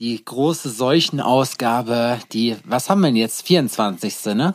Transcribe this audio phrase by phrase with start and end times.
[0.00, 3.46] Die große Seuchenausgabe, die, was haben wir denn jetzt?
[3.46, 4.34] 24.
[4.34, 4.54] ne?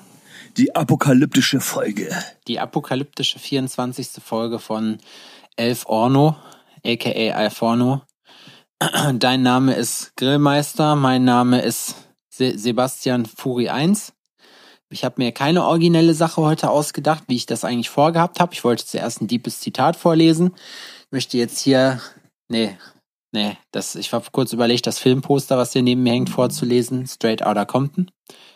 [0.57, 2.09] Die apokalyptische Folge.
[2.47, 4.23] Die apokalyptische 24.
[4.23, 4.97] Folge von
[5.55, 6.35] Elf Orno,
[6.83, 8.01] aka Alforno.
[9.13, 11.93] Dein Name ist Grillmeister, mein Name ist
[12.27, 14.13] Se Sebastian Furi 1.
[14.89, 18.55] Ich habe mir keine originelle Sache heute ausgedacht, wie ich das eigentlich vorgehabt habe.
[18.55, 20.55] Ich wollte zuerst ein deepes Zitat vorlesen.
[21.01, 22.01] Ich möchte jetzt hier,
[22.47, 22.75] nee,
[23.35, 27.45] nee, das, ich habe kurz überlegt, das Filmposter, was hier neben mir hängt, vorzulesen, Straight
[27.45, 28.09] Outta Compton.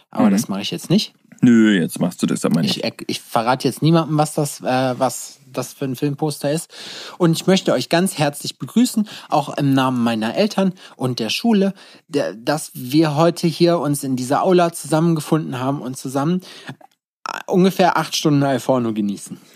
[0.09, 0.31] Aber Mhm.
[0.31, 1.13] das mache ich jetzt nicht.
[1.41, 2.83] Nö, jetzt machst du das aber nicht.
[2.83, 6.69] Ich, ich verrate jetzt niemandem, was das, äh, was das für ein Filmposter ist.
[7.17, 11.73] Und ich möchte euch ganz herzlich begrüßen, auch im Namen meiner Eltern und der Schule,
[12.07, 17.95] der, dass wir heute hier uns in dieser Aula zusammengefunden haben und zusammen äh, ungefähr
[17.97, 19.39] acht Stunden Alforno genießen.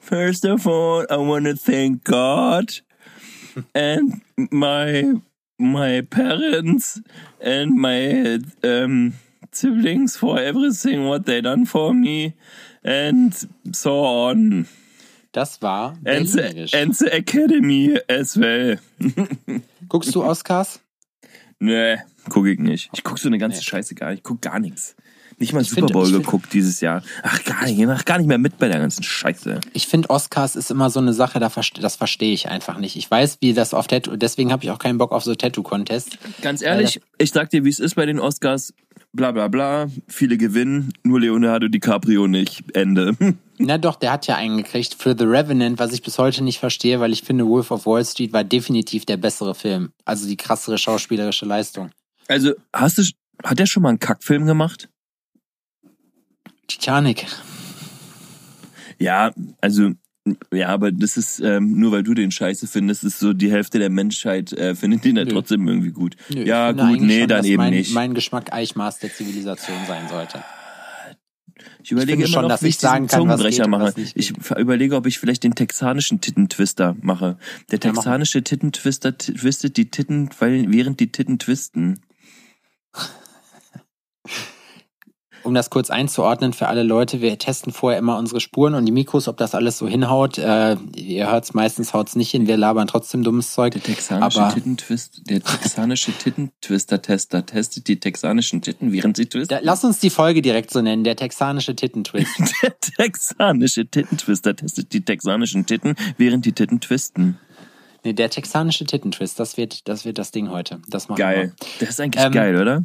[0.00, 2.82] First of all, I want to thank God
[3.74, 4.20] and
[4.50, 5.14] my
[5.58, 7.00] my parents
[7.40, 9.14] and my um,
[9.52, 12.34] siblings for everything what they done for me
[12.84, 13.32] and
[13.72, 14.66] so on.
[15.32, 18.76] Das war And the, and the academy as well.
[19.88, 20.80] Guckst du Oscars?
[21.58, 21.98] Nee,
[22.28, 22.90] guck ich nicht.
[22.94, 23.64] Ich guck so eine ganze Nee.
[23.64, 24.18] Scheiße gar nicht.
[24.18, 24.94] Ich guck gar nichts.
[25.38, 27.02] Nicht mal Ich Super Bowl find- geguckt dieses Jahr.
[27.22, 27.78] Ach, gar nicht.
[27.78, 29.60] Ich mach gar nicht mehr mit bei der ganzen Scheiße.
[29.74, 32.96] Ich finde, Oscars ist immer so eine Sache, das verstehe ich einfach nicht.
[32.96, 36.16] Ich weiß, wie das auf Tattoo, deswegen habe ich auch keinen Bock auf so Tattoo-Contests.
[36.40, 38.72] Ganz ehrlich, ich sag dir, wie es ist bei den Oscars.
[39.12, 39.88] Bla bla bla.
[40.08, 42.64] Viele gewinnen, nur Leonardo DiCaprio nicht.
[42.74, 43.16] Ende.
[43.58, 46.58] Na doch, der hat ja einen gekriegt für The Revenant, was ich bis heute nicht
[46.58, 49.90] verstehe, weil ich finde, Wolf of Wall Street war definitiv der bessere Film.
[50.04, 51.90] Also die krassere schauspielerische Leistung.
[52.28, 53.02] Also, hast du,
[53.44, 54.88] hat der schon mal einen Kackfilm gemacht?
[56.66, 57.26] Titanic.
[58.98, 59.92] Ja, also,
[60.52, 63.78] ja, aber das ist, ähm, nur weil du den scheiße findest, ist so die Hälfte
[63.78, 65.30] der Menschheit äh, findet den ja Nö.
[65.32, 66.16] trotzdem irgendwie gut.
[66.30, 67.92] Nö, ich ja, gut, nee, schon, dann eben mein, nicht.
[67.94, 70.42] mein Geschmack Eichmaß der Zivilisation sein sollte.
[71.82, 73.84] Ich überlege finde immer schon, noch, dass ich ich sagen kann, was Zungenbrecher geht mache.
[73.96, 77.38] was Ich überlege, ob ich vielleicht den texanischen Tittentwister mache.
[77.70, 82.00] Der Ja, texanische Tittentwister t- twistet die Titten, weil, während die Titten twisten.
[85.46, 88.90] Um das kurz einzuordnen für alle Leute, wir testen vorher immer unsere Spuren und die
[88.92, 90.38] Mikros, ob das alles so hinhaut.
[90.38, 93.72] Äh, ihr hört's meistens, haut's nicht hin, wir labern trotzdem dummes Zeug.
[93.74, 99.54] Der texanische Aber- Tittentwist, der texanische Tittentwister-Tester testet die texanischen Titten, während sie twisten.
[99.56, 102.26] Da, lass uns die Folge direkt so nennen, der texanische Tittentwist.
[102.62, 107.38] Der texanische Tittentwister testet die texanischen Titten, während die Titten twisten.
[108.04, 110.80] nee, der texanische Tittentwist, das wird, das wird das Ding heute.
[110.88, 111.52] Das machen Geil.
[111.58, 111.66] wir.
[111.80, 112.84] Das ist eigentlich Ähm, geil, oder?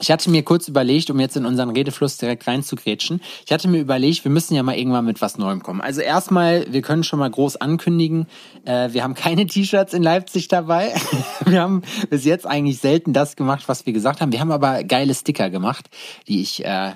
[0.00, 3.78] Ich hatte mir kurz überlegt, um jetzt in unseren Redefluss direkt reinzugrätschen, ich hatte mir
[3.78, 5.80] überlegt, wir müssen ja mal irgendwann mit was Neuem kommen.
[5.80, 8.26] Also erstmal, wir können schon mal groß ankündigen,
[8.64, 10.92] äh, wir haben keine T-Shirts in Leipzig dabei.
[11.44, 14.32] wir haben bis jetzt eigentlich selten das gemacht, was wir gesagt haben.
[14.32, 15.88] Wir haben aber geile Sticker gemacht,
[16.26, 16.92] die ich äh,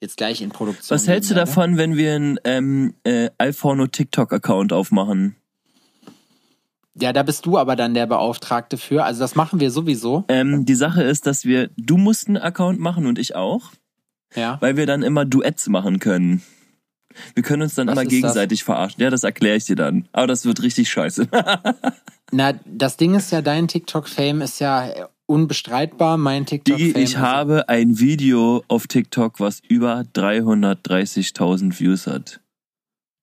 [0.00, 1.48] jetzt gleich in Produktion Was hältst du werde.
[1.48, 5.36] davon, wenn wir einen ähm, äh, Alforno TikTok-Account aufmachen?
[7.00, 9.04] Ja, da bist du aber dann der Beauftragte für.
[9.04, 10.24] Also das machen wir sowieso.
[10.28, 13.72] Ähm, die Sache ist, dass wir, du musst einen Account machen und ich auch,
[14.34, 14.56] Ja.
[14.60, 16.42] weil wir dann immer Duets machen können.
[17.34, 19.02] Wir können uns dann Was immer gegenseitig verarschen.
[19.02, 20.08] Ja, das erkläre ich dir dann.
[20.12, 21.28] Aber das wird richtig scheiße.
[22.32, 26.16] Na, das Ding ist ja, dein TikTok-Fame ist ja unbestreitbar.
[26.18, 32.40] Mein TikTok-Fame ich habe ein Video auf TikTok, was über 330.000 Views hat.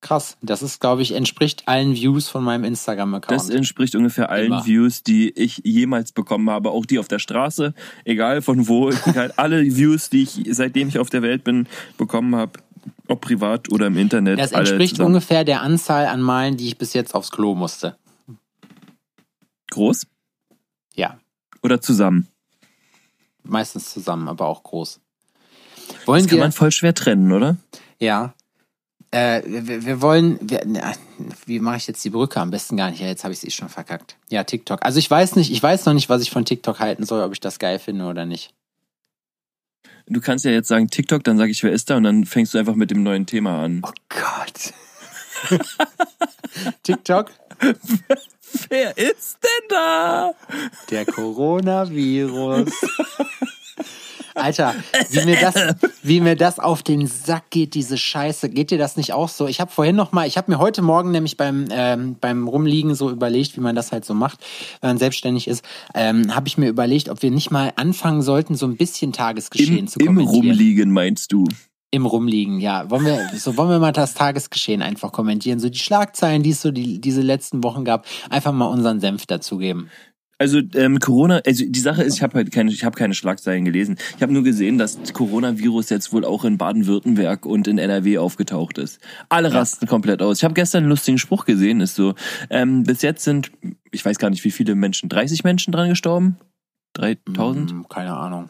[0.03, 0.38] Krass.
[0.41, 3.31] Das ist, glaube ich, entspricht allen Views von meinem Instagram-Account.
[3.40, 4.66] Das entspricht ungefähr allen Immer.
[4.66, 6.72] Views, die ich jemals bekommen habe.
[6.72, 8.90] Auch die auf der Straße, egal von wo.
[9.06, 12.59] Egal, alle Views, die ich seitdem ich auf der Welt bin, bekommen habe.
[13.08, 14.40] Ob privat oder im Internet.
[14.40, 17.96] Das entspricht ungefähr der Anzahl an Malen, die ich bis jetzt aufs Klo musste.
[19.72, 20.06] Groß
[20.96, 21.18] Ja,
[21.64, 22.28] oder zusammen?
[23.46, 25.00] meistens zusammen, aber auch groß.
[26.06, 26.44] Wollen Das kann wir?
[26.44, 27.58] man voll schwer trennen, oder?
[28.00, 28.34] Ja.
[29.13, 30.40] Äh, wir, wir wollen.
[30.41, 30.94] Wir, na,
[31.46, 32.40] wie mache ich jetzt die Brücke?
[32.40, 33.00] Am besten gar nicht.
[33.00, 34.18] Ja, jetzt habe ich sie schon verkackt.
[34.29, 34.84] Ja, TikTok.
[34.84, 37.32] Also ich weiß nicht, ich weiß noch nicht, was ich von TikTok halten soll, ob
[37.32, 38.55] ich das geil finde oder nicht.
[40.08, 41.97] Du kannst ja jetzt sagen TikTok, dann sage ich, wer ist da?
[41.97, 43.84] Und dann fängst du einfach mit dem neuen Thema an.
[43.85, 44.73] Oh Gott.
[46.84, 47.29] TikTok?
[48.70, 50.34] Wer ist denn da?
[50.90, 52.72] Der Coronavirus.
[54.35, 54.76] Alter,
[55.09, 55.56] wie mir das,
[56.02, 58.50] wie mir das auf den Sack geht, diese Scheiße.
[58.50, 59.47] Geht dir das nicht auch so?
[59.47, 62.96] Ich habe vorhin noch mal, ich habe mir heute Morgen nämlich beim ähm, beim Rumliegen
[62.96, 64.40] so überlegt, wie man das halt so macht,
[64.82, 65.64] wenn man selbstständig ist,
[65.94, 69.78] ähm, habe ich mir überlegt, ob wir nicht mal anfangen sollten, so ein bisschen Tagesgeschehen
[69.78, 70.47] Im, zu Im kommentieren.
[70.47, 71.46] Rumliegen meinst du?
[71.91, 72.90] Im Rumliegen, ja.
[72.90, 76.62] Wollen wir, so wollen wir mal das Tagesgeschehen einfach kommentieren, so die Schlagzeilen, die es
[76.62, 79.91] so die, diese letzten Wochen gab, einfach mal unseren Senf dazugeben.
[80.40, 83.66] Also ähm, Corona, also die Sache ist, ich habe halt keine, ich habe keine Schlagzeilen
[83.66, 83.97] gelesen.
[84.18, 88.78] Ich habe nur gesehen, dass Coronavirus jetzt wohl auch in Baden-Württemberg und in NRW aufgetaucht
[88.78, 89.00] ist.
[89.30, 89.59] Alle Ja.
[89.59, 90.40] rasten komplett aus.
[90.40, 92.16] Ich habe gestern einen lustigen Spruch gesehen, ist so:
[92.50, 93.52] ähm, Bis jetzt sind,
[93.91, 96.38] ich weiß gar nicht, wie viele Menschen, 30 Menschen dran gestorben,
[96.94, 97.72] 3000.
[97.72, 98.50] Hm, keine Ahnung.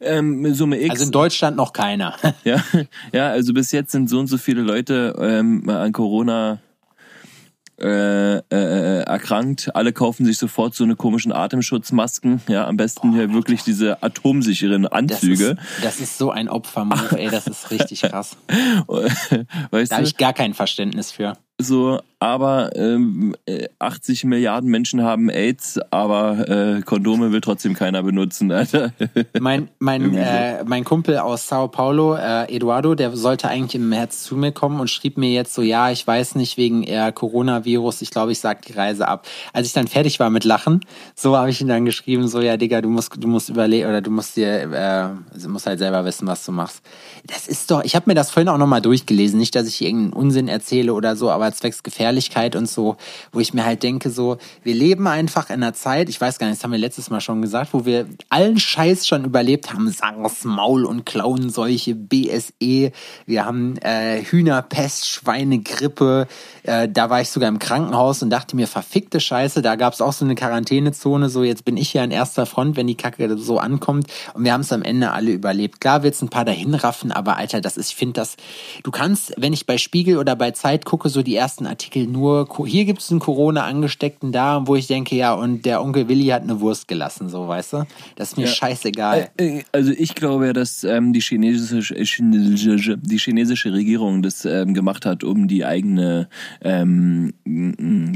[0.00, 0.90] Ähm, Summe X.
[0.90, 2.14] Also in Deutschland noch keiner.
[2.44, 2.62] Ja,
[3.12, 6.60] ja, also bis jetzt sind so und so viele Leute ähm, an Corona
[7.80, 9.74] äh, äh, erkrankt.
[9.74, 12.40] Alle kaufen sich sofort so eine komischen Atemschutzmasken.
[12.48, 15.50] Ja, am besten hier wirklich diese atomsicheren Das Anzüge.
[15.50, 18.36] ist, das ist so ein Opfermove, ey, das ist richtig krass.
[19.70, 21.34] weißt Da habe ich gar kein Verständnis für.
[21.60, 28.02] so, aber ähm, äh, 80 Milliarden Menschen haben AIDS, aber äh, Kondome will trotzdem keiner
[28.02, 28.92] benutzen, Alter.
[29.40, 34.24] Mein, mein, äh, mein Kumpel aus Sao Paulo, äh, Eduardo, der sollte eigentlich im März
[34.24, 38.02] zu mir kommen und schrieb mir jetzt so, ja, ich weiß nicht, wegen eher Coronavirus,
[38.02, 39.26] ich glaube, ich sag die Reise ab.
[39.52, 40.80] Als ich dann fertig war mit Lachen,
[41.14, 44.00] so habe ich ihn dann geschrieben, so, ja, Digga, du musst, du musst überlegen, oder
[44.00, 46.82] du musst dir, äh, du musst halt selber wissen, was du machst.
[47.26, 49.88] Das ist doch, ich habe mir das vorhin auch nochmal durchgelesen, nicht, dass ich hier
[49.88, 52.96] irgendeinen Unsinn erzähle oder so, aber zwecks Gefährlichkeit und so,
[53.32, 56.46] wo ich mir halt denke, so, wir leben einfach in einer Zeit, ich weiß gar
[56.46, 59.90] nicht, das haben wir letztes Mal schon gesagt, wo wir allen Scheiß schon überlebt haben,
[59.90, 62.92] SARS, Maul- und Klauenseuche, BSE,
[63.26, 66.26] wir haben äh, Hühnerpest, Schweinegrippe,
[66.62, 70.12] äh, da war ich sogar im Krankenhaus und dachte mir, verfickte Scheiße, da gab's auch
[70.12, 73.58] so eine Quarantänezone, so jetzt bin ich hier an erster Front, wenn die Kacke so
[73.58, 74.06] ankommt.
[74.34, 75.80] Und wir haben es am Ende alle überlebt.
[75.80, 78.36] Klar wird's ein paar dahin raffen, aber Alter, das ist, ich finde das,
[78.82, 82.46] du kannst, wenn ich bei Spiegel oder bei Zeit gucke, so die ersten Artikel nur,
[82.48, 86.42] Co- hier gibt's einen Corona-Angesteckten da, wo ich denke, ja, und der Onkel Willi hat
[86.42, 87.86] eine Wurst gelassen, so, weißt du?
[88.16, 88.52] Das ist mir Ja.
[88.52, 89.30] scheißegal.
[89.36, 94.74] Äh, Also ich glaube ja, dass ähm, die chinesische chinesische- die chinesische Regierung das ähm,
[94.74, 96.28] gemacht hat, um die eigene
[96.62, 97.32] ähm,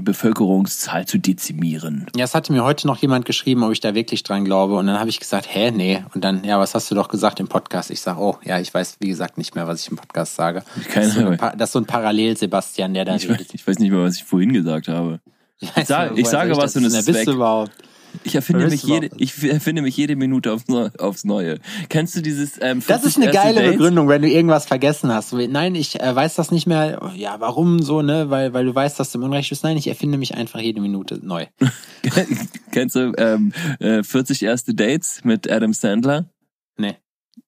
[0.05, 2.06] Bevölkerungszahl zu dezimieren.
[2.17, 4.76] Ja, es hatte mir heute noch jemand geschrieben, ob ich da wirklich dran glaube.
[4.76, 6.02] Und dann habe ich gesagt, hä, nee.
[6.14, 7.90] Und dann, ja, was hast du doch gesagt im Podcast?
[7.90, 10.62] Ich sage, oh, ja, ich weiß, wie gesagt, nicht mehr, was ich im Podcast sage.
[10.90, 13.55] Keine das, ist so das ist so ein Parallel-Sebastian, der da Ich weiß, redet.
[13.55, 15.20] ich weiß nicht mehr, was ich vorhin gesagt habe.
[15.60, 17.28] Ich, sag- ich sage was und es ist weg.
[17.28, 17.70] überhaupt?
[18.24, 21.60] Ich erfinde mich jede, ich erfinde mich jede Minute aufs, Neu- aufs Neue.
[21.88, 22.58] Kennst du dieses?
[22.60, 23.72] Ähm, Das 40 ist eine geile Dates?
[23.78, 25.32] Begründung, wenn du irgendwas vergessen hast.
[25.32, 27.10] Nein, ich äh, weiß das nicht mehr.
[27.16, 28.28] Ja, warum so, ne?
[28.28, 29.64] Weil, weil du weißt, dass du im Unrecht bist.
[29.64, 31.46] Nein, ich erfinde mich einfach jede Minute neu.
[32.70, 36.26] Kennst du ähm, äh, 40 erste Dates mit Adam Sandler?
[36.76, 36.96] Nee.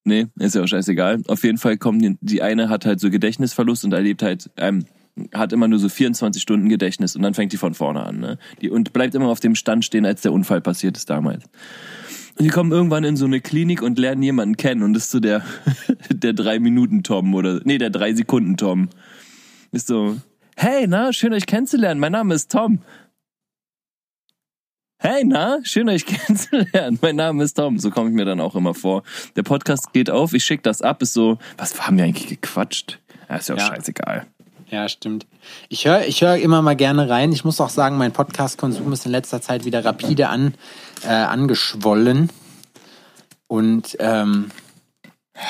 [0.04, 1.22] Nee, ist ja auch scheißegal.
[1.28, 4.84] Auf jeden Fall kommen die, die eine hat halt so Gedächtnisverlust und erlebt halt, ähm,
[5.32, 8.38] hat immer nur so 24 Stunden Gedächtnis und dann fängt die von vorne an, ne?
[8.60, 11.44] Die, und bleibt immer auf dem Stand stehen, als der Unfall passiert ist damals.
[12.36, 15.20] Und die kommen irgendwann in so eine Klinik und lernen jemanden kennen und ist so
[15.20, 15.42] der,
[16.10, 18.88] der drei Minuten Tom oder, nee, der drei Sekunden Tom.
[19.70, 20.16] Ist so,
[20.56, 22.80] hey, na, schön euch kennenzulernen, mein Name ist Tom.
[24.98, 26.98] Hey, na, schön euch kennenzulernen.
[27.02, 27.78] Mein Name ist Tom.
[27.78, 29.02] So komme ich mir dann auch immer vor.
[29.36, 33.00] Der Podcast geht auf, ich schicke das ab, ist so, was haben wir eigentlich gequatscht?
[33.28, 33.66] Ja, ist ja auch Ja.
[33.66, 34.26] scheißegal.
[34.70, 35.26] Ja, stimmt.
[35.68, 37.32] Ich höre ich hör immer mal gerne rein.
[37.32, 40.54] Ich muss auch sagen, mein Podcast-Konsum ist in letzter Zeit wieder rapide an,
[41.04, 42.30] äh, angeschwollen.
[43.46, 44.50] Und ähm,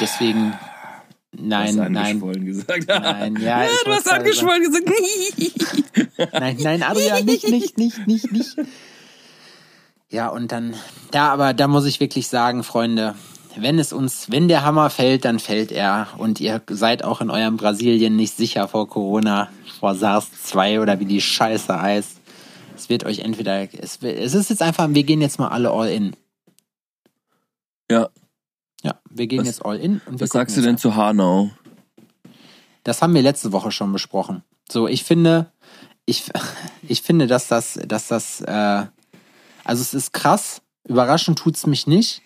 [0.01, 0.55] deswegen,
[1.33, 2.89] nein, du nein, angeschwollen gesagt.
[2.89, 4.91] nein, ja, ich du hast angeschwollen gesagt.
[6.33, 8.57] nein, nein, Adrian, nicht, nicht, nicht, nicht, nicht.
[10.11, 10.75] Ja, und dann,
[11.11, 13.15] da, aber da muss ich wirklich sagen, Freunde,
[13.57, 16.09] wenn es uns, wenn der Hammer fällt, dann fällt er.
[16.19, 19.49] Und ihr seid auch in eurem Brasilien nicht sicher vor Corona,
[19.81, 22.21] vor SARS-2 oder wie die Scheiße heißt.
[22.77, 25.89] Es wird euch entweder, es, es ist jetzt einfach, wir gehen jetzt mal alle all
[25.91, 26.17] in.
[27.91, 28.09] Ja,
[28.83, 30.01] Ja, wir gehen Was- jetzt all in.
[30.07, 31.51] Und wir was sagst du denn jetzt zu Hanau?
[32.83, 34.43] Das haben wir letzte Woche schon besprochen.
[34.71, 35.51] So, ich finde,
[36.07, 36.25] ich,
[36.89, 38.87] ich finde, dass das, dass das, äh,
[39.65, 40.61] also es ist krass.
[40.87, 42.21] Überraschend tut's mich nicht.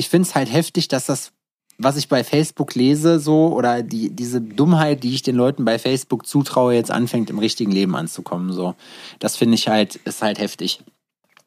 [0.00, 1.32] Ich finde es halt heftig, dass das,
[1.76, 5.78] was ich bei Facebook lese, so, oder die, diese Dummheit, die ich den Leuten bei
[5.78, 8.74] Facebook zutraue, jetzt anfängt im richtigen Leben anzukommen, so.
[9.18, 10.82] Das finde ich halt, ist halt heftig.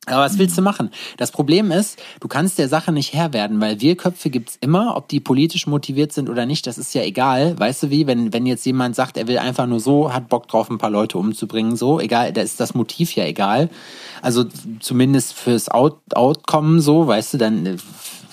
[0.06, 0.90] Aber was willst du machen?
[1.16, 5.08] Das Problem ist, du kannst der Sache nicht Herr werden, weil Wirrköpfe gibt's immer, ob
[5.08, 7.58] die politisch motiviert sind oder nicht, das ist ja egal.
[7.58, 10.50] Weißt du wie, wenn, wenn jetzt jemand sagt, er will einfach nur so, hat Bock
[10.50, 13.70] drauf, ein paar Leute umzubringen, so, egal, da ist das Motiv ja egal.
[14.22, 14.46] Also
[14.82, 17.80] zumindest fürs Out Outcome so, weißt du, dann,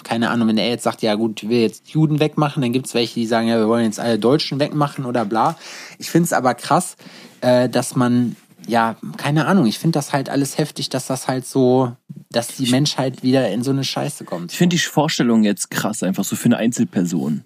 [0.02, 3.14] keine Ahnung, wenn er jetzt sagt, ja gut, will jetzt Juden wegmachen, dann gibt's welche,
[3.14, 5.56] die sagen, ja, wir wollen jetzt alle Deutschen wegmachen oder bla.
[5.98, 6.96] Ich find's aber krass,
[7.42, 8.34] äh, dass man
[8.70, 11.92] ja, keine Ahnung, ich finde das halt alles heftig, dass das halt so,
[12.30, 14.52] dass die Menschheit wieder in so eine Scheiße kommt.
[14.52, 17.42] Ich finde die Vorstellung jetzt krass, einfach so für eine Einzelperson.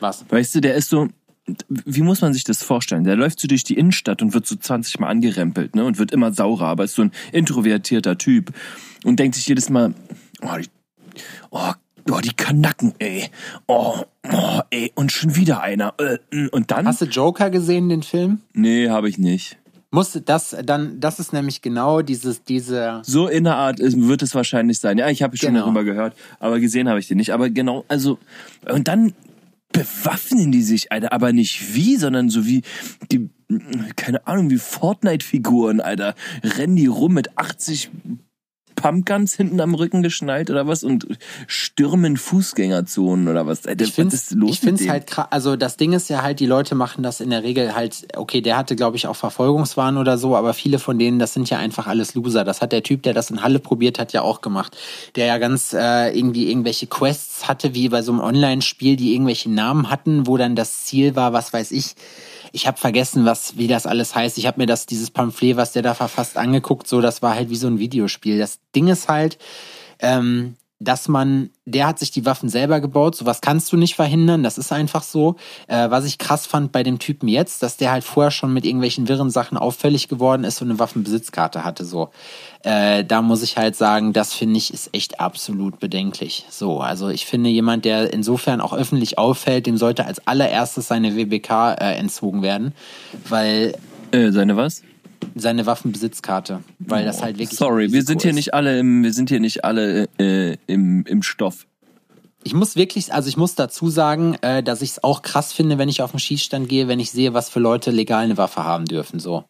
[0.00, 0.24] Was?
[0.28, 1.08] Weißt du, der ist so,
[1.68, 3.04] wie muss man sich das vorstellen?
[3.04, 5.84] Der läuft so durch die Innenstadt und wird so 20 Mal angerempelt, ne?
[5.84, 8.52] Und wird immer saurer, aber ist so ein introvertierter Typ
[9.04, 9.94] und denkt sich jedes Mal,
[10.42, 10.68] oh, die,
[11.50, 11.72] oh,
[12.10, 13.30] oh die Kanacken, ey.
[13.66, 14.00] Oh,
[14.32, 15.94] oh, ey, und schon wieder einer.
[15.98, 16.86] Äh, Und dann?
[16.86, 18.40] Hast du Joker gesehen, den Film?
[18.54, 19.58] Nee, habe ich nicht.
[19.92, 23.00] Musste das dann, das ist nämlich genau dieses, diese.
[23.04, 24.98] So in der Art ist- wird es wahrscheinlich sein.
[24.98, 25.62] Ja, ich habe schon Genau.
[25.66, 27.32] darüber gehört, aber gesehen habe ich den nicht.
[27.32, 28.18] Aber genau, also
[28.68, 29.12] und dann
[29.72, 32.62] bewaffnen die sich, Alter, aber nicht wie, sondern so wie
[33.12, 33.28] die,
[33.96, 37.90] keine Ahnung, wie Fortnite-Figuren, Alter, rennen die rum mit 80
[38.76, 41.06] Pumpguns hinten am Rücken geschnallt oder was und
[41.46, 43.66] stürmen Fußgängerzonen oder was.
[43.66, 44.90] Alter, Ich finde los ich find's mit denen?
[44.90, 45.26] halt krass.
[45.30, 48.40] Also das Ding ist ja halt, die Leute machen das in der Regel halt, okay,
[48.40, 51.58] der hatte glaube ich auch Verfolgungswahn oder so, aber viele von denen, das sind ja
[51.58, 52.44] einfach alles Loser.
[52.44, 54.76] Das hat der Typ, der das in Halle probiert hat, ja auch gemacht.
[55.16, 59.50] Der ja ganz äh, irgendwie irgendwelche Quests hatte, wie bei so einem Online-Spiel, die irgendwelche
[59.50, 61.94] Namen hatten, wo dann das Ziel war, was weiß ich.
[62.56, 64.38] Ich habe vergessen, was wie das alles heißt.
[64.38, 66.86] Ich habe mir das dieses Pamphlet, was der da verfasst, angeguckt.
[66.86, 68.38] So, das war halt wie so ein Videospiel.
[68.38, 69.36] Das Ding ist halt,
[69.98, 74.42] ähm, dass man, der hat sich die Waffen selber gebaut, sowas kannst du nicht verhindern,
[74.42, 75.36] das ist einfach so.
[75.68, 78.66] Äh, was ich krass fand bei dem Typen jetzt, dass der halt vorher schon mit
[78.66, 82.10] irgendwelchen wirren Sachen auffällig geworden ist und eine Waffenbesitzkarte hatte, so.
[82.62, 86.44] Äh, da muss ich halt sagen, das finde ich ist echt absolut bedenklich.
[86.50, 91.16] So, also ich finde jemand, der insofern auch öffentlich auffällt, dem sollte als allererstes seine
[91.16, 92.74] WBK äh, entzogen werden,
[93.28, 93.74] weil
[94.12, 94.82] Äh, seine was?
[95.34, 97.58] Seine Waffenbesitzkarte, weil das halt wirklich.
[97.58, 98.36] Sorry, wir sind hier ist.
[98.36, 101.66] nicht alle im, wir sind hier nicht alle äh, im, im Stoff.
[102.44, 105.78] Ich muss wirklich, also ich muss dazu sagen, äh, dass ich es auch krass finde,
[105.78, 108.62] wenn ich auf den Schießstand gehe, wenn ich sehe, was für Leute legal eine Waffe
[108.62, 109.18] haben dürfen.
[109.18, 109.44] So.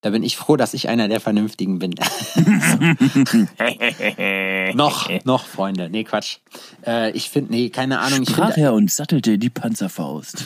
[0.00, 1.90] Da bin ich froh, dass ich einer der Vernünftigen bin.
[4.74, 5.90] noch, noch, Freunde.
[5.90, 6.36] Nee, Quatsch.
[6.86, 8.22] Äh, ich finde, nee, keine Ahnung.
[8.22, 10.44] Ich Sprach finde er und sattelte die Panzerfaust.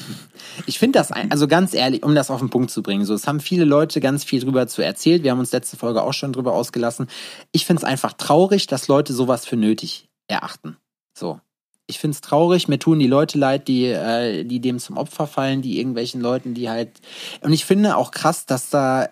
[0.66, 3.12] ich find das, ein, also ganz ehrlich, um das auf den Punkt zu bringen, so,
[3.12, 5.22] es haben viele Leute ganz viel drüber zu erzählt.
[5.22, 7.08] Wir haben uns letzte Folge auch schon drüber ausgelassen.
[7.52, 10.78] Ich finde es einfach traurig, dass Leute sowas für nötig erachten.
[11.12, 11.40] So.
[11.86, 15.26] Ich finde es traurig, mir tun die Leute leid, die, äh, die dem zum Opfer
[15.26, 17.02] fallen, die irgendwelchen Leuten, die halt.
[17.42, 19.10] Und ich finde auch krass, dass da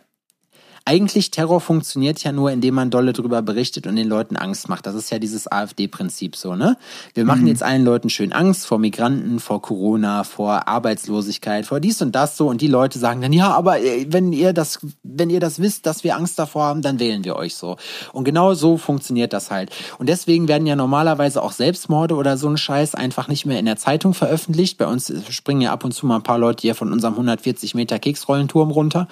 [0.84, 4.86] eigentlich Terror funktioniert ja nur, indem man dolle drüber berichtet und den Leuten Angst macht.
[4.86, 6.76] Das ist ja dieses AfD-Prinzip so, ne?
[7.14, 12.00] Wir machen jetzt allen Leuten schön Angst vor Migranten, vor Corona, vor Arbeitslosigkeit, vor dies
[12.02, 15.30] und das so und die Leute sagen dann, ja, aber äh, wenn ihr das, wenn
[15.30, 17.76] ihr das wisst, dass wir Angst davor haben, dann wählen wir euch so.
[18.12, 19.70] Und genau so funktioniert das halt.
[19.98, 23.66] Und deswegen werden ja normalerweise auch Selbstmorde oder so ein Scheiß einfach nicht mehr in
[23.66, 24.78] der Zeitung veröffentlicht.
[24.78, 27.74] Bei uns springen ja ab und zu mal ein paar Leute hier von unserem 140
[27.74, 29.08] Meter Keksrollenturm runter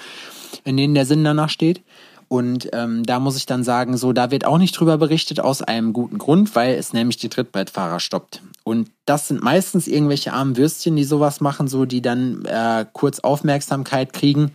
[0.65, 1.83] in denen der Sinn danach steht.
[2.29, 5.63] Und ähm, da muss ich dann sagen, so, da wird auch nicht drüber berichtet, aus
[5.63, 8.43] einem guten Grund, weil es nämlich die Trittbrettfahrer stoppt.
[8.65, 13.21] Und das sind meistens irgendwelche armen Würstchen, die sowas machen, so, die dann äh, kurz
[13.21, 14.53] Aufmerksamkeit kriegen.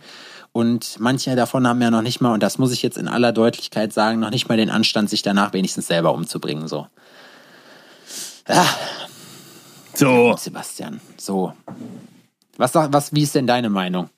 [0.52, 3.32] Und manche davon haben ja noch nicht mal, und das muss ich jetzt in aller
[3.32, 6.68] Deutlichkeit sagen, noch nicht mal den Anstand, sich danach wenigstens selber umzubringen.
[6.68, 6.86] So.
[8.48, 8.64] Ja,
[9.94, 10.36] So.
[10.36, 11.52] Sebastian, so.
[12.56, 14.10] Was, was, wie ist denn deine Meinung?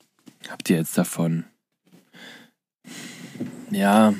[0.49, 1.45] Habt ihr jetzt davon?
[3.71, 4.13] Ja.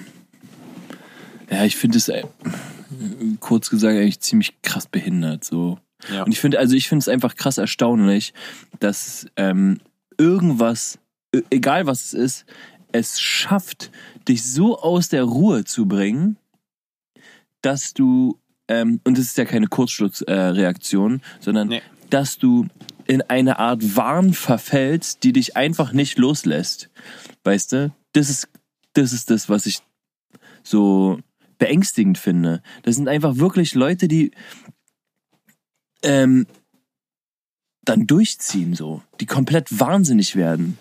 [1.50, 2.24] Ja, ich finde es äh,
[3.40, 5.80] kurz gesagt eigentlich ziemlich krass behindert so.
[6.12, 6.24] Ja.
[6.24, 8.34] Und ich finde, also ich finde es einfach krass erstaunlich,
[8.80, 9.80] dass ähm,
[10.18, 11.00] irgendwas,
[11.34, 12.46] e- egal was es ist,
[12.92, 13.92] es schafft,
[14.28, 16.38] dich so aus der Ruhe zu bringen,
[17.62, 18.38] dass du,
[18.68, 21.82] ähm, und das ist ja keine Kurzschlussreaktion, äh, sondern Nee.
[22.10, 22.68] dass du
[23.06, 26.90] in eine Art Wahn verfällst, die dich einfach nicht loslässt.
[27.44, 27.92] Weißt du?
[28.14, 28.50] Das ist,
[28.98, 29.80] das ist das, was ich
[30.64, 31.20] so
[31.58, 32.62] beängstigend finde.
[32.84, 34.32] Das sind einfach wirklich Leute, die
[36.04, 36.48] ähm,
[37.84, 40.78] dann durchziehen so, die komplett wahnsinnig werden.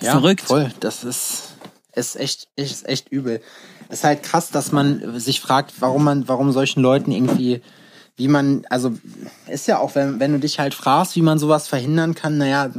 [0.00, 0.42] Ja, Verrückt.
[0.42, 1.54] Voll, das ist,
[1.94, 3.40] ist echt, ist echt übel.
[3.88, 7.62] Es ist halt krass, dass man sich fragt, warum man, warum solchen Leuten irgendwie,
[8.16, 8.92] wie man, also
[9.46, 12.70] ist ja auch, wenn, wenn du dich halt fragst, wie man sowas verhindern kann, naja,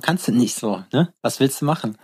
[0.00, 1.12] kannst du nicht so, ne?
[1.22, 1.96] Was willst du machen?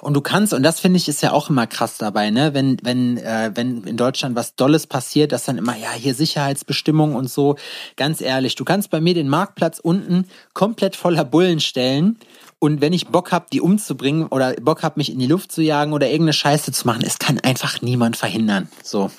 [0.00, 2.54] Und du kannst, und das finde ich ist ja auch immer krass dabei, ne?
[2.54, 7.14] Wenn, wenn, äh, wenn in Deutschland was Dolles passiert, dass dann immer, ja, hier Sicherheitsbestimmung
[7.14, 7.56] und so.
[7.96, 12.18] Ganz ehrlich, du kannst bei mir den Marktplatz unten komplett voller Bullen stellen.
[12.58, 15.62] Und wenn ich Bock hab, die umzubringen oder Bock hab, mich in die Luft zu
[15.62, 18.68] jagen oder irgendeine Scheiße zu machen, es kann einfach niemand verhindern.
[18.82, 19.10] So.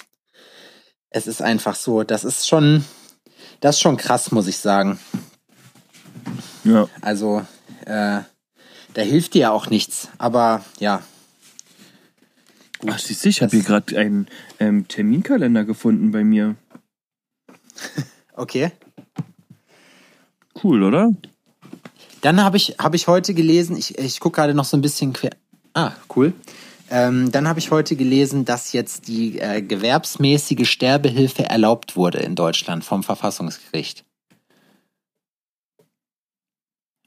[1.10, 2.04] Es ist einfach so.
[2.04, 2.86] Das ist schon,
[3.60, 5.00] das ist schon krass, muss ich sagen.
[6.64, 6.88] Ja.
[7.02, 7.46] Also,
[7.86, 8.22] äh,
[8.94, 10.10] da hilft dir ja auch nichts.
[10.18, 11.02] Aber ja,
[12.88, 14.28] Ach, siehst du, ich habe hier gerade einen
[14.60, 16.56] ähm, Terminkalender gefunden bei mir.
[18.36, 18.72] okay.
[20.64, 21.12] Cool, oder?
[22.22, 25.14] Dann habe ich, hab ich heute gelesen, ich, ich gucke gerade noch so ein bisschen
[25.14, 25.32] quer.
[25.74, 26.34] Ah, cool.
[26.90, 32.36] Ähm, dann habe ich heute gelesen, dass jetzt die äh, gewerbsmäßige Sterbehilfe erlaubt wurde in
[32.36, 34.04] Deutschland vom Verfassungsgericht.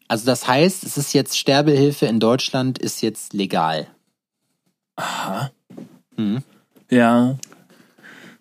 [0.08, 3.86] Also das heißt, es ist jetzt Sterbehilfe in Deutschland ist jetzt legal.
[4.96, 5.50] Aha.
[6.16, 6.42] Mhm.
[6.90, 7.38] Ja.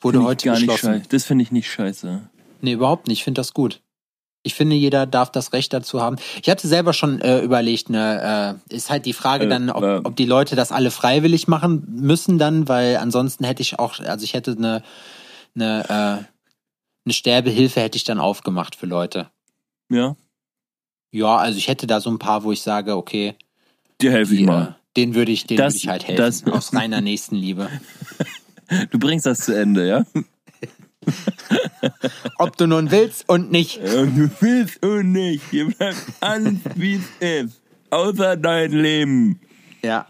[0.02, 1.04] Wurde Find ich heute gar nicht scheiße.
[1.10, 2.22] Das finde ich nicht scheiße.
[2.62, 3.20] Nee, überhaupt nicht.
[3.20, 3.82] Ich finde das gut.
[4.46, 6.18] Ich finde, jeder darf das Recht dazu haben.
[6.42, 10.06] Ich hatte selber schon äh, überlegt, ne, äh, ist halt die Frage Äh, dann, ob,
[10.06, 14.26] ob die Leute das alle freiwillig machen müssen dann, weil ansonsten hätte ich auch, also
[14.26, 14.84] ich hätte eine,
[15.56, 16.26] eine, äh,
[17.06, 19.30] eine Sterbehilfe hätte ich dann aufgemacht für Leute.
[19.90, 20.18] Ja.
[21.14, 23.36] Ja, also ich hätte da so ein paar, wo ich sage, okay,
[24.02, 24.76] Dir helfe ich die, äh, mal.
[24.98, 27.70] den würde ich, den würde ich halt helfen, das- aus reiner Nächstenliebe.
[28.90, 30.04] Du bringst das zu Ende, ja?
[32.40, 33.78] Ob du nun willst und nicht.
[33.78, 35.44] Und du willst und nicht.
[35.52, 37.04] Hier bleibt alles, wie es
[37.46, 37.62] ist.
[37.92, 39.40] Außer dein Leben.
[39.84, 40.08] Ja.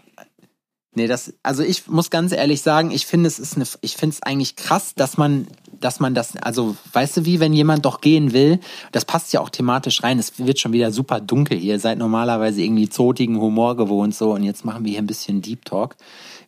[0.96, 4.14] Nee, das, also ich muss ganz ehrlich sagen, ich finde es ist eine, ich finde
[4.14, 5.48] es eigentlich krass, dass man,
[5.80, 8.60] dass man das, also weißt du wie, wenn jemand doch gehen will,
[8.92, 11.98] das passt ja auch thematisch rein, es wird schon wieder super dunkel hier, ihr seid
[11.98, 15.96] normalerweise irgendwie zotigen Humor gewohnt so und jetzt machen wir hier ein bisschen Deep Talk.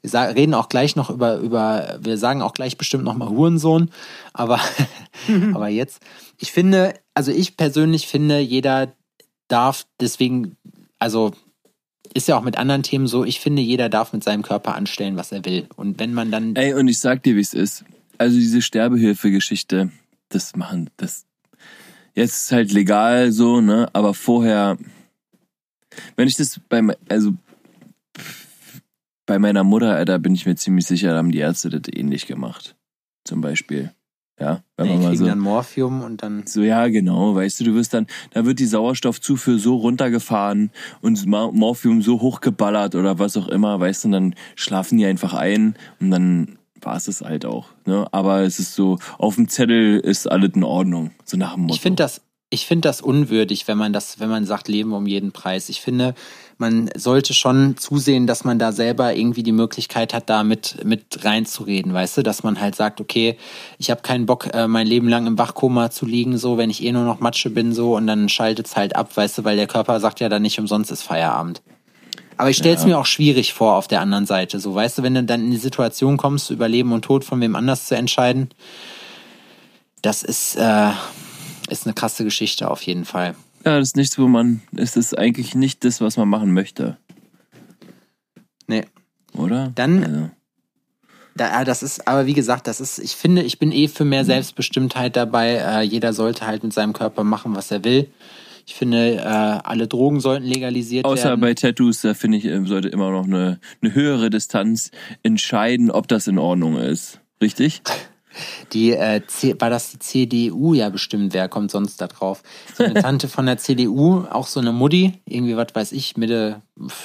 [0.02, 3.28] Wir sa- reden auch gleich noch über, über, wir sagen auch gleich bestimmt noch mal
[3.28, 3.90] Hurensohn,
[4.32, 4.60] aber,
[5.54, 6.00] aber jetzt,
[6.38, 8.92] ich finde, also ich persönlich finde, jeder
[9.48, 10.56] darf deswegen,
[11.00, 11.32] also
[12.16, 15.16] ist ja auch mit anderen Themen so, ich finde, jeder darf mit seinem Körper anstellen,
[15.16, 15.66] was er will.
[15.76, 16.56] Und wenn man dann.
[16.56, 17.84] Ey, und ich sag dir, wie es ist.
[18.18, 19.90] Also diese Sterbehilfe-Geschichte,
[20.30, 21.26] das machen, das.
[22.14, 23.90] Jetzt ist halt legal so, ne?
[23.92, 24.78] Aber vorher,
[26.16, 27.32] wenn ich das bei, me- also
[29.26, 32.26] bei meiner Mutter, da bin ich mir ziemlich sicher, da haben die Ärzte das ähnlich
[32.26, 32.74] gemacht.
[33.24, 33.92] Zum Beispiel.
[34.38, 35.26] Ja, wenn man mal kriegen so.
[35.26, 36.46] dann Morphium und dann.
[36.46, 41.24] So, ja, genau, weißt du, du wirst dann, da wird die Sauerstoffzufuhr so runtergefahren und
[41.26, 45.76] Morphium so hochgeballert oder was auch immer, weißt du, und dann schlafen die einfach ein
[46.00, 48.06] und dann war es es halt auch, ne?
[48.12, 51.74] Aber es ist so, auf dem Zettel ist alles in Ordnung, so nach dem Motto.
[51.74, 55.06] Ich finde das, ich finde das unwürdig, wenn man das, wenn man sagt, Leben um
[55.06, 55.68] jeden Preis.
[55.68, 56.14] Ich finde,
[56.58, 61.24] man sollte schon zusehen, dass man da selber irgendwie die Möglichkeit hat, da mit, mit
[61.24, 63.36] reinzureden, weißt du, dass man halt sagt, okay,
[63.78, 66.82] ich habe keinen Bock, äh, mein Leben lang im Wachkoma zu liegen, so, wenn ich
[66.82, 69.66] eh nur noch Matsche bin, so, und dann schaltet's halt ab, weißt du, weil der
[69.66, 71.60] Körper sagt ja dann nicht umsonst ist Feierabend.
[72.38, 72.88] Aber ich stell's Ja.
[72.88, 75.50] mir auch schwierig vor auf der anderen Seite, so, weißt du, wenn du dann in
[75.50, 78.50] die Situation kommst, über Leben und Tod von wem anders zu entscheiden,
[80.02, 80.90] das ist, äh,
[81.68, 83.34] ist eine krasse Geschichte auf jeden Fall.
[83.66, 86.96] Ja, das ist nichts, wo man, es ist eigentlich nicht das, was man machen möchte,
[88.68, 88.84] Nee.
[89.36, 89.72] oder?
[89.74, 90.30] Dann- Also,
[91.34, 94.06] Da, ja, das ist, aber wie gesagt, das ist, ich finde, ich bin eh für
[94.06, 95.56] mehr Selbstbestimmtheit dabei.
[95.56, 98.08] Äh, jeder sollte halt mit seinem Körper machen, was er will.
[98.66, 101.40] Ich finde, äh, alle Drogen sollten legalisiert Außer werden.
[101.42, 104.90] bei Tattoos, da finde ich, äh, sollte immer noch eine, eine höhere Distanz
[105.22, 107.20] entscheiden, ob das in Ordnung ist.
[107.42, 107.82] Richtig?
[108.72, 110.74] Die, äh, C war das die CDU?
[110.74, 111.34] Ja, bestimmt.
[111.34, 112.42] Wer kommt sonst da drauf?
[112.74, 116.62] So eine Tante von der CDU, auch so eine Mutti, irgendwie, was weiß ich, Mitte,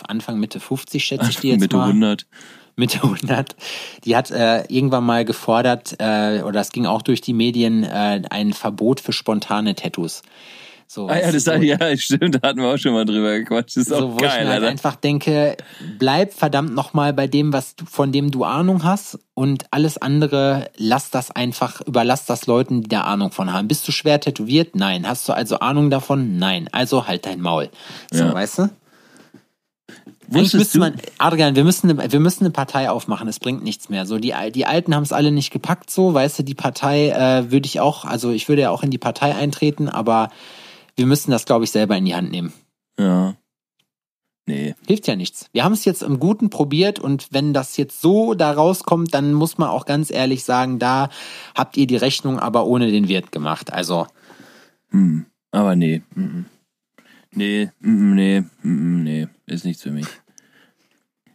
[0.08, 1.89] Anfang, Mitte 50 schätze ich die jetzt Mitte mal.
[1.89, 2.26] 100.
[2.78, 3.56] Mitte 100,
[4.06, 8.22] die hat äh, irgendwann mal gefordert, äh, oder es ging auch durch die Medien, äh,
[8.30, 10.24] ein Verbot für spontane Tattoos.
[10.93, 13.77] So, Ah ja, das so, ja, stimmt, da hatten wir auch schon mal drüber gequatscht.
[13.77, 15.56] Das ist so, auch wo ich geil, mir halt einfach denke,
[15.97, 20.69] bleib verdammt nochmal bei dem, was du, von dem du Ahnung hast und alles andere,
[20.75, 23.69] lass das einfach, überlass das Leuten, die da Ahnung von haben.
[23.69, 24.75] Bist du schwer tätowiert?
[24.75, 25.08] Nein.
[25.08, 26.38] Hast du also Ahnung davon?
[26.38, 26.67] Nein.
[26.73, 27.69] Also halt dein Maul.
[28.12, 28.34] So, Ja.
[28.34, 28.69] weißt du?
[30.27, 34.06] Wusstest man, Adrian, wir müssen, eine, wir müssen eine Partei aufmachen, es bringt nichts mehr.
[34.06, 37.49] So, die, die Alten haben es alle nicht gepackt, so, weißt du, die Partei äh,
[37.49, 40.30] würde ich auch, also ich würde ja auch in die Partei eintreten, aber
[40.95, 42.54] wir müssen das, glaube ich, selber in die Hand nehmen.
[42.97, 43.36] ja.
[44.47, 44.75] Nee.
[44.88, 45.45] Hilft ja nichts.
[45.54, 49.34] Wir haben es jetzt im Guten probiert und wenn das jetzt so da rauskommt, dann
[49.34, 51.10] muss man auch ganz ehrlich sagen, da
[51.56, 53.71] habt ihr die Rechnung aber ohne den Wirt gemacht.
[53.71, 54.08] Also,
[54.89, 55.27] Hm.
[55.51, 56.01] Aber nee.
[56.15, 56.45] Mhm.
[57.34, 59.27] Nee, mhm, nee, mhm, nee.
[59.45, 60.08] Ist nichts für mich.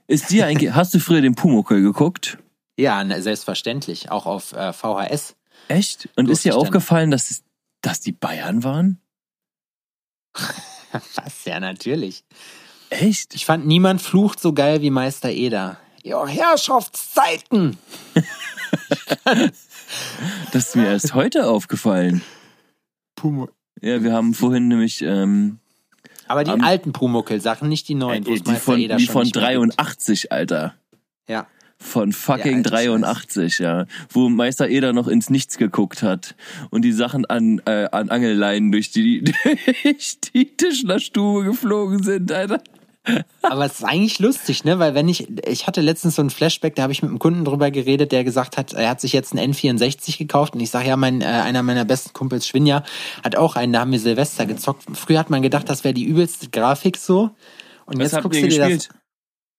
[0.08, 2.38] Ist dir eigentlich, hast du früher den Pumuckl geguckt?
[2.76, 5.36] ja, na, selbstverständlich, auch auf äh, VHS.
[5.68, 6.08] Echt?
[6.16, 7.42] Und ist dir aufgefallen, dass,
[7.80, 9.00] dass die Bayern waren?
[10.92, 11.44] Was?
[11.44, 12.24] Ja, natürlich.
[12.90, 13.34] Echt?
[13.34, 15.78] Ich fand niemand flucht so geil wie Meister Eder.
[16.02, 17.78] Jo, Herrschaftszeiten!
[20.52, 22.22] Das ist mir erst heute aufgefallen.
[23.14, 23.46] Pumu.
[23.80, 25.58] Ja, wir haben vorhin nämlich ähm,
[26.26, 28.26] Aber die alten Pumuckel-Sachen, nicht die neuen.
[28.26, 29.78] es die Meister von, Eder die schon von nicht mehr gibt.
[29.78, 30.74] 83, Alter.
[31.28, 31.46] Ja.
[31.78, 36.34] Von fucking alter 83, ja, wo Meister Eder noch ins Nichts geguckt hat
[36.70, 39.22] und die Sachen an, äh, an Angelleinen durch die,
[39.82, 42.62] durch die Tischlerstube geflogen sind, Alter.
[43.42, 44.78] Aber es ist eigentlich lustig, ne?
[44.78, 47.44] Weil wenn ich, ich hatte letztens so ein Flashback, da habe ich mit einem Kunden
[47.44, 50.88] drüber geredet, der gesagt hat, er hat sich jetzt einen N64 gekauft und ich sage
[50.88, 52.82] ja, mein, äh, einer meiner besten Kumpels, Schwinja,
[53.22, 54.84] hat auch einen, da haben wir Silvester gezockt.
[54.94, 57.30] Früher hat man gedacht, das wäre die übelste Grafik so.
[57.84, 58.88] Und Was jetzt guckst du dir gespielt?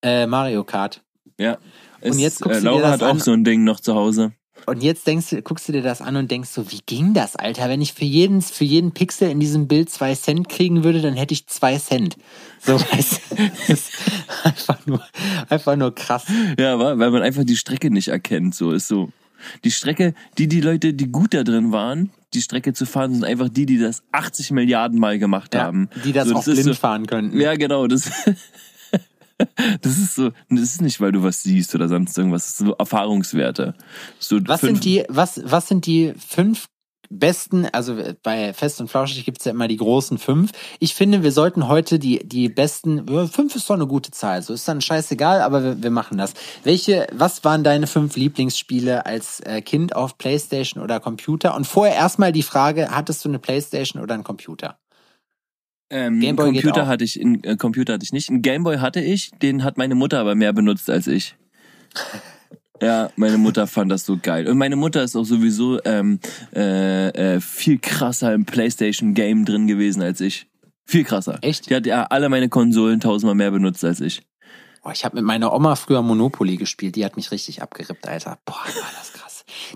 [0.01, 1.01] das äh, Mario Kart.
[1.39, 1.58] Ja.
[2.01, 3.19] Es, Und jetzt guckst äh, du dir Laura das hat auch an.
[3.19, 4.31] so ein Ding noch zu Hause.
[4.65, 7.36] Und jetzt denkst du, guckst du dir das an und denkst so, wie ging das,
[7.36, 7.69] Alter?
[7.69, 11.13] Wenn ich für jeden, für jeden Pixel in diesem Bild zwei Cent kriegen würde, dann
[11.13, 12.17] hätte ich zwei Cent.
[12.62, 13.91] So, weißt du, das ist
[14.43, 15.01] einfach nur,
[15.49, 16.25] einfach nur krass.
[16.60, 18.55] Ja, weil man einfach die Strecke nicht erkennt.
[18.55, 19.10] So ist so.
[19.63, 23.23] Die Strecke, die die Leute, die gut da drin waren, die Strecke zu fahren, sind
[23.23, 25.89] einfach die, die das 80 Milliarden Mal gemacht Ja, haben.
[26.03, 27.39] die das so, auch ist blind so, fahren könnten.
[27.39, 27.86] Ja, genau.
[27.88, 28.10] Das,
[29.82, 30.32] das ist so.
[30.50, 32.45] Das ist nicht, weil du was siehst oder sonst irgendwas.
[32.45, 33.76] Das sind so Erfahrungswerte.
[34.19, 36.67] So Was fünf- sind die, was, was sind die fünf
[37.10, 40.52] besten, also bei Fest und Flauschig gibt's ja immer die großen fünf.
[40.80, 44.54] Ich finde, wir sollten heute die, die besten, fünf ist doch eine gute Zahl, so
[44.54, 46.34] ist dann scheißegal, aber wir, wir machen das.
[46.63, 51.56] Welche, was waren deine fünf Lieblingsspiele als äh, Kind auf Playstation oder Computer?
[51.56, 54.78] Und vorher erstmal die Frage, hattest du eine Playstation oder einen Computer?
[55.89, 58.30] Ähm, Gameboy Computer hatte ich, in, äh, Computer hatte ich nicht.
[58.30, 61.36] Ein Gameboy hatte ich, den hat meine Mutter aber mehr benutzt als ich.
[62.80, 64.47] Ja, meine Mutter fand das so geil.
[64.47, 66.19] Und meine Mutter ist auch sowieso ähm,
[66.56, 70.47] äh, äh, viel krasser im PlayStation-Game drin gewesen als ich.
[70.86, 71.39] Viel krasser.
[71.41, 71.69] Echt?
[71.69, 74.21] Die hat ja alle meine Konsolen tausendmal mehr benutzt als ich.
[74.84, 76.95] Boah, ich habe mit meiner Oma früher Monopoly gespielt.
[76.95, 78.38] Die hat mich richtig abgerippt, Alter.
[78.45, 79.26] Boah, war das krass.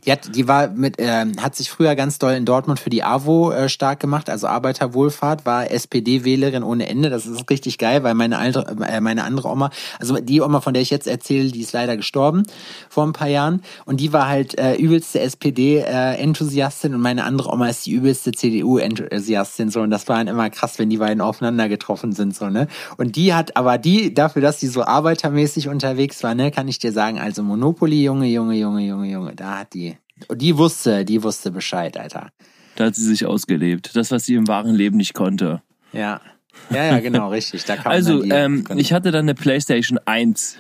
[0.06, 3.04] Die hat, die war mit, ähm, hat sich früher ganz doll in Dortmund für die
[3.04, 7.10] AWO äh, stark gemacht, also Arbeiterwohlfahrt, war SPD-Wählerin ohne Ende.
[7.10, 10.74] Das ist richtig geil, weil meine alte, äh, meine andere Oma, also die Oma, von
[10.74, 12.44] der ich jetzt erzähle, die ist leider gestorben
[12.90, 17.70] vor ein paar Jahren und die war halt äh, übelste SPD-Enthusiastin und meine andere Oma
[17.70, 21.70] ist die übelste CDU-Enthusiastin so und das war dann immer krass, wenn die beiden aufeinander
[21.70, 22.68] getroffen sind so ne.
[22.98, 26.80] Und die hat, aber die dafür, dass die so arbeitermäßig unterwegs war, ne, kann ich
[26.80, 29.98] dir sagen, also Monopoly, Junge, Junge, Junge, Junge, Junge, da hat die,
[30.34, 32.32] die wusste, die wusste Bescheid, Alter.
[32.76, 33.96] Da hat sie sich ausgelebt.
[33.96, 35.62] Das, was sie im wahren Leben nicht konnte.
[35.94, 36.22] Ja.
[36.70, 37.64] Ja, ja, genau, richtig.
[37.66, 40.58] Da man Also, ähm, ich hatte dann eine PlayStation 1.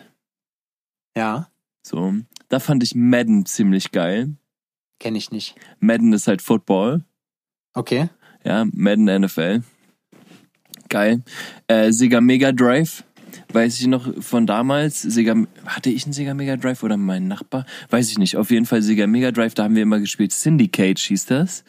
[1.17, 1.49] ja,
[1.83, 2.13] So.
[2.49, 4.35] Da fand ich Madden ziemlich geil.
[4.99, 5.55] kenne ich nicht.
[5.79, 7.03] Madden ist halt Football.
[7.73, 8.09] Okay.
[8.43, 9.63] Ja, Madden NFL.
[10.89, 11.21] Geil.
[11.67, 13.03] Äh, Sega Mega Drive.
[13.53, 15.01] Weiß ich noch von damals.
[15.01, 17.65] Sega, hatte ich einen Sega Mega Drive oder mein Nachbar?
[17.89, 18.37] Weiß ich nicht.
[18.37, 20.31] Auf jeden Fall Sega Mega Drive, da haben wir immer gespielt.
[20.31, 21.63] Syndicate hieß das.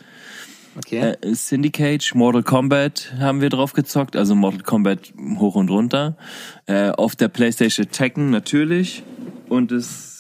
[0.76, 1.16] Okay.
[1.20, 4.16] Äh, Syndicate, Mortal Kombat haben wir drauf gezockt.
[4.16, 6.16] Also Mortal Kombat hoch und runter.
[6.66, 9.02] Äh, auf der Playstation Tekken natürlich.
[9.48, 10.11] Und es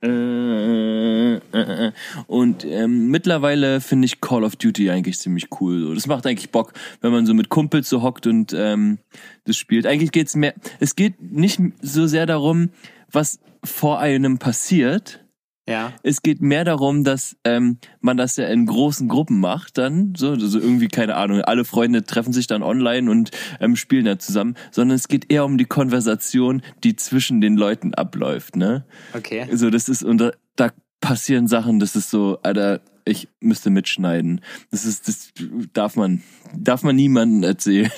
[0.00, 1.92] äh, äh, äh,
[2.28, 5.80] und ähm, mittlerweile finde ich Call of Duty eigentlich ziemlich cool.
[5.80, 5.94] So.
[5.94, 8.98] Das macht eigentlich Bock, wenn man so mit Kumpels so hockt und ähm,
[9.44, 9.86] das spielt.
[9.86, 10.54] Eigentlich geht's mehr.
[10.78, 12.70] Es geht nicht so sehr darum,
[13.10, 15.20] was vor einem passiert.
[15.68, 15.92] Ja.
[16.02, 20.30] Es geht mehr darum, dass ähm, man das ja in großen Gruppen macht, dann so,
[20.30, 21.42] also irgendwie keine Ahnung.
[21.42, 25.44] Alle Freunde treffen sich dann online und ähm, spielen da zusammen, sondern es geht eher
[25.44, 28.86] um die Konversation, die zwischen den Leuten abläuft, ne?
[29.14, 29.46] Okay.
[29.52, 34.40] So, das ist, und da, da passieren Sachen, das ist so, Alter, ich müsste mitschneiden.
[34.70, 35.30] Das ist, das
[35.72, 36.22] darf man,
[36.54, 37.90] darf man niemandem erzählen.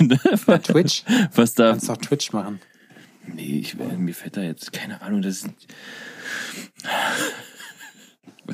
[0.47, 1.05] Bei Twitch?
[1.35, 2.61] Was da, Kannst doch Twitch machen.
[3.27, 5.51] nee, ich, mir fällt da jetzt, keine Ahnung, das ist,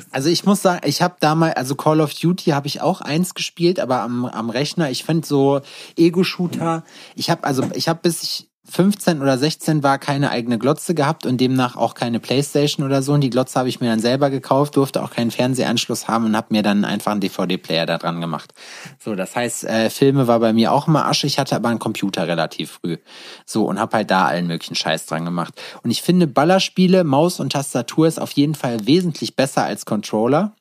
[0.11, 3.33] Also ich muss sagen, ich habe damals, also Call of Duty habe ich auch eins
[3.33, 4.89] gespielt, aber am, am Rechner.
[4.89, 5.61] Ich finde so
[5.95, 6.83] Ego-Shooter.
[7.15, 11.25] Ich habe also ich habe bis ich 15 oder 16 war keine eigene Glotze gehabt
[11.25, 13.13] und demnach auch keine Playstation oder so.
[13.13, 16.35] Und die Glotze habe ich mir dann selber gekauft, durfte auch keinen Fernsehanschluss haben und
[16.35, 18.53] habe mir dann einfach einen DVD-Player da dran gemacht.
[18.99, 21.27] So, das heißt, äh, Filme war bei mir auch immer Asche.
[21.27, 22.97] Ich hatte aber einen Computer relativ früh.
[23.45, 25.53] So und habe halt da allen möglichen Scheiß dran gemacht.
[25.83, 30.55] Und ich finde Ballerspiele, Maus und Tastatur ist auf jeden Fall wesentlich besser als Controller.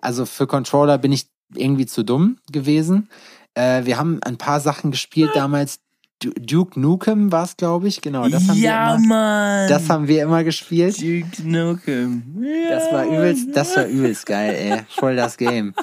[0.00, 3.08] Also für Controller bin ich irgendwie zu dumm gewesen.
[3.54, 5.80] Äh, wir haben ein paar Sachen gespielt damals.
[6.20, 8.00] Du- Duke Nukem war es, glaube ich.
[8.00, 9.06] Genau, das haben ja, wir immer.
[9.14, 9.68] Mann!
[9.68, 11.00] Das haben wir immer gespielt.
[11.00, 12.22] Duke Nukem.
[12.42, 14.78] Ja, Das war übelst, das war übelst geil, ey.
[14.88, 15.74] Voll das Game.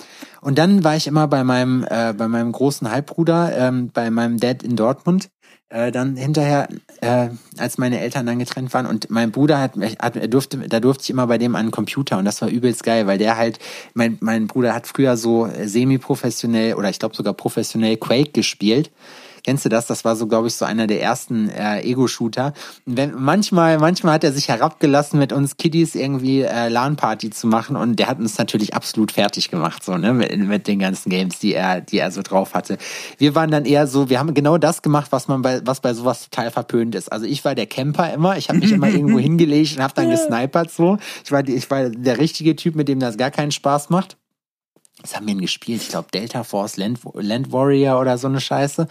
[0.42, 4.38] Und dann war ich immer bei meinem, äh, bei meinem großen Halbbruder, ähm, bei meinem
[4.38, 5.30] Dad in Dortmund.
[5.70, 6.68] Äh, dann hinterher,
[7.02, 10.80] äh, als meine Eltern dann getrennt waren und mein Bruder hat, hat er durfte, da
[10.80, 13.36] durfte ich immer bei dem an den Computer und das war übelst geil, weil der
[13.38, 13.58] halt,
[13.96, 18.92] mein, mein Bruder hat früher so semi-professionell oder ich glaube sogar professionell Quake gespielt.
[19.46, 19.86] Kennst du das?
[19.86, 22.54] Das war so, glaube ich, so einer der ersten äh, Ego-Shooter.
[22.88, 27.76] Wenn, manchmal, manchmal hat er sich herabgelassen, mit uns Kiddies irgendwie äh, LAN-Party zu machen
[27.76, 31.38] und der hat uns natürlich absolut fertig gemacht, so, ne, mit, mit den ganzen Games,
[31.38, 32.80] die er, die er so drauf hatte.
[33.20, 35.94] Wir waren dann eher so, wir haben genau das gemacht, was man bei, was bei
[35.94, 37.12] sowas total verpönt ist.
[37.12, 40.10] Also ich war der Camper immer, ich habe mich immer irgendwo hingelegt und habe dann
[40.10, 40.98] gesnipert so.
[41.24, 44.18] Ich war, ich war der richtige Typ, mit dem das gar keinen Spaß macht.
[45.06, 45.84] Was haben wir denn gespielt?
[45.84, 48.88] Ich glaube Delta Force, Land, Land Warrior oder so eine Scheiße.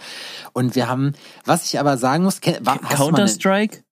[0.53, 1.11] Und wir haben,
[1.43, 3.83] was ich aber sagen muss, Counter-Strike?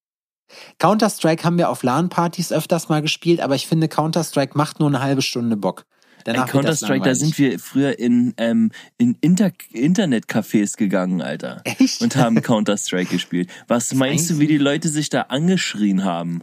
[0.80, 5.02] Counter-Strike haben wir auf LAN-Partys öfters mal gespielt, aber ich finde, Counter-Strike macht nur eine
[5.02, 5.86] halbe Stunde Bock.
[6.24, 11.60] Counter-Strike, da sind wir früher in, ähm, in Inter Internetcafés gegangen, Alter.
[11.66, 12.02] Echt?
[12.02, 13.50] Und haben Counter-Strike gespielt.
[13.68, 16.42] Was meinst du, wie die Leute sich da angeschrien haben?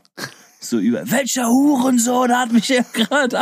[0.60, 3.40] So über, welcher Hurensohn hat mich ja gerade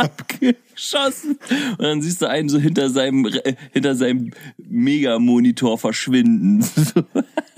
[0.79, 1.39] abgeschossen?
[1.71, 6.65] Und dann siehst du einen so hinter seinem, äh, hinter seinem Megamonitor verschwinden.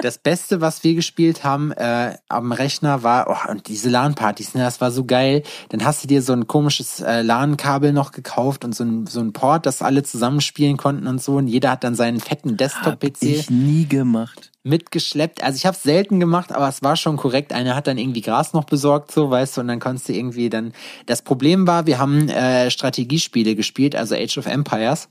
[0.02, 4.64] Das Beste, was wir gespielt haben äh, am Rechner war, oh, und diese LAN-Partys, ne,
[4.64, 5.44] das war so geil.
[5.70, 9.20] Dann hast du dir so ein komisches äh, LAN-Kabel noch gekauft und so ein, so
[9.20, 11.36] ein Port, das alle zusammenspielen konnten und so.
[11.36, 13.22] Und jeder hat dann seinen fetten Desktop-PC.
[13.22, 15.44] Ich nie gemacht mitgeschleppt.
[15.44, 17.52] Also ich habe es selten gemacht, aber es war schon korrekt.
[17.52, 20.50] Einer hat dann irgendwie Gras noch besorgt, so weißt du, und dann konntest du irgendwie
[20.50, 20.74] dann.
[21.08, 22.70] Das Problem war, wir haben äh,
[23.12, 25.08] Strategiespiele gespielt, also Age of Empires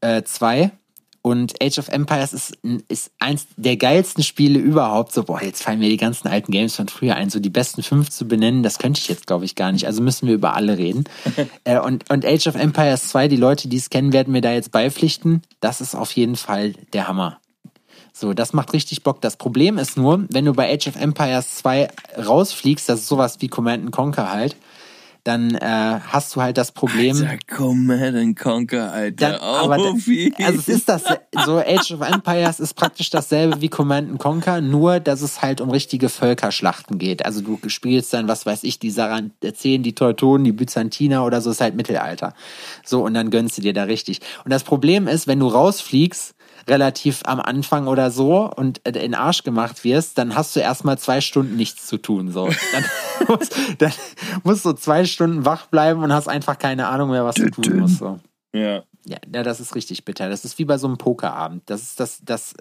[0.00, 0.60] 2.
[0.60, 0.70] Äh,
[1.20, 5.12] und Age of Empires ist, ist eins der geilsten Spiele überhaupt.
[5.12, 7.28] So, boah, jetzt fallen mir die ganzen alten Games von früher ein.
[7.28, 9.86] So die besten fünf zu benennen, das könnte ich jetzt, glaube ich, gar nicht.
[9.86, 11.04] Also müssen wir über alle reden.
[11.64, 14.52] äh, und, und Age of Empires 2, die Leute, die es kennen, werden mir da
[14.52, 15.42] jetzt beipflichten.
[15.60, 17.40] Das ist auf jeden Fall der Hammer.
[18.12, 19.20] So, das macht richtig Bock.
[19.20, 21.88] Das Problem ist nur, wenn du bei Age of Empires 2
[22.26, 24.56] rausfliegst, das ist sowas wie Command Conquer halt,
[25.28, 27.16] dann äh, hast du halt das Problem.
[27.16, 29.32] Alter, Command Conquer, Alter.
[29.32, 29.94] Dann, aber also
[30.38, 31.04] es ist das
[31.44, 35.70] so Age of Empires ist praktisch dasselbe wie Command Conquer, nur dass es halt um
[35.70, 37.26] richtige Völkerschlachten geht.
[37.26, 41.50] Also du spielst dann, was weiß ich, die Sarazenen, die Teutonen, die Byzantiner oder so
[41.50, 42.32] ist halt Mittelalter.
[42.82, 44.20] So und dann gönnst du dir da richtig.
[44.44, 46.34] Und das Problem ist, wenn du rausfliegst,
[46.68, 50.98] relativ am Anfang oder so und in den Arsch gemacht wirst, dann hast du erstmal
[50.98, 52.30] zwei Stunden nichts zu tun.
[52.30, 52.48] So.
[52.72, 52.84] Dann,
[53.28, 53.92] musst, dann
[54.44, 57.78] musst du zwei Stunden wach bleiben und hast einfach keine Ahnung mehr, was du tun
[57.78, 57.98] musst.
[57.98, 58.20] So.
[58.52, 58.82] Ja.
[59.06, 60.28] Ja, das ist richtig bitter.
[60.28, 61.62] Das ist wie bei so einem Pokerabend.
[61.66, 62.54] Das ist das, das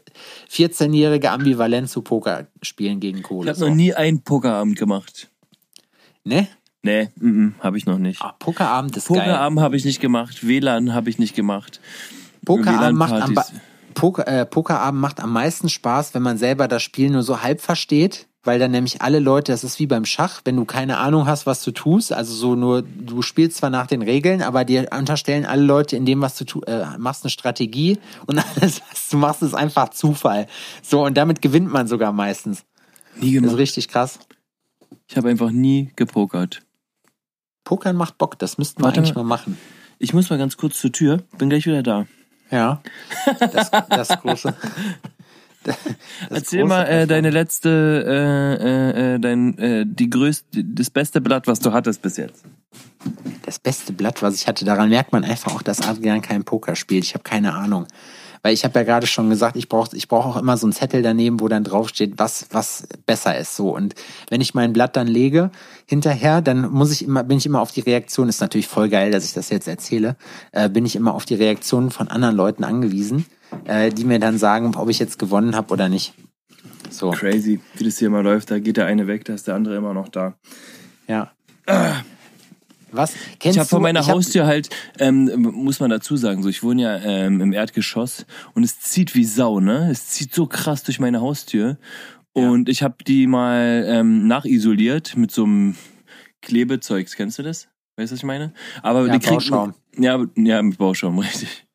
[0.50, 3.48] 14-jährige Ambivalent zu Pokerspielen gegen Kohle.
[3.48, 3.67] Ich habe so.
[3.67, 5.30] noch nie einen Pokerabend gemacht.
[6.24, 6.48] Ne?
[6.84, 8.22] Nee, mm, mm, habe ich noch nicht.
[8.22, 10.48] Ah, Pokerabend ist Pokerabend habe ich nicht gemacht.
[10.48, 11.82] WLAN habe ich nicht gemacht.
[12.46, 13.36] Pokerabend macht am,
[13.98, 17.62] Poker, äh, Pokerabend macht am meisten Spaß, wenn man selber das Spiel nur so halb
[17.62, 21.26] versteht, weil dann nämlich alle Leute, das ist wie beim Schach, wenn du keine Ahnung
[21.26, 24.88] hast, was du tust, also so nur, du spielst zwar nach den Regeln, aber dir
[24.96, 29.10] unterstellen alle Leute in dem, was du tu, äh, machst, eine Strategie und alles, was
[29.10, 30.46] du machst, ist einfach Zufall.
[30.84, 32.66] So, und damit gewinnt man sogar meistens.
[33.20, 33.48] Nie gemacht.
[33.48, 34.20] Das ist richtig krass.
[35.08, 36.62] Ich habe einfach nie gepokert.
[37.64, 39.58] Pokern macht Bock, das müssten wir Warte, eigentlich mal machen.
[39.98, 42.06] Ich muss mal ganz kurz zur Tür, bin gleich wieder da.
[42.52, 42.82] Ja.
[43.40, 44.54] Das, das große.
[45.68, 45.76] Das
[46.30, 47.70] Erzähl große mal äh, deine letzte,
[48.08, 52.46] äh, äh, äh, dein, äh, die größte, das beste Blatt, was du hattest bis jetzt.
[53.44, 56.76] Das beste Blatt, was ich hatte, daran merkt man einfach auch, dass Adrian kein Poker
[56.78, 57.04] spielt.
[57.04, 57.86] Ich habe keine Ahnung.
[58.48, 60.72] Weil ich habe ja gerade schon gesagt, ich brauche ich brauch auch immer so einen
[60.72, 63.58] Zettel daneben, wo dann draufsteht, was, was besser ist.
[63.58, 63.76] So.
[63.76, 63.94] Und
[64.30, 65.52] wenn ich mein Blatt dann lege
[65.86, 69.12] hinterher, dann muss ich immer, bin ich immer auf die Reaktion, ist natürlich voll geil,
[69.12, 70.16] dass ich das jetzt erzähle,
[70.54, 73.26] äh, bin ich immer auf die Reaktionen von anderen Leuten angewiesen,
[73.66, 76.14] äh, die mir dann sagen, ob ich jetzt gewonnen habe oder nicht.
[76.90, 77.12] So.
[77.12, 78.50] Crazy, wie das hier mal läuft.
[78.50, 80.36] Da geht der eine weg, da ist der andere immer noch da.
[81.06, 81.34] Ja.
[81.66, 81.96] Ah.
[82.91, 83.13] Was?
[83.39, 84.69] Kennst ich habe vor meiner Haustür halt,
[85.00, 89.15] ähm, muss man dazu sagen, so ich wohne ja ähm, im Erdgeschoss und es zieht
[89.15, 89.89] wie Sau, ne?
[89.91, 91.78] Es zieht so krass durch meine Haustür.
[92.34, 92.71] Und ja.
[92.71, 95.76] ich habe die mal ähm, nachisoliert mit so einem
[96.41, 97.15] Klebezeugs.
[97.15, 97.67] Kennst du das?
[97.97, 98.54] Weißt du, was ich meine?
[98.84, 99.73] Aber ja, die kriegt Bauschaum.
[99.97, 101.67] Ja, ja, mit Bauschaum, richtig.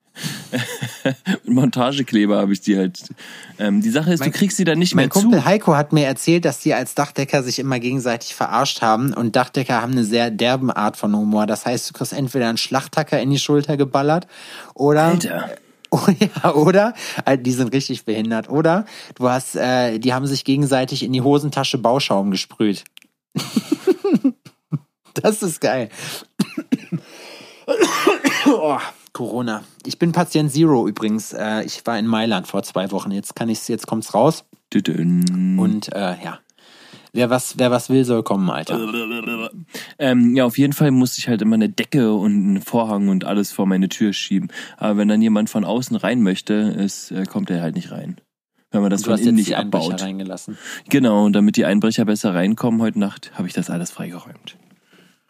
[1.45, 3.03] Mit Montagekleber habe ich die halt.
[3.59, 5.19] Ähm, die Sache ist, mein, du kriegst sie dann nicht mehr zu.
[5.19, 9.13] Mein Kumpel Heiko hat mir erzählt, dass die als Dachdecker sich immer gegenseitig verarscht haben
[9.15, 11.47] und Dachdecker haben eine sehr derben Art von Humor.
[11.47, 14.27] Das heißt, du kriegst entweder einen Schlachttacker in die Schulter geballert
[14.75, 15.51] oder Alter.
[15.95, 16.95] Oh ja, oder
[17.27, 18.49] äh, die sind richtig behindert.
[18.49, 22.85] Oder du hast, äh, die haben sich gegenseitig in die Hosentasche Bauschaum gesprüht.
[25.15, 25.91] das ist geil.
[28.47, 28.79] oh.
[29.13, 29.63] Corona.
[29.85, 31.33] Ich bin Patient Zero übrigens.
[31.33, 33.11] Äh, ich war in Mailand vor zwei Wochen.
[33.11, 34.45] Jetzt kann ich's, jetzt kommt's raus.
[34.75, 36.39] Und äh, ja.
[37.15, 38.79] Wer was, wer was will, soll kommen, Alter.
[39.99, 43.25] Ähm, ja, auf jeden Fall muss ich halt immer eine Decke und einen Vorhang und
[43.27, 44.49] alles vor meine Tür schieben.
[44.79, 48.17] Aber wenn dann jemand von außen rein möchte, ist, äh, kommt er halt nicht rein.
[48.71, 50.03] wenn man das Du von innen jetzt die nicht Einbrecher abbaut.
[50.03, 50.57] reingelassen.
[50.89, 54.57] Genau, und damit die Einbrecher besser reinkommen heute Nacht, habe ich das alles freigeräumt.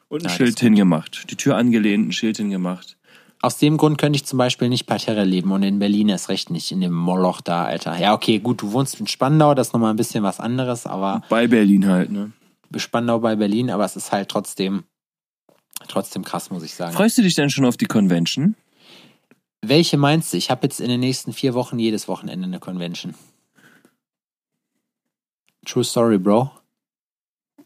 [0.08, 1.28] Und ein Ja, Schild hingemacht.
[1.32, 2.96] Die Tür angelehnt, ein Schild hingemacht.
[3.44, 6.50] Aus dem Grund könnte ich zum Beispiel nicht Parterre leben und in Berlin erst recht
[6.50, 7.98] nicht, in dem Moloch da, Alter.
[7.98, 11.22] Ja, okay, gut, du wohnst in Spandau, das ist nochmal ein bisschen was anderes, aber
[11.28, 12.30] Bei Berlin halt, ne?
[12.76, 14.84] Spandau bei Berlin, aber es ist halt trotzdem,
[15.88, 16.94] trotzdem krass, muss ich sagen.
[16.94, 18.54] Freust du dich denn schon auf die Convention?
[19.60, 20.36] Welche meinst du?
[20.36, 23.14] Ich habe jetzt in den nächsten vier Wochen jedes Wochenende eine Convention.
[25.66, 26.50] True Story, Bro.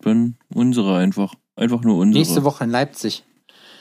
[0.01, 1.35] Dann unsere einfach.
[1.55, 2.23] Einfach nur unsere.
[2.23, 3.25] Nächste Woche in Leipzig.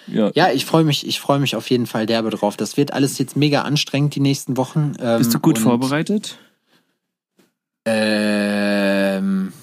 [0.07, 0.31] Ja.
[0.35, 2.57] Ja, ich freue mich, ich freue mich auf jeden Fall derbe drauf.
[2.57, 4.93] Das wird alles jetzt mega anstrengend die nächsten Wochen.
[4.99, 6.37] Ähm, Bist du gut und, vorbereitet?
[7.85, 9.53] Ähm,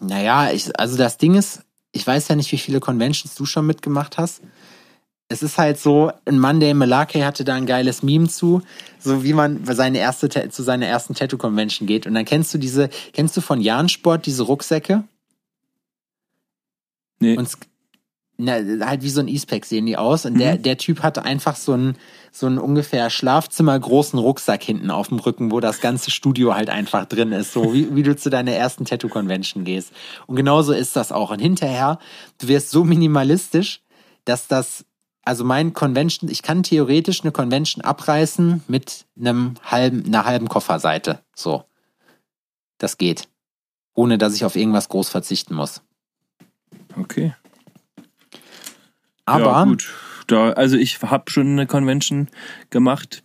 [0.00, 3.66] naja, ich, also das Ding ist, ich weiß ja nicht, wie viele Conventions du schon
[3.66, 4.42] mitgemacht hast.
[5.30, 8.62] Es ist halt so, ein Monday Malake hatte da ein geiles Meme zu,
[8.98, 12.06] so wie man seine erste, zu seiner ersten Tattoo-Convention geht.
[12.06, 15.04] Und dann kennst du diese, kennst du von Jansport diese Rucksäcke?
[17.20, 17.36] Nee.
[17.36, 17.50] Und
[18.40, 18.52] na,
[18.86, 20.24] halt wie so ein E-Spec sehen die aus.
[20.24, 20.62] Und der, Mhm.
[20.62, 21.96] der Typ hatte einfach so einen,
[22.30, 27.04] so einen ungefähr schlafzimmergroßen Rucksack hinten auf dem Rücken, wo das ganze Studio halt einfach
[27.06, 27.52] drin ist.
[27.52, 29.92] So wie, wie du zu deiner ersten Tattoo-Convention gehst.
[30.28, 31.30] Und genauso ist das auch.
[31.32, 31.98] Und hinterher,
[32.38, 33.80] du wirst so minimalistisch,
[34.24, 34.84] dass das,
[35.24, 41.18] also mein Convention, ich kann theoretisch eine Convention abreißen mit einem halben, einer halben Kofferseite.
[41.34, 41.64] So.
[42.78, 43.26] Das geht.
[43.94, 45.82] Ohne dass ich auf irgendwas groß verzichten muss.
[46.96, 47.34] Okay.
[49.28, 49.44] Aber.
[49.44, 49.92] Ja, gut.
[50.26, 52.28] Da, also ich habe schon eine Convention
[52.70, 53.22] gemacht.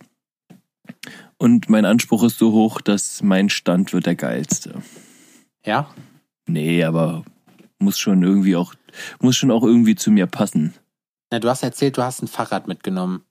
[1.36, 4.82] Und mein Anspruch ist so hoch, dass mein Stand wird der geilste.
[5.64, 5.88] ja?
[6.46, 7.24] Nee, aber
[7.78, 8.74] muss schon irgendwie auch,
[9.20, 10.74] muss schon auch irgendwie zu mir passen.
[11.30, 13.24] Na, du hast erzählt, du hast ein Fahrrad mitgenommen.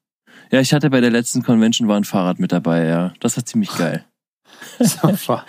[0.52, 3.14] Ja, ich hatte bei der letzten Convention war ein Fahrrad mit dabei, ja.
[3.20, 4.06] Das war ziemlich geil.
[4.80, 5.40] So,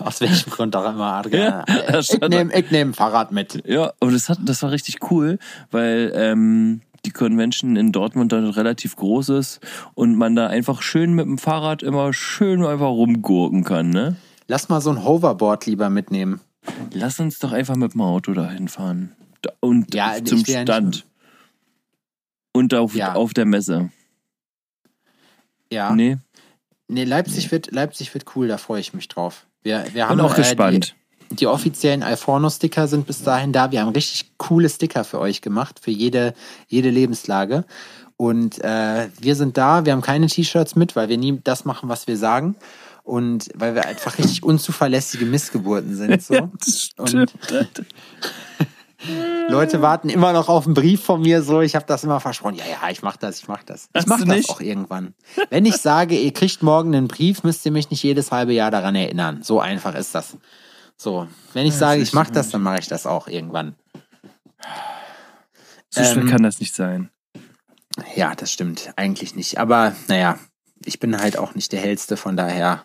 [0.00, 1.64] Aus welchem Grund auch immer, Adrian.
[1.68, 3.62] Ja, ich nehme nehm ein Fahrrad mit.
[3.66, 5.38] Ja, aber das hat, das war richtig cool,
[5.70, 9.60] weil ähm, die Convention in Dortmund dann relativ groß ist
[9.94, 14.16] und man da einfach schön mit dem Fahrrad immer schön einfach rumgurken kann, ne?
[14.46, 16.40] Lass mal so ein Hoverboard lieber mitnehmen.
[16.92, 19.12] Lass uns doch einfach mit dem Auto dahin fahren.
[19.60, 21.04] Und Ja, zum Stand.
[22.52, 23.14] Und auf, Ja.
[23.14, 23.90] auf der Messe.
[25.70, 25.94] Ja.
[25.94, 26.18] Nee,
[26.88, 29.46] Nee, Leipzig, Wird, Leipzig wird cool, da freue ich mich drauf.
[29.62, 30.94] Wir, wir bin haben auch äh, gespannt.
[31.30, 33.70] Die, die offiziellen Alforno-Sticker sind bis dahin da.
[33.70, 36.34] Wir haben richtig coole Sticker für euch gemacht, für jede,
[36.68, 37.64] jede Lebenslage.
[38.16, 41.88] Und äh, wir sind da, wir haben keine T-Shirts mit, weil wir nie das machen,
[41.88, 42.54] was wir sagen.
[43.02, 46.22] Und weil wir einfach richtig unzuverlässige Missgeburten sind.
[46.22, 46.34] So.
[46.58, 47.32] das Und
[49.48, 51.60] Leute warten immer noch auf einen Brief von mir so.
[51.60, 52.54] Ich habe das immer versprochen.
[52.56, 53.84] Ja, ja, ich mach das, ich mach das.
[53.92, 54.50] Ich Hast mach du das nicht?
[54.50, 55.14] auch irgendwann.
[55.50, 58.70] Wenn ich sage, ihr kriegt morgen einen Brief, müsst ihr mich nicht jedes halbe Jahr
[58.70, 59.42] daran erinnern.
[59.42, 60.36] So einfach ist das.
[60.96, 63.74] So, wenn ich sage, ich mach das, dann mache ich das auch irgendwann.
[65.90, 67.10] So Ähm, kann das nicht sein.
[68.16, 68.92] Ja, das stimmt.
[68.96, 69.58] Eigentlich nicht.
[69.58, 70.38] Aber naja,
[70.84, 72.84] ich bin halt auch nicht der hellste, von daher,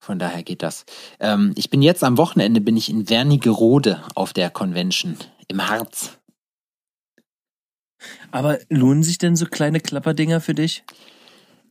[0.00, 0.84] von daher geht das.
[1.20, 5.16] Ähm, ich bin jetzt am Wochenende bin ich in Wernigerode auf der Convention
[5.48, 6.18] im Harz.
[8.30, 10.84] Aber lohnen sich denn so kleine Klapperdinger für dich?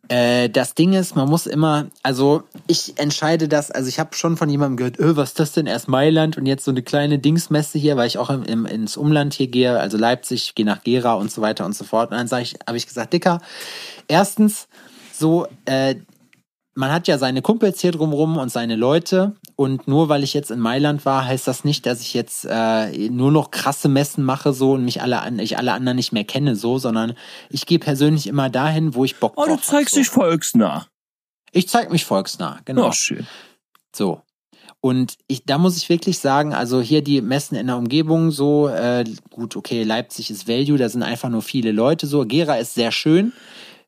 [0.10, 4.36] Äh, das Ding ist, man muss immer, also ich entscheide das, also ich habe schon
[4.36, 7.20] von jemandem gehört, öh, was ist das denn, erst Mailand und jetzt so eine kleine
[7.20, 10.84] Dingsmesse hier, weil ich auch im, im, ins Umland hier gehe, also Leipzig, gehe nach
[10.84, 12.12] Gera und so weiter und so fort.
[12.12, 13.40] Und dann sage ich, habe ich gesagt, Dicker,
[14.10, 14.68] erstens,
[15.14, 15.96] so, äh,
[16.76, 19.36] man hat ja seine Kumpels hier drumrum und seine Leute.
[19.56, 23.10] Und nur weil ich jetzt in Mailand war, heißt das nicht, dass ich jetzt äh,
[23.10, 26.24] nur noch krasse Messen mache so und mich alle an, ich alle anderen nicht mehr
[26.24, 27.14] kenne so, sondern
[27.50, 30.00] ich gehe persönlich immer dahin, wo ich Bock Oh, drauf du hab, zeigst so.
[30.00, 30.88] dich volksnah.
[31.52, 32.88] Ich zeig mich volksnah, genau.
[32.88, 33.28] Oh, schön.
[33.96, 34.22] So.
[34.82, 38.68] Und ich, da muss ich wirklich sagen, also hier die Messen in der Umgebung so,
[38.68, 42.26] äh, gut, okay, Leipzig ist Value, da sind einfach nur viele Leute so.
[42.26, 43.32] Gera ist sehr schön.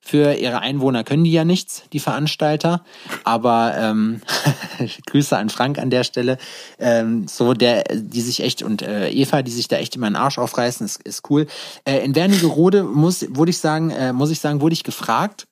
[0.08, 2.86] Für ihre Einwohner können die ja nichts, die Veranstalter.
[3.24, 4.22] Aber ähm,
[5.08, 6.38] Grüße an Frank an der Stelle.
[6.78, 10.16] Ähm, so der, die sich echt und äh, Eva, die sich da echt immer den
[10.16, 11.48] Arsch aufreißen, ist, ist cool.
[11.86, 15.48] Äh, in Wernigerode muss, wurde ich sagen, äh, muss ich sagen, wurde ich gefragt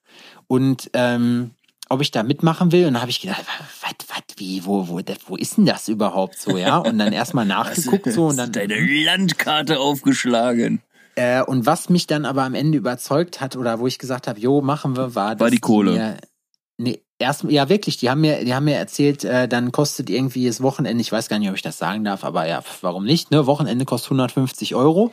[0.46, 1.50] und ähm,
[1.90, 2.86] ob ich da mitmachen will.
[2.86, 3.42] Und dann habe ich gedacht,
[3.82, 6.78] was, was, wie, wo, wo, wo ist denn das überhaupt so, ja?
[6.78, 8.52] Und dann erstmal nachgeguckt so und dann.
[8.52, 10.84] deine Landkarte aufgeschlagen.
[11.16, 14.40] Äh, und was mich dann aber am Ende überzeugt hat oder wo ich gesagt habe,
[14.40, 15.92] jo, machen wir, war, dass die Kohle.
[15.92, 16.18] Mir,
[16.78, 20.48] nee, erst, ja wirklich, die haben mir, die haben mir erzählt, äh, dann kostet irgendwie
[20.48, 23.32] das Wochenende, ich weiß gar nicht, ob ich das sagen darf, aber ja, warum nicht,
[23.32, 23.46] ne?
[23.46, 25.12] Wochenende kostet 150 Euro.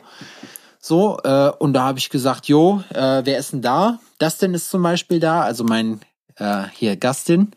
[0.79, 3.99] So, äh, und da habe ich gesagt, jo, äh, wer ist denn da?
[4.17, 6.01] Dustin ist zum Beispiel da, also mein
[6.37, 7.51] äh, hier Gastin.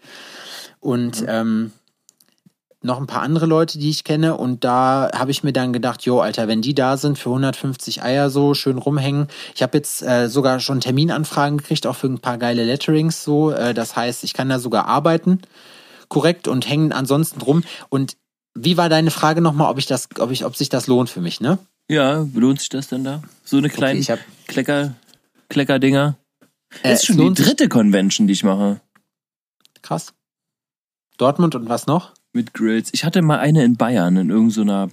[0.80, 1.72] und ähm,
[2.84, 4.36] noch ein paar andere Leute, die ich kenne.
[4.36, 8.02] Und da habe ich mir dann gedacht, jo, Alter, wenn die da sind für 150
[8.02, 9.28] Eier so schön rumhängen.
[9.54, 13.50] Ich habe jetzt äh, sogar schon Terminanfragen gekriegt, auch für ein paar geile Letterings so.
[13.52, 15.40] Äh, das heißt, ich kann da sogar arbeiten,
[16.08, 17.64] korrekt, und hängen ansonsten rum.
[17.88, 18.16] Und
[18.54, 21.20] wie war deine Frage nochmal, ob ich das, ob ich, ob sich das lohnt für
[21.20, 21.58] mich, ne?
[21.88, 23.22] Ja, lohnt sich das denn da?
[23.44, 24.94] So eine kleine ich hab- Klecker,
[25.48, 26.16] Kleckerdinger?
[26.82, 28.80] Äh, Das ist schon die dritte Convention, die ich mache.
[29.82, 30.12] Krass.
[31.16, 32.12] Dortmund und was noch?
[32.34, 32.90] Mit Grills.
[32.92, 34.90] Ich hatte mal eine in Bayern, in irgendeiner,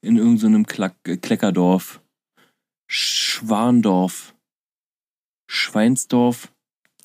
[0.00, 2.00] in irgendeinem Klack, äh, Kleckerdorf.
[2.86, 4.34] Schwandorf.
[5.46, 6.50] Schweinsdorf.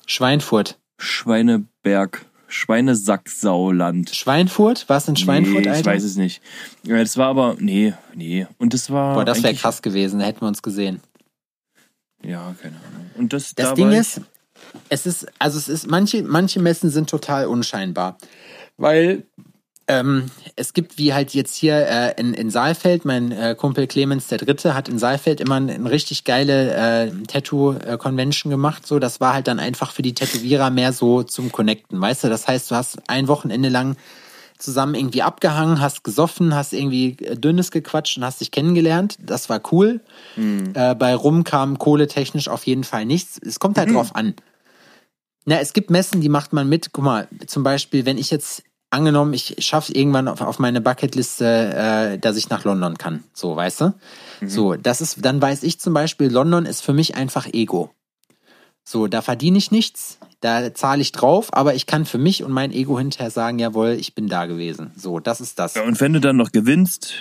[0.06, 0.78] Schweinfurt.
[0.98, 2.24] Schweineberg.
[2.48, 4.10] Schweinesacksauland.
[4.10, 4.88] Schweinfurt?
[4.88, 5.80] War es in Schweinfurt, nee, Alter?
[5.80, 6.40] ich weiß es nicht.
[6.82, 8.46] Ja, Das war aber, nee, nee.
[8.58, 9.14] Und das war.
[9.14, 11.00] Boah, das wäre krass gewesen, da hätten wir uns gesehen.
[12.22, 13.10] Ja, keine Ahnung.
[13.16, 14.22] Und das, Das da Ding ist,
[14.88, 18.16] es ist, also es ist, manche, manche Messen sind total unscheinbar.
[18.76, 19.24] Weil
[19.86, 24.28] ähm, es gibt, wie halt jetzt hier äh, in, in Saalfeld, mein äh, Kumpel Clemens
[24.28, 28.86] der Dritte hat in Saalfeld immer eine ein richtig geile äh, Tattoo-Convention gemacht.
[28.86, 32.28] So, das war halt dann einfach für die Tätowierer mehr so zum Connecten, weißt du?
[32.28, 33.96] Das heißt, du hast ein Wochenende lang
[34.56, 39.18] zusammen irgendwie abgehangen, hast gesoffen, hast irgendwie äh, Dünnes gequatscht und hast dich kennengelernt.
[39.20, 40.00] Das war cool.
[40.74, 43.38] Äh, bei Rum kam kohletechnisch auf jeden Fall nichts.
[43.44, 44.34] Es kommt halt drauf an.
[45.46, 46.90] Na, es gibt Messen, die macht man mit.
[46.92, 51.44] Guck mal, zum Beispiel, wenn ich jetzt angenommen, ich schaffe irgendwann auf, auf meine Bucketliste,
[52.14, 53.24] äh, dass ich nach London kann.
[53.34, 53.94] So, weißt du?
[54.46, 57.90] So, das ist, dann weiß ich zum Beispiel, London ist für mich einfach Ego.
[58.84, 62.52] So, da verdiene ich nichts, da zahle ich drauf, aber ich kann für mich und
[62.52, 64.92] mein Ego hinterher sagen, jawohl, ich bin da gewesen.
[64.96, 65.74] So, das ist das.
[65.74, 67.14] Ja, und wenn du dann noch gewinnst,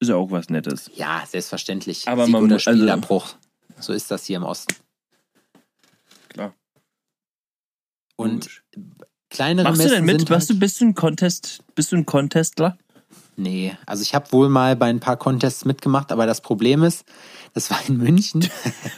[0.00, 0.90] ist ja auch was Nettes.
[0.96, 2.06] Ja, selbstverständlich.
[2.08, 3.28] Aber Sieg man oder mu- also- Spielabbruch.
[3.78, 4.74] so ist das hier im Osten.
[6.28, 6.52] Klar.
[8.16, 8.62] Und
[9.30, 10.20] kleinere Machst du denn mit?
[10.20, 12.78] sind halt, du, bist du ein Contest, bist du ein Contestler?
[13.36, 17.04] Nee, also ich habe wohl mal bei ein paar Contests mitgemacht, aber das Problem ist,
[17.52, 18.48] das war in München.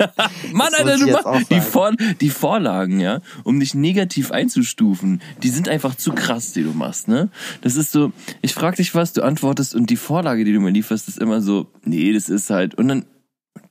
[0.53, 1.61] Mann, Alter, du machst die.
[1.61, 6.73] Vor die Vorlagen, ja, um dich negativ einzustufen, die sind einfach zu krass, die du
[6.73, 7.31] machst, ne?
[7.63, 8.13] Das ist so,
[8.43, 11.41] ich frag dich was, du antwortest und die Vorlage, die du mir lieferst, ist immer
[11.41, 13.07] so, nee, das ist halt, und dann,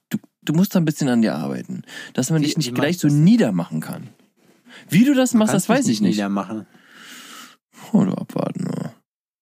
[0.10, 1.84] du, du musst da ein bisschen an dir arbeiten,
[2.14, 4.10] dass man Wie- dich nicht gleich so niedermachen kann.
[4.90, 6.16] Wie du das machst, das weiß ich nicht.
[6.16, 6.66] Niedermachen.
[7.92, 8.68] Oh, du abwarten?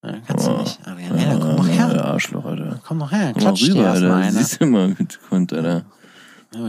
[0.03, 0.79] Ja, kannst du nicht.
[0.85, 2.05] Aber ja, ja, komm doch her.
[2.05, 2.81] Arschloch, Alter.
[2.85, 4.27] Komm doch her, Komm klatsch dir rüber, erstmal Alter.
[4.27, 4.31] einer.
[4.39, 5.85] Siehst du mal mit Grund, Alter.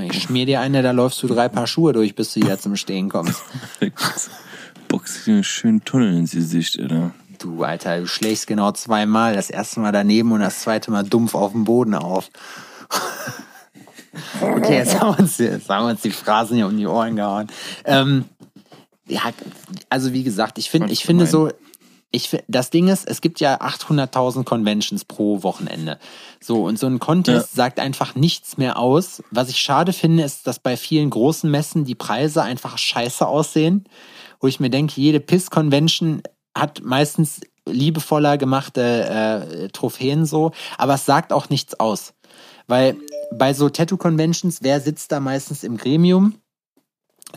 [0.02, 2.76] Ich schmier dir eine, da läufst du drei Paar Schuhe durch, bis du wieder zum
[2.76, 3.42] Stehen kommst.
[4.88, 7.12] Box dir einen schönen Tunnel ins Gesicht, Alter.
[7.38, 9.34] Du, Alter, du schlägst genau zweimal.
[9.34, 12.30] Das erste Mal daneben und das zweite Mal dumpf auf dem Boden auf.
[14.40, 17.16] Okay, jetzt haben wir uns, jetzt haben wir uns die Phrasen hier um die Ohren
[17.16, 17.48] gehauen.
[17.84, 18.26] Ähm,
[19.06, 19.20] ja,
[19.88, 21.50] also wie gesagt, ich finde, ich finde so,
[22.14, 25.98] ich, das Ding ist, es gibt ja 800.000 Conventions pro Wochenende.
[26.40, 29.22] So, und so ein Contest sagt einfach nichts mehr aus.
[29.30, 33.84] Was ich schade finde, ist, dass bei vielen großen Messen die Preise einfach scheiße aussehen.
[34.40, 36.22] Wo ich mir denke, jede Piss-Convention
[36.56, 42.14] hat meistens liebevoller gemachte äh, Trophäen so, aber es sagt auch nichts aus.
[42.66, 42.96] Weil
[43.32, 46.34] bei so Tattoo-Conventions, wer sitzt da meistens im Gremium?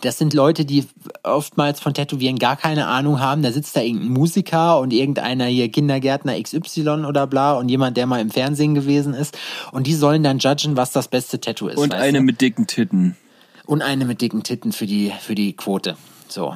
[0.02, 0.86] Das sind Leute, die
[1.24, 3.42] oftmals von Tätowieren gar keine Ahnung haben.
[3.42, 8.06] Da sitzt da irgendein Musiker und irgendeiner hier Kindergärtner XY oder bla und jemand, der
[8.06, 9.38] mal im Fernsehen gewesen ist.
[9.72, 11.78] Und die sollen dann judgen, was das beste Tattoo ist.
[11.78, 12.24] Und eine du?
[12.24, 13.16] mit dicken Titten.
[13.66, 15.98] und eine mit dicken Titten für die, für die Quote.
[16.28, 16.56] So.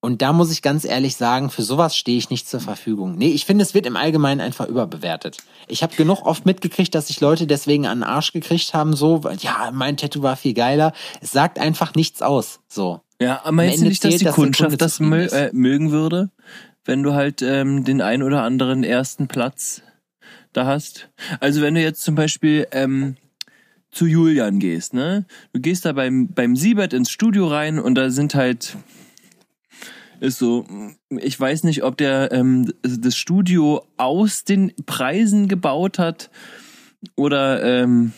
[0.00, 3.16] Und da muss ich ganz ehrlich sagen, für sowas stehe ich nicht zur Verfügung.
[3.16, 5.38] Nee, ich finde, es wird im Allgemeinen einfach überbewertet.
[5.68, 9.24] Ich habe genug oft mitgekriegt, dass sich Leute deswegen an den Arsch gekriegt haben, so,
[9.24, 10.92] weil, ja, mein Tattoo war viel geiler.
[11.20, 12.60] Es sagt einfach nichts aus.
[12.68, 13.00] So.
[13.20, 16.30] Ja, aber meinst du nicht, dass zählt, die dass Kundschaft das mö äh, mögen würde,
[16.84, 19.82] wenn du halt ähm, den ein oder anderen ersten Platz
[20.52, 21.08] da hast?
[21.40, 23.16] Also wenn du jetzt zum Beispiel ähm,
[23.90, 25.24] zu Julian gehst, ne?
[25.54, 28.76] Du gehst da beim beim Siebert ins Studio rein und da sind halt
[30.20, 30.64] ist so,
[31.10, 36.30] ich weiß nicht, ob der ähm, das Studio aus den Preisen gebaut hat
[37.16, 38.12] oder ähm,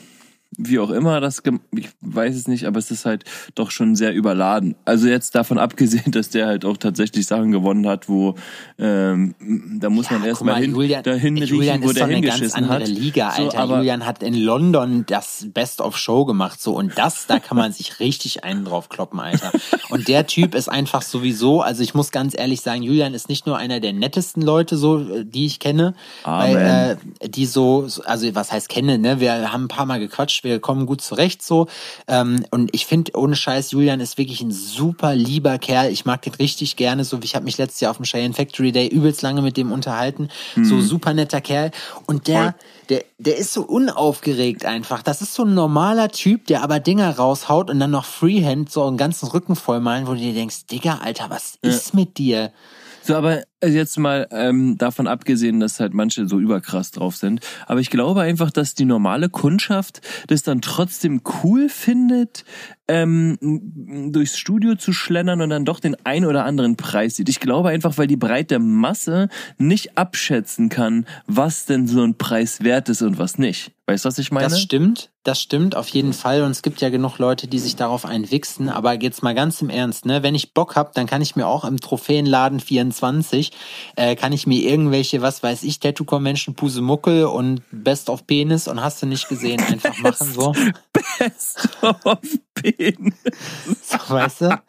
[0.59, 1.40] wie auch immer das,
[1.74, 4.74] ich weiß es nicht, aber es ist halt doch schon sehr überladen.
[4.84, 8.34] Also jetzt davon abgesehen, dass der halt auch tatsächlich Sachen gewonnen hat, wo
[8.78, 9.34] ähm,
[9.80, 11.96] da muss man Ja, erst guck mal mal, hin, Julian, dahin Julian riechen, wo ist
[11.98, 12.88] der doch eine ganz hingeschissen andere hat.
[12.88, 13.59] Liga, So, Alter.
[13.59, 16.74] aber Julian hat in London das Best of Show gemacht, so.
[16.74, 19.52] Und das, da kann man sich richtig einen drauf kloppen, Alter.
[19.90, 23.46] Und der Typ ist einfach sowieso, also ich muss ganz ehrlich sagen, Julian ist nicht
[23.46, 25.94] nur einer der nettesten Leute, so, äh, die ich kenne,
[26.24, 26.54] Amen.
[26.54, 29.20] weil, äh, die so, so- also was heißt kenne, ne?
[29.20, 31.68] Wir haben ein paar Mal gequatscht wir kommen gut zurecht so.
[32.07, 35.92] Ähm, und ich finde, ohne Scheiß, Julian ist wirklich ein super lieber Kerl.
[35.92, 37.05] Ich mag den richtig gerne.
[37.05, 39.72] So, ich habe mich letztes Jahr auf dem Cheyenne Factory Day übelst lange mit dem
[39.72, 40.28] unterhalten.
[40.64, 41.70] So super netter Kerl.
[42.07, 42.55] Und der,
[42.88, 45.03] der, der ist so unaufgeregt einfach.
[45.03, 48.84] Das ist so ein normaler Typ, der aber Dinger raushaut und dann noch Freehand so
[48.86, 52.53] einen ganzen Rücken vollmalen, wo du dir denkst, Digga, Alter, was ist mit dir?
[53.03, 57.40] So, aber jetzt mal ähm, davon abgesehen, dass halt manche so überkrass drauf sind.
[57.66, 62.44] Aber ich glaube einfach, dass die normale Kundschaft das dann trotzdem cool findet,
[62.88, 63.38] ähm,
[64.12, 67.28] durchs Studio zu schlendern und dann doch den ein oder anderen Preis sieht.
[67.28, 69.28] Ich glaube einfach, weil die breite Masse
[69.59, 73.72] nicht abschätzen kann, was denn so ein Preis wert ist und was nicht.
[73.86, 74.48] Weißt du, was ich meine?
[74.48, 76.42] Das stimmt, das stimmt auf jeden Fall.
[76.42, 78.68] Und es gibt ja genug Leute, die sich darauf einwichsen.
[78.68, 80.22] Aber jetzt mal ganz im Ernst, ne?
[80.22, 83.47] Wenn ich Bock hab, dann kann ich mir auch im Trophäenladen 24,
[83.96, 88.68] äh, kann ich mir irgendwelche, was weiß ich, Tattoo Convention, Pusemuckel und Best of Penis
[88.68, 90.53] und hast du nicht gesehen, einfach machen so.
[91.18, 91.99] Best of
[92.55, 93.14] Penis.
[93.82, 94.62] So, weißt du?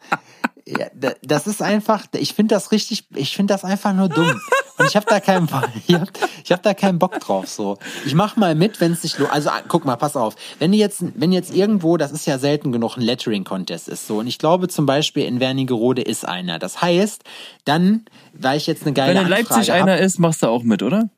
[0.78, 4.40] Ja, da- das ist einfach, ich finde das richtig, ich finde das einfach nur dumm.
[4.78, 6.08] Und ich habe da keinen Bock, ich hab,
[6.44, 7.76] ich hab da keinen Bock drauf so.
[8.06, 9.32] Ich mach mal mit, wenn es sich lohnt.
[9.32, 10.36] Also ah, guck mal, pass auf.
[10.58, 14.18] Wenn jetzt, wenn jetzt irgendwo, das ist ja selten genug, ein Lettering-Contest ist so.
[14.20, 16.58] Und ich glaube zum Beispiel in Wernigerode ist einer.
[16.58, 17.24] Das heißt,
[17.64, 20.46] dann, weil ich jetzt eine geile Wenn in Anfrage Leipzig hab, einer ist, machst du
[20.46, 21.10] auch mit, oder?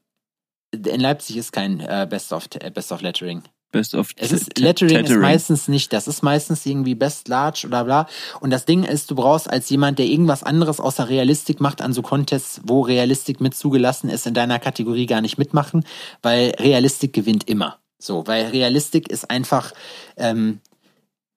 [0.75, 3.43] in Leipzig ist kein äh, Best of äh, Best of Lettering.
[3.73, 7.65] Best of Es ist, T- Lettering ist meistens nicht, das ist meistens irgendwie Best Large
[7.67, 8.07] oder bla.
[8.41, 11.93] Und das Ding ist, du brauchst als jemand, der irgendwas anderes außer Realistik macht, an
[11.93, 15.85] so Contests, wo Realistik mit zugelassen ist, in deiner Kategorie gar nicht mitmachen,
[16.23, 17.79] weil Realistik gewinnt immer.
[17.99, 19.73] So, weil Realistik ist einfach
[20.17, 20.61] ähm,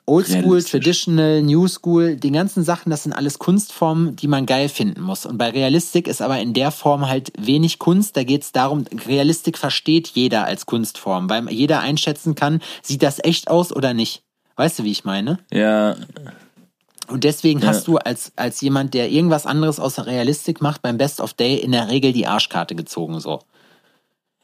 [0.08, 0.62] Oldschool.
[0.64, 5.26] Traditional, New School, die ganzen Sachen, das sind alles Kunstformen, die man geil finden muss.
[5.26, 8.16] Und bei Realistik ist aber in der Form halt wenig Kunst.
[8.16, 13.24] Da geht es darum, Realistik versteht jeder als Kunstform, weil jeder einschätzen kann, sieht das
[13.24, 14.22] echt aus oder nicht.
[14.58, 15.40] Weißt du, wie ich meine?
[15.52, 15.96] Ja,
[17.08, 17.68] Und deswegen Ja.
[17.68, 21.56] hast du als, als jemand, der irgendwas anderes außer Realistik macht, beim Best of Day
[21.58, 23.42] in der Regel die Arschkarte gezogen so.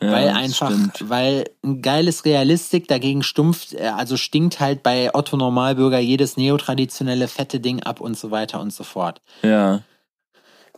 [0.02, 1.10] Ja weil einfach, stimmt.
[1.10, 7.28] weil ein geiles Realistik dagegen stumpft, äh, also stinkt halt bei Otto Normalbürger jedes neotraditionelle
[7.28, 9.22] fette Ding ab und so weiter und so fort.
[9.44, 9.82] Ja.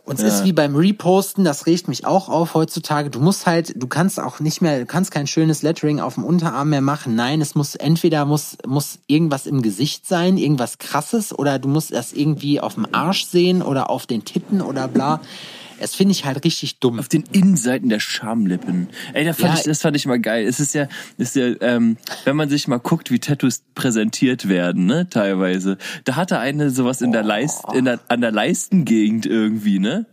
[0.06, 0.28] Und es Ja.
[0.28, 3.08] ist wie beim Reposten, das regt mich auch auf heutzutage.
[3.08, 6.24] Du musst halt, du kannst auch nicht mehr, du kannst kein schönes Lettering auf dem
[6.24, 7.14] Unterarm mehr machen.
[7.14, 11.94] Nein, es muss entweder muss muss irgendwas im Gesicht sein, irgendwas krasses oder du musst
[11.94, 15.20] das irgendwie auf dem Arsch sehen oder auf den Titten oder bla.
[15.78, 16.98] Es finde ich halt richtig dumm.
[16.98, 18.88] Auf den Innenseiten der Schamlippen.
[19.12, 19.58] Ey, da fand Ja.
[19.58, 20.46] ich, das fand ich mal geil.
[20.46, 24.86] Es ist ja, ist ja, ähm, wenn man sich mal guckt, wie Tattoos präsentiert werden,
[24.86, 25.78] ne, teilweise.
[26.04, 30.06] Da hatte eine sowas in der Leist, in der, an der Leistengegend irgendwie, ne?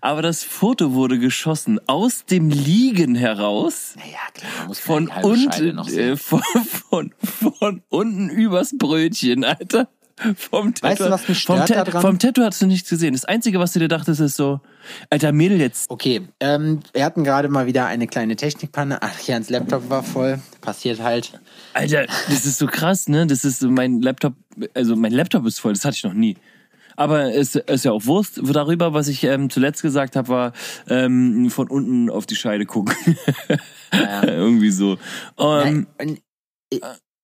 [0.00, 3.94] Aber das Foto wurde geschossen aus dem Liegen heraus.
[3.96, 6.42] Ja, klar, man muss Von unten, äh, von,
[6.90, 7.14] von,
[7.58, 9.88] von unten übers Brötchen, Alter.
[10.36, 12.00] Vom Tattoo, Weißt du, was mich stört vom, daran?
[12.02, 13.14] vom Tattoo hast du nichts gesehen.
[13.14, 14.60] Das Einzige, was du dir dachtest, ist so,
[15.10, 19.02] Alter Mädel, jetzt Okay, ähm, wir hatten gerade mal wieder eine kleine Technikpanne.
[19.02, 20.40] Ach, Jans Laptop war voll.
[20.60, 21.40] Passiert halt.
[21.72, 23.26] Alter, das ist so krass, ne?
[23.26, 24.34] Das ist so mein Laptop,
[24.74, 26.36] also mein Laptop ist voll, das hatte ich noch nie.
[26.96, 30.52] Aber es ist ja auch Wurst darüber, was ich ähm, zuletzt gesagt habe, war
[30.88, 32.94] ähm, von unten auf die Scheide gucken.
[33.92, 34.22] Ja.
[34.28, 34.96] Irgendwie so.
[35.36, 36.18] Ähm, Nein,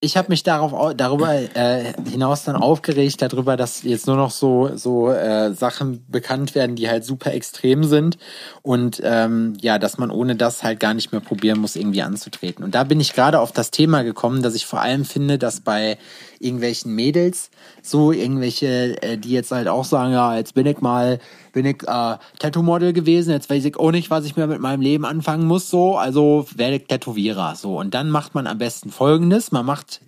[0.03, 4.31] ich, habe mich darauf au- darüber äh, hinaus dann aufgeregt darüber, dass jetzt nur noch
[4.31, 8.17] so so äh, Sachen bekannt werden, die halt super extrem sind
[8.63, 12.65] und ähm, ja, dass man ohne das halt gar nicht mehr probieren muss, irgendwie anzutreten.
[12.65, 15.61] Und da bin ich gerade auf das Thema gekommen, dass ich vor allem finde, dass
[15.61, 15.99] bei
[16.41, 17.51] irgendwelchen Mädels
[17.83, 21.21] so irgendwelche, äh, die jetzt halt auch sagen, ja, jetzt bin ich mal,
[21.53, 24.81] bin ich äh, Tattoo-Model gewesen, jetzt weiß ich auch nicht, was ich mir mit meinem
[24.81, 27.79] Leben anfangen muss, so, also werde ich Tätowierer, so.
[27.79, 30.01] Und dann macht man am besten Folgendes, man macht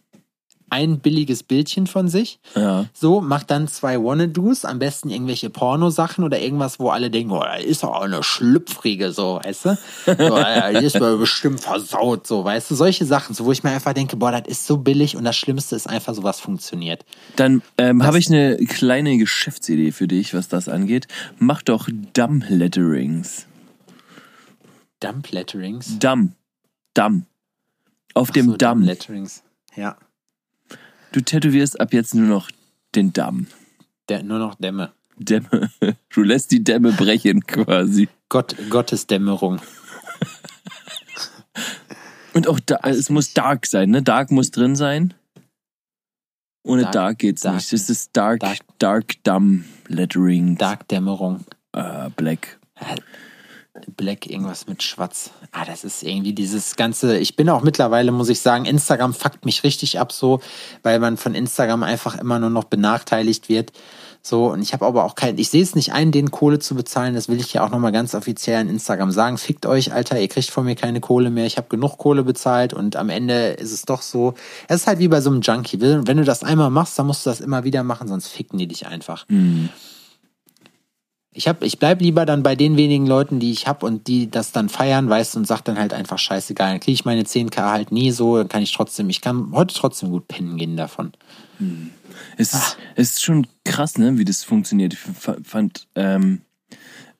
[0.72, 2.86] ein billiges Bildchen von sich, ja.
[2.94, 7.40] so, macht dann zwei Wanna-Dos, am besten irgendwelche Pornosachen oder irgendwas, wo alle denken, oh,
[7.40, 9.78] da ist doch auch eine Schlüpfrige, so, weißt du?
[10.22, 10.38] So,
[10.80, 12.74] die ist mir bestimmt versaut, so, weißt du?
[12.74, 15.36] Solche Sachen, so, wo ich mir einfach denke, boah, das ist so billig und das
[15.36, 17.04] Schlimmste ist einfach, sowas funktioniert.
[17.36, 21.06] Dann ähm, habe ich eine kleine Geschäftsidee für dich, was das angeht.
[21.38, 23.46] Mach doch Dumb Letterings.
[25.00, 25.98] Dump Letterings.
[25.98, 26.32] Dumb.
[26.94, 27.24] Dumb.
[28.14, 28.82] Auf dem so, Damm.
[28.82, 29.42] Letterings.
[29.76, 29.96] Ja,
[31.12, 32.50] Du tätowierst ab jetzt nur noch
[32.94, 33.46] den Damm.
[34.08, 34.92] der, nur noch Dämme.
[35.16, 35.70] Dämme.
[36.10, 38.08] Du lässt die Dämme brechen quasi.
[38.28, 39.60] Gott, Gottesdämmerung.
[42.34, 44.02] Und auch da, es muss dark sein, ne?
[44.02, 45.12] Dark muss drin sein.
[46.64, 47.72] Ohne dark, Dark- geht's dark- nicht.
[47.72, 51.44] Das ist dark, dark, dark- dumb lettering, Dark Dämmerung.
[51.72, 52.58] äh, black.
[53.96, 55.30] Black, irgendwas mit Schwarz.
[55.52, 57.18] Ah, das ist irgendwie dieses ganze.
[57.18, 60.40] Ich bin auch mittlerweile, muss ich sagen, Instagram fuckt mich richtig ab so,
[60.82, 63.72] weil man von Instagram einfach immer nur noch benachteiligt wird.
[64.24, 66.76] So, und ich habe aber auch kein, ich sehe es nicht ein, den Kohle zu
[66.76, 67.14] bezahlen.
[67.14, 69.36] Das will ich ja auch nochmal ganz offiziell an Instagram sagen.
[69.36, 71.46] Fickt euch, Alter, ihr kriegt von mir keine Kohle mehr.
[71.46, 74.34] Ich habe genug Kohle bezahlt und am Ende ist es doch so.
[74.68, 75.80] Es ist halt wie bei so einem Junkie.
[75.80, 78.68] Wenn du das einmal machst, dann musst du das immer wieder machen, sonst ficken die
[78.68, 79.24] dich einfach.
[79.28, 79.70] Mhm.
[81.34, 84.30] Ich hab, ich bleib lieber dann bei den wenigen Leuten, die ich hab und die
[84.30, 86.72] das dann feiern, weißt du, und sag dann halt einfach scheißegal.
[86.72, 89.74] Dann kriege ich meine 10k halt nie so, dann kann ich trotzdem, ich kann heute
[89.74, 91.12] trotzdem gut pennen gehen davon.
[91.58, 91.90] Mhm.
[92.36, 94.92] Es ist, es ist schon krass, ne, wie das funktioniert.
[94.92, 95.00] Ich
[95.44, 96.42] fand ähm,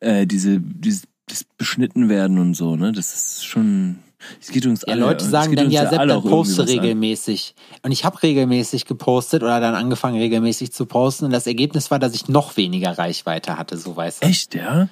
[0.01, 3.99] äh, diese, dieses das beschnitten werden und so, ne, das ist schon.
[4.41, 5.03] Es geht uns ja, alle.
[5.03, 7.55] Leute sagen dann ja, Sepp, dann poste regelmäßig.
[7.83, 11.99] Und ich habe regelmäßig gepostet oder dann angefangen regelmäßig zu posten und das Ergebnis war,
[11.99, 14.27] dass ich noch weniger Reichweite hatte, so weißt du.
[14.29, 14.89] Echt, ja?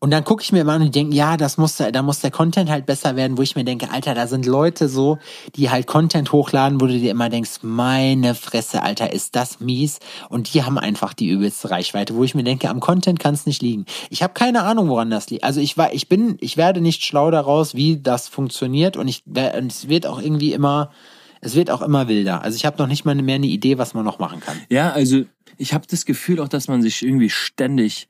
[0.00, 2.30] Und dann gucke ich mir immer an und denke, ja, das muss, da muss der
[2.30, 5.18] Content halt besser werden, wo ich mir denke, Alter, da sind Leute so,
[5.56, 9.98] die halt Content hochladen, wo du dir immer denkst, meine Fresse, Alter, ist das mies.
[10.28, 13.44] Und die haben einfach die übelste Reichweite, wo ich mir denke, am Content kann es
[13.44, 13.86] nicht liegen.
[14.08, 15.42] Ich habe keine Ahnung, woran das liegt.
[15.42, 19.24] Also ich war, ich bin, ich werde nicht schlau daraus, wie das funktioniert und ich,
[19.26, 20.92] und es wird auch irgendwie immer,
[21.40, 22.42] es wird auch immer wilder.
[22.42, 24.60] Also ich habe noch nicht mal mehr eine Idee, was man noch machen kann.
[24.68, 25.24] Ja, also
[25.56, 28.06] ich habe das Gefühl auch, dass man sich irgendwie ständig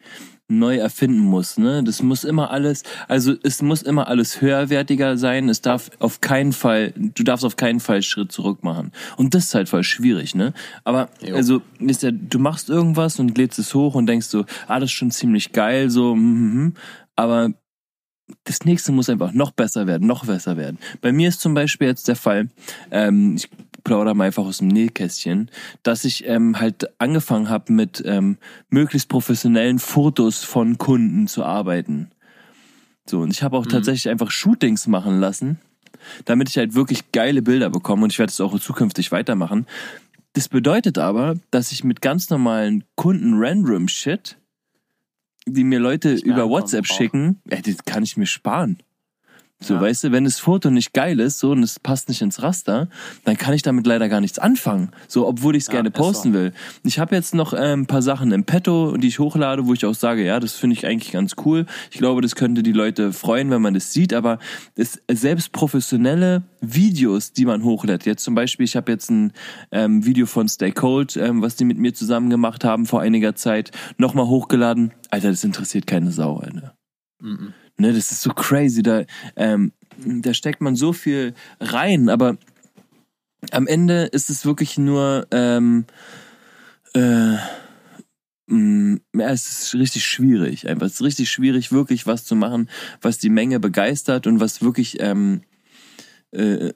[0.49, 1.59] neu erfinden muss.
[1.59, 1.85] Ne?
[1.85, 5.49] Das muss immer alles, also es muss immer alles höherwertiger sein.
[5.49, 8.93] Es darf auf keinen Fall, du darfst auf keinen Fall Schritt zurück machen.
[9.17, 10.55] Und das ist halt voll schwierig, ne?
[10.85, 11.37] Aber jo.
[11.37, 14.91] also ist ja, du machst irgendwas und lädst es hoch und denkst so, ah, das
[14.91, 16.75] ist schon ziemlich geil, so, mm.
[17.15, 17.53] aber
[18.45, 20.79] das nächste muss einfach noch besser werden, noch besser werden.
[21.01, 22.49] Bei mir ist zum Beispiel jetzt der Fall,
[22.91, 23.49] ähm, ich
[23.89, 25.51] plaudere mal einfach aus dem Nähkästchen,
[25.83, 28.39] dass ich ähm, halt angefangen habe mit ähm,
[28.71, 32.11] möglichst professionellen Fotos von Kunden zu arbeiten.
[33.09, 33.71] So, und ich habe auch mhm.
[33.71, 35.59] tatsächlich einfach Shootings machen lassen,
[36.27, 39.67] damit ich halt wirklich geile Bilder bekomme und ich werde es auch zukünftig weitermachen.
[40.35, 44.37] Das bedeutet aber, dass ich mit ganz normalen Kunden Random Shit,
[45.47, 48.79] die mir Leute über WhatsApp schicken, ey, das kann ich mir sparen.
[49.61, 49.81] So, ja.
[49.81, 52.89] weißt du, wenn das Foto nicht geil ist, so, und es passt nicht ins Raster,
[53.25, 54.91] dann kann ich damit leider gar nichts anfangen.
[55.09, 56.39] So, obwohl ich es ja, gerne posten so.
[56.39, 56.53] will.
[56.85, 59.85] Ich habe jetzt noch äh, ein paar Sachen im Petto, die ich hochlade, wo ich
[59.85, 61.67] auch sage, ja, das finde ich eigentlich ganz cool.
[61.91, 64.39] Ich glaube, das könnte die Leute freuen, wenn man das sieht, aber
[64.77, 69.33] es, selbst professionelle Videos, die man hochlädt, jetzt zum Beispiel, ich habe jetzt ein
[69.73, 73.35] ähm, Video von Stay Cold, ähm, was die mit mir zusammen gemacht haben vor einiger
[73.35, 74.93] Zeit, nochmal hochgeladen.
[75.11, 76.77] Alter, das interessiert keine Sau, Alter.
[77.21, 77.55] Mhm.
[77.79, 78.83] Ne, das ist so crazy.
[78.83, 79.05] Da,
[79.37, 82.37] ähm, da steckt man so viel rein, aber
[83.53, 85.85] am Ende ist es wirklich nur, ähm,
[86.95, 87.37] äh,
[88.49, 90.69] mm, ja, es ist richtig schwierig.
[90.69, 92.69] Einfach, es ist richtig schwierig, wirklich was zu machen,
[93.01, 95.43] was die Menge begeistert und was wirklich ähm,
[96.31, 96.73] äh,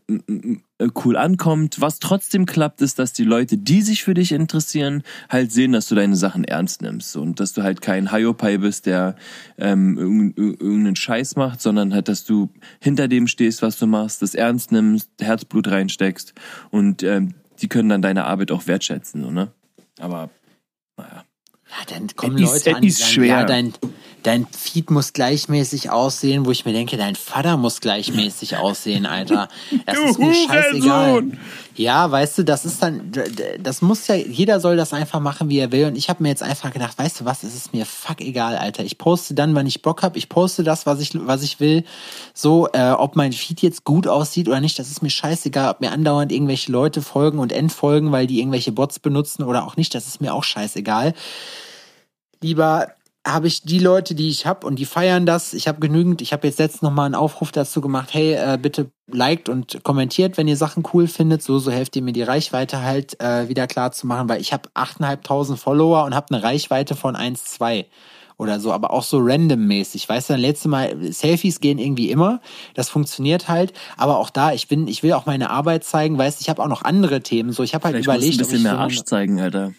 [1.04, 1.80] cool ankommt.
[1.80, 5.88] Was trotzdem klappt, ist, dass die Leute, die sich für dich interessieren, halt sehen, dass
[5.88, 9.16] du deine Sachen ernst nimmst und dass du halt kein Hyopai bist, der
[9.58, 12.50] ähm, irgendeinen Scheiß macht, sondern halt, dass du
[12.80, 16.34] hinter dem stehst, was du machst, das ernst nimmst, Herzblut reinsteckst
[16.70, 19.52] und ähm, die können dann deine Arbeit auch wertschätzen, so, ne?
[19.98, 20.30] Aber
[20.96, 21.24] naja.
[21.72, 23.26] Ja, dann kommen Leute ist, an, die sagen, schwer.
[23.26, 23.72] ja, dein,
[24.22, 29.48] dein Feed muss gleichmäßig aussehen, wo ich mir denke, dein Vater muss gleichmäßig aussehen, Alter.
[29.86, 31.24] Das du ist mir scheißegal.
[31.74, 33.12] Ja, weißt du, das ist dann,
[33.58, 35.86] das muss ja, jeder soll das einfach machen, wie er will.
[35.86, 38.56] Und ich habe mir jetzt einfach gedacht, weißt du was, es ist mir fuck egal,
[38.56, 38.84] Alter.
[38.84, 40.16] Ich poste dann, wann ich Bock hab.
[40.16, 41.84] Ich poste das, was ich, was ich will.
[42.34, 45.70] So, äh, ob mein Feed jetzt gut aussieht oder nicht, das ist mir scheißegal.
[45.70, 49.76] Ob mir andauernd irgendwelche Leute folgen und entfolgen, weil die irgendwelche Bots benutzen oder auch
[49.76, 51.14] nicht, das ist mir auch scheißegal.
[52.42, 52.88] Lieber
[53.26, 55.54] habe ich die Leute, die ich habe und die feiern das.
[55.54, 56.22] Ich habe genügend.
[56.22, 58.12] Ich habe jetzt letztens noch mal einen Aufruf dazu gemacht.
[58.12, 61.42] Hey, äh, bitte liked und kommentiert, wenn ihr Sachen cool findet.
[61.42, 64.52] So, so helft ihr mir die Reichweite halt äh, wieder klar zu machen, weil ich
[64.52, 67.84] habe 8.500 Follower und habe eine Reichweite von 1,2
[68.38, 70.08] oder so, aber auch so randommäßig.
[70.08, 72.40] Weißt du, letzte Mal Selfies gehen irgendwie immer.
[72.74, 73.72] Das funktioniert halt.
[73.96, 76.18] Aber auch da, ich bin, ich will auch meine Arbeit zeigen.
[76.18, 77.52] Weißt, ich habe auch noch andere Themen.
[77.52, 79.74] So, ich habe halt Vielleicht überlegt, musst ein bisschen mehr Arsch zeigen, Alter.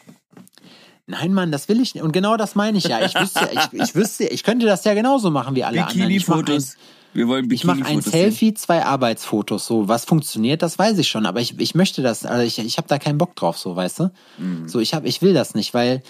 [1.06, 2.04] Nein, Mann, das will ich nicht.
[2.04, 3.06] Und genau das meine ich ja.
[3.06, 6.08] Ich wüsste, ich, ich wüsste, ich könnte das ja genauso machen wie alle anderen.
[6.08, 6.78] Bikini-Fotos.
[7.14, 8.56] Wir wollen Bikini Ich mache ein Selfie, sehen.
[8.56, 9.66] zwei Arbeitsfotos.
[9.66, 11.26] So, was funktioniert, das weiß ich schon.
[11.26, 14.00] Aber ich, ich möchte das, also ich, ich habe da keinen Bock drauf, so, weißt
[14.00, 14.12] du?
[14.38, 14.68] Mhm.
[14.68, 16.02] So, ich hab, ich will das nicht, weil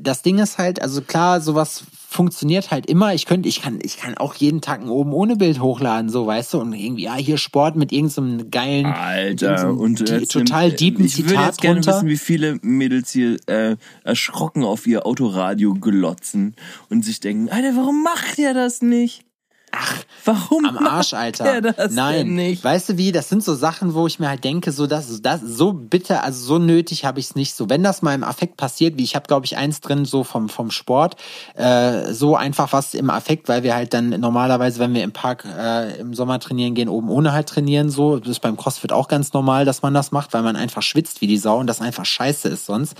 [0.00, 3.14] das Ding ist halt, also klar, sowas funktioniert halt immer.
[3.14, 6.26] Ich könnte, ich kann, ich kann auch jeden Tag ein oben ohne Bild hochladen, so
[6.26, 10.72] weißt du, und irgendwie, ja, hier Sport mit irgendeinem so geilen, Alter, und die, total
[10.72, 15.04] deepen Zitat Ich würde jetzt gerne wissen, wie viele Mädels hier äh, erschrocken auf ihr
[15.04, 16.54] Autoradio glotzen
[16.88, 19.25] und sich denken, Alter, warum macht ihr das nicht?
[19.78, 21.60] Ach, Warum am Arsch, Alter.
[21.60, 22.64] das Nein, nicht?
[22.64, 23.12] weißt du wie?
[23.12, 26.44] Das sind so Sachen, wo ich mir halt denke, so das, das so bitter, also
[26.44, 27.54] so nötig habe ich es nicht.
[27.54, 30.24] So wenn das mal im Affekt passiert, wie ich habe, glaube ich, eins drin so
[30.24, 31.16] vom vom Sport,
[31.54, 35.44] äh, so einfach was im Affekt, weil wir halt dann normalerweise, wenn wir im Park
[35.44, 37.90] äh, im Sommer trainieren gehen, oben ohne halt trainieren.
[37.90, 40.82] So das ist beim CrossFit auch ganz normal, dass man das macht, weil man einfach
[40.82, 42.94] schwitzt wie die Sau und das einfach scheiße ist sonst.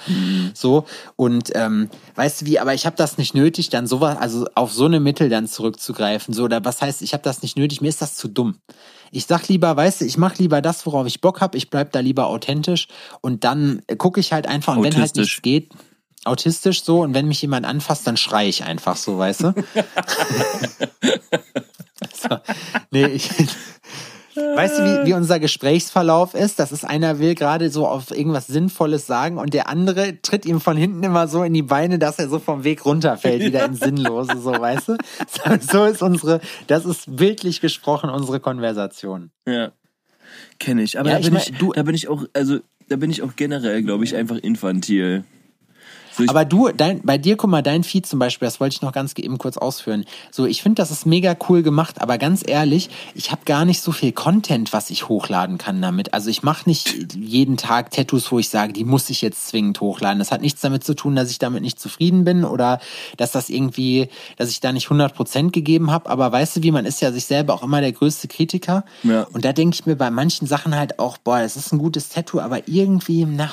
[0.55, 0.85] So
[1.16, 2.59] und ähm, weißt du wie?
[2.61, 6.33] Aber ich habe das nicht nötig, dann sowas, also auf so eine Mittel dann zurückzugreifen.
[6.35, 7.80] So oder was heißt, ich habe das nicht nötig?
[7.80, 8.58] Mir ist das zu dumm.
[9.12, 11.56] Ich sag lieber, weißt du, ich mache lieber das, worauf ich Bock habe.
[11.56, 12.88] Ich bleib da lieber authentisch
[13.20, 15.70] und dann gucke ich halt einfach und wenn halt nichts geht,
[16.24, 19.54] autistisch so und wenn mich jemand anfasst, dann schrei ich einfach so, weißt du?
[22.12, 22.36] so,
[22.90, 23.30] nee, ich
[24.37, 26.59] Weißt du, wie, wie unser Gesprächsverlauf ist?
[26.59, 30.61] Das ist einer will gerade so auf irgendwas Sinnvolles sagen und der andere tritt ihm
[30.61, 33.80] von hinten immer so in die Beine, dass er so vom Weg runterfällt, wieder ins
[33.80, 34.97] Sinnlose, so, weißt du?
[35.70, 39.30] So ist unsere, das ist bildlich gesprochen unsere Konversation.
[39.49, 39.72] Ja.
[40.59, 40.99] Kenne ich.
[40.99, 42.59] Aber Ja, da, ich bin mein, ich, du- da bin ich auch, also
[42.89, 45.24] da bin ich auch generell, glaube ich, einfach infantil.
[46.26, 48.92] Aber du, dein, bei dir, guck mal, dein Feed zum Beispiel, das wollte ich noch
[48.92, 50.04] ganz eben kurz ausführen.
[50.30, 53.80] So, ich finde, das ist mega cool gemacht, aber ganz ehrlich, ich habe gar nicht
[53.80, 56.14] so viel Content, was ich hochladen kann damit.
[56.14, 59.80] Also ich mache nicht jeden Tag Tattoos, wo ich sage, die muss ich jetzt zwingend
[59.80, 60.18] hochladen.
[60.18, 62.80] Das hat nichts damit zu tun, dass ich damit nicht zufrieden bin oder
[63.16, 66.08] dass das irgendwie, dass ich da nicht 100% gegeben habe.
[66.08, 68.84] Aber weißt du, wie man ist ja sich selber auch immer der größte Kritiker.
[69.02, 69.24] Ja.
[69.32, 72.08] Und da denke ich mir bei manchen Sachen halt auch, boah, das ist ein gutes
[72.08, 73.52] Tattoo, aber irgendwie, na,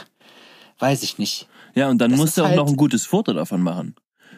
[0.80, 1.47] weiß ich nicht.
[1.76, 3.96] Ja, und dann das musst du auch halt- noch ein gutes Foto davon machen.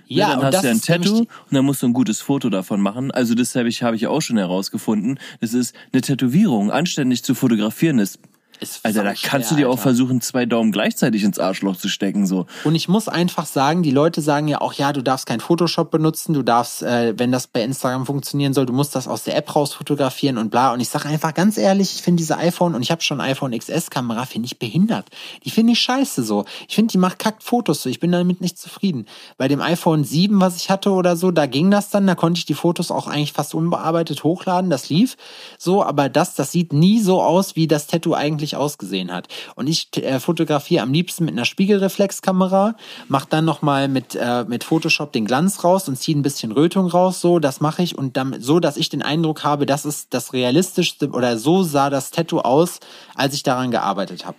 [0.07, 2.21] Ja, dann und hast das du ja ein Tattoo und dann musst du ein gutes
[2.21, 3.09] Foto davon machen.
[3.11, 5.19] Also das habe ich, habe ich auch schon herausgefunden.
[5.41, 8.19] Das ist eine Tätowierung, anständig zu fotografieren ist.
[8.59, 9.83] Ist Alter, da sau kannst du schwer, dir auch Alter.
[9.83, 12.25] versuchen, zwei Daumen gleichzeitig ins Arschloch zu stecken.
[12.25, 12.45] So.
[12.63, 15.91] Und ich muss einfach sagen, die Leute sagen ja auch, ja, du darfst kein Photoshop
[15.91, 19.35] benutzen, du darfst, äh, wenn das bei Instagram funktionieren soll, du musst das aus der
[19.35, 20.73] App raus fotografieren und bla.
[20.73, 23.57] Und ich sage einfach ganz ehrlich, ich finde diese iPhone, und ich habe schon iPhone
[23.57, 25.07] XS-Kamera, finde ich behindert.
[25.43, 26.45] Die finde ich scheiße so.
[26.67, 27.89] Ich finde, die macht kackt Fotos so.
[27.89, 29.05] Ich bin damit nicht zufrieden.
[29.37, 32.37] Bei dem iPhone 7, was ich hatte oder so, da ging das dann, da konnte
[32.37, 35.17] ich die Fotos auch eigentlich fast unbearbeitet hochladen, das lief
[35.57, 39.27] so, aber das, das sieht nie so aus, wie das Tattoo eigentlich ausgesehen hat.
[39.55, 42.75] Und ich äh, fotografiere am liebsten mit einer Spiegelreflexkamera,
[43.07, 46.85] mache dann nochmal mit, äh, mit Photoshop den Glanz raus und ziehe ein bisschen Rötung
[46.87, 50.13] raus, so, das mache ich und dann so, dass ich den Eindruck habe, das ist
[50.13, 52.79] das realistischste oder so sah das Tattoo aus,
[53.15, 54.37] als ich daran gearbeitet habe.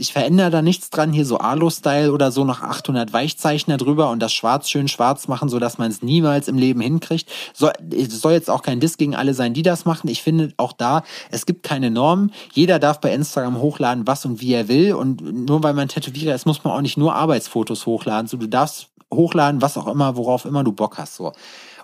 [0.00, 4.20] Ich verändere da nichts dran, hier so Alu-Style oder so noch 800 Weichzeichner drüber und
[4.20, 7.28] das schwarz schön schwarz machen, so dass man es niemals im Leben hinkriegt.
[7.52, 10.06] Soll, es soll jetzt auch kein Diss gegen alle sein, die das machen.
[10.06, 12.32] Ich finde auch da, es gibt keine Normen.
[12.52, 14.94] Jeder darf bei Instagram hochladen, was und wie er will.
[14.94, 18.28] Und nur weil man Tätowierer ist, muss man auch nicht nur Arbeitsfotos hochladen.
[18.28, 21.16] So, du darfst hochladen, was auch immer, worauf immer du Bock hast.
[21.16, 21.32] So.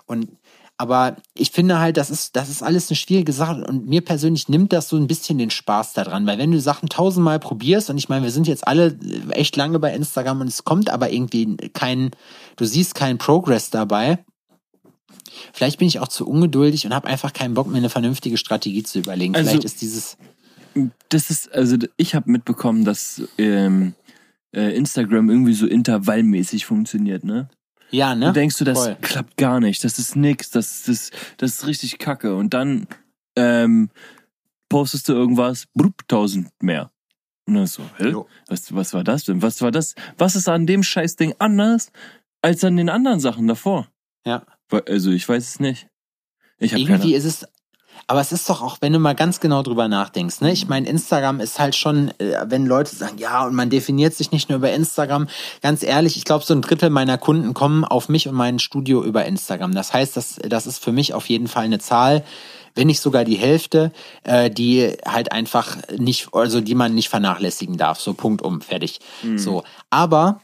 [0.05, 0.29] Und
[0.77, 4.49] aber ich finde halt, das ist, das ist alles eine schwierige Sache und mir persönlich
[4.49, 7.97] nimmt das so ein bisschen den Spaß daran, weil wenn du Sachen tausendmal probierst und
[7.97, 8.97] ich meine, wir sind jetzt alle
[9.29, 12.11] echt lange bei Instagram und es kommt aber irgendwie kein,
[12.57, 14.25] du siehst keinen Progress dabei.
[15.53, 18.83] Vielleicht bin ich auch zu ungeduldig und habe einfach keinen Bock, mir eine vernünftige Strategie
[18.83, 19.35] zu überlegen.
[19.35, 20.17] Also- Vielleicht ist dieses,
[21.09, 23.93] Das ist, also ich habe mitbekommen, dass ähm,
[24.53, 27.49] äh, Instagram irgendwie so intervallmäßig funktioniert, ne?
[27.91, 28.25] Ja, ne?
[28.25, 28.97] Dann denkst du, das Voll.
[29.01, 32.35] klappt gar nicht, das ist nix, das, das, das ist richtig kacke.
[32.35, 32.87] Und dann
[33.35, 33.89] ähm,
[34.69, 36.91] postest du irgendwas, brupp, tausend mehr.
[37.47, 38.09] Und dann so, hä?
[38.09, 38.27] Jo.
[38.47, 39.41] Was, was war das denn?
[39.41, 39.95] Was war das?
[40.17, 41.91] Was ist an dem Scheißding anders
[42.41, 43.87] als an den anderen Sachen davor?
[44.25, 44.45] Ja.
[44.87, 45.87] Also ich weiß es nicht.
[46.57, 47.47] Ich habe Irgendwie keine ist es,
[48.07, 50.51] aber es ist doch auch, wenn du mal ganz genau drüber nachdenkst, ne?
[50.51, 54.31] Ich meine, Instagram ist halt schon, äh, wenn Leute sagen, ja, und man definiert sich
[54.31, 55.27] nicht nur über Instagram,
[55.61, 59.03] ganz ehrlich, ich glaube, so ein Drittel meiner Kunden kommen auf mich und mein Studio
[59.03, 59.73] über Instagram.
[59.73, 62.23] Das heißt, das, das ist für mich auf jeden Fall eine Zahl,
[62.75, 63.91] wenn nicht sogar die Hälfte,
[64.23, 67.99] äh, die halt einfach nicht, also die man nicht vernachlässigen darf.
[67.99, 68.99] So Punkt um, fertig.
[69.37, 69.63] So.
[69.89, 70.41] Aber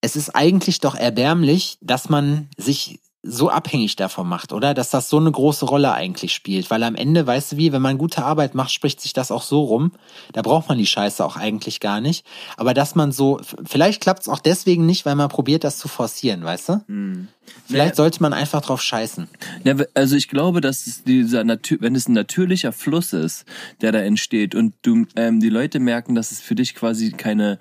[0.00, 4.74] es ist eigentlich doch erbärmlich, dass man sich so abhängig davon macht, oder?
[4.74, 6.70] Dass das so eine große Rolle eigentlich spielt.
[6.70, 9.42] Weil am Ende, weißt du wie, wenn man gute Arbeit macht, spricht sich das auch
[9.42, 9.92] so rum.
[10.32, 12.24] Da braucht man die Scheiße auch eigentlich gar nicht.
[12.56, 15.88] Aber dass man so, vielleicht klappt es auch deswegen nicht, weil man probiert, das zu
[15.88, 17.26] forcieren, weißt du?
[17.66, 17.96] Vielleicht Nee.
[17.96, 19.28] sollte man einfach drauf scheißen.
[19.64, 23.44] Ja, also ich glaube, dass es dieser Natur, wenn es ein natürlicher Fluss ist,
[23.80, 27.58] der da entsteht und du ähm, die Leute merken, dass es für dich quasi keine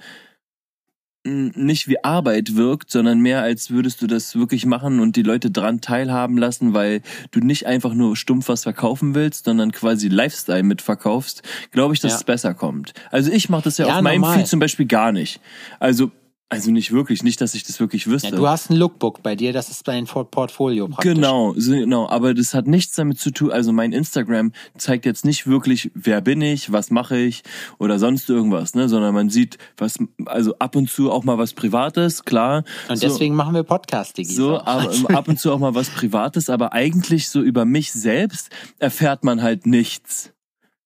[1.28, 5.52] nicht wie Arbeit wirkt, sondern mehr als würdest du das wirklich machen und die Leute
[5.52, 7.02] dran teilhaben lassen, weil
[7.32, 12.14] du nicht einfach nur stumpf was verkaufen willst, sondern quasi Lifestyle mitverkaufst, glaube ich, dass
[12.14, 12.18] Ja.
[12.18, 12.94] es besser kommt.
[13.12, 14.40] Also ich mache das ja, Ja, auf meinem normal.
[14.40, 15.40] Feed zum Beispiel gar nicht.
[15.80, 16.12] Also
[16.50, 18.30] Also nicht wirklich, nicht, dass ich das wirklich wüsste.
[18.30, 21.14] Ja, du hast ein Lookbook bei dir, das ist dein Portfolio praktisch.
[21.14, 23.52] Genau, genau, aber das hat nichts damit zu tun.
[23.52, 27.44] Also mein Instagram zeigt jetzt nicht wirklich, wer bin ich, was mache ich
[27.80, 31.52] oder sonst irgendwas, ne, sondern man sieht, was, also ab und zu auch mal was
[31.52, 32.64] Privates, klar.
[32.88, 34.34] Und so, deswegen machen wir Podcast, Digi.
[34.34, 38.50] so, aber ab und zu auch mal was Privates, aber eigentlich so über mich selbst
[38.80, 40.32] erfährt man halt nichts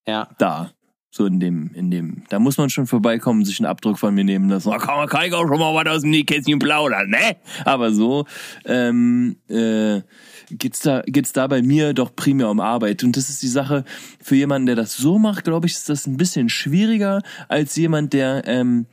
[0.08, 0.28] Ja.
[0.40, 0.72] da.
[1.14, 4.24] So in dem, in dem, da muss man schon vorbeikommen, sich einen Abdruck von mir
[4.24, 4.70] nehmen lassen.
[4.70, 7.36] Da kann man kann ich auch schon mal was aus dem Nähkästchen plaudern, ne?
[7.66, 8.26] Aber so,
[8.64, 10.02] ähm, äh,
[10.52, 13.04] geht's da, geht's da bei mir doch primär um Arbeit.
[13.04, 13.84] Und das ist die Sache,
[14.24, 18.14] für jemanden, der das so macht, glaube ich, ist das ein bisschen schwieriger als jemand,
[18.14, 18.86] der, ähm,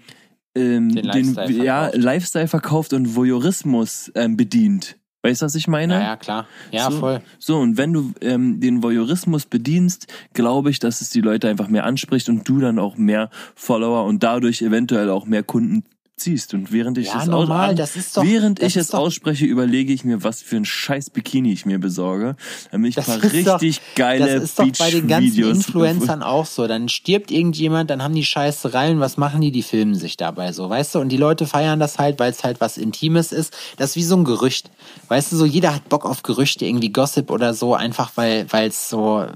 [0.56, 2.02] ähm, Den Lifestyle ja, verkauft.
[2.02, 4.96] Lifestyle verkauft und Voyeurismus ähm, bedient.
[5.28, 5.94] Weißt du, was ich meine?
[5.94, 6.46] Ja, ja, klar.
[6.70, 7.20] Ja, so, voll.
[7.38, 11.68] So, und wenn du ähm, den Voyeurismus bedienst, glaube ich, dass es die Leute einfach
[11.68, 15.84] mehr anspricht und du dann auch mehr Follower und dadurch eventuell auch mehr Kunden
[16.18, 16.52] ziehst.
[16.54, 19.92] Und während ich Ja, das, normal, aus, das ist doch- während ich es ausspreche, überlege
[19.92, 22.36] ich mir, was für ein scheiß Bikini ich mir besorge,
[22.70, 25.30] damit ich Das ein paar ist doch- richtig geile Das ist doch bei den ganzen
[25.36, 26.66] Beach-Videos- Influencern auch so.
[26.66, 29.00] Dann stirbt irgendjemand, dann haben die Scheiße rein.
[29.00, 29.52] Was machen die?
[29.52, 30.98] Die filmen sich dabei so, weißt du?
[31.00, 33.56] Und die Leute feiern das halt, weil es halt was Intimes ist.
[33.76, 34.70] Das ist wie so ein Gerücht.
[35.08, 38.68] Weißt du, so jeder hat Bock auf Gerüchte, irgendwie Gossip oder so, einfach weil, weil
[38.68, 39.26] es so,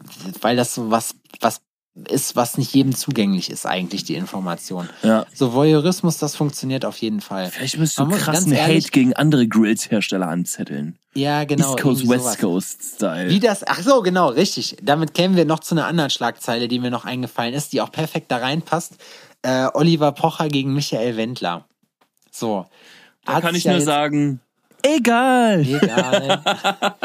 [0.40, 1.60] weil das so was, was
[1.94, 4.88] ist, was nicht jedem zugänglich ist, eigentlich, die Information.
[5.02, 5.26] Ja.
[5.34, 7.50] So Voyeurismus, das funktioniert auf jeden Fall.
[7.50, 10.96] Vielleicht müsst du krassen ehrlich- Hate gegen andere Grills-Hersteller anzetteln.
[11.14, 11.72] Ja, genau.
[11.74, 12.38] East Coast, West sowas.
[12.38, 13.28] Coast Style.
[13.28, 14.78] Wie das, ach so, genau, richtig.
[14.82, 17.92] Damit kämen wir noch zu einer anderen Schlagzeile, die mir noch eingefallen ist, die auch
[17.92, 18.94] perfekt da reinpasst.
[19.42, 21.66] Äh, Oliver Pocher gegen Michael Wendler.
[22.30, 22.64] So.
[23.26, 24.40] da kann ich ja nur sagen,
[24.82, 25.60] egal.
[25.66, 26.42] Egal.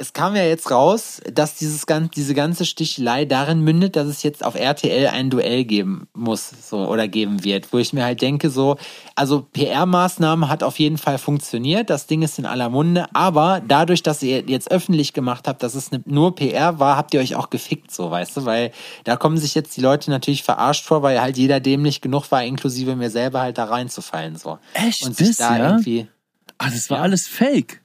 [0.00, 4.22] es kam ja jetzt raus, dass dieses gan diese ganze Stichelei darin mündet, dass es
[4.22, 8.22] jetzt auf RTL ein Duell geben muss, so, oder geben wird, wo ich mir halt
[8.22, 8.76] denke, so,
[9.14, 14.02] also PR-Maßnahme hat auf jeden Fall funktioniert, das Ding ist in aller Munde, aber dadurch,
[14.02, 17.34] dass ihr jetzt öffentlich gemacht habt, dass es ne- nur PR war, habt ihr euch
[17.34, 18.72] auch gefickt, so, weißt du, weil
[19.04, 22.44] da kommen sich jetzt die Leute natürlich verarscht vor, weil halt jeder dämlich genug war,
[22.44, 24.58] inklusive mir selber halt da reinzufallen, so.
[24.74, 25.04] Echt?
[25.04, 25.70] Und sich Das, da ja?
[25.70, 26.08] irgendwie,
[26.58, 27.02] Ah, das war Ja.
[27.04, 27.82] alles Fake.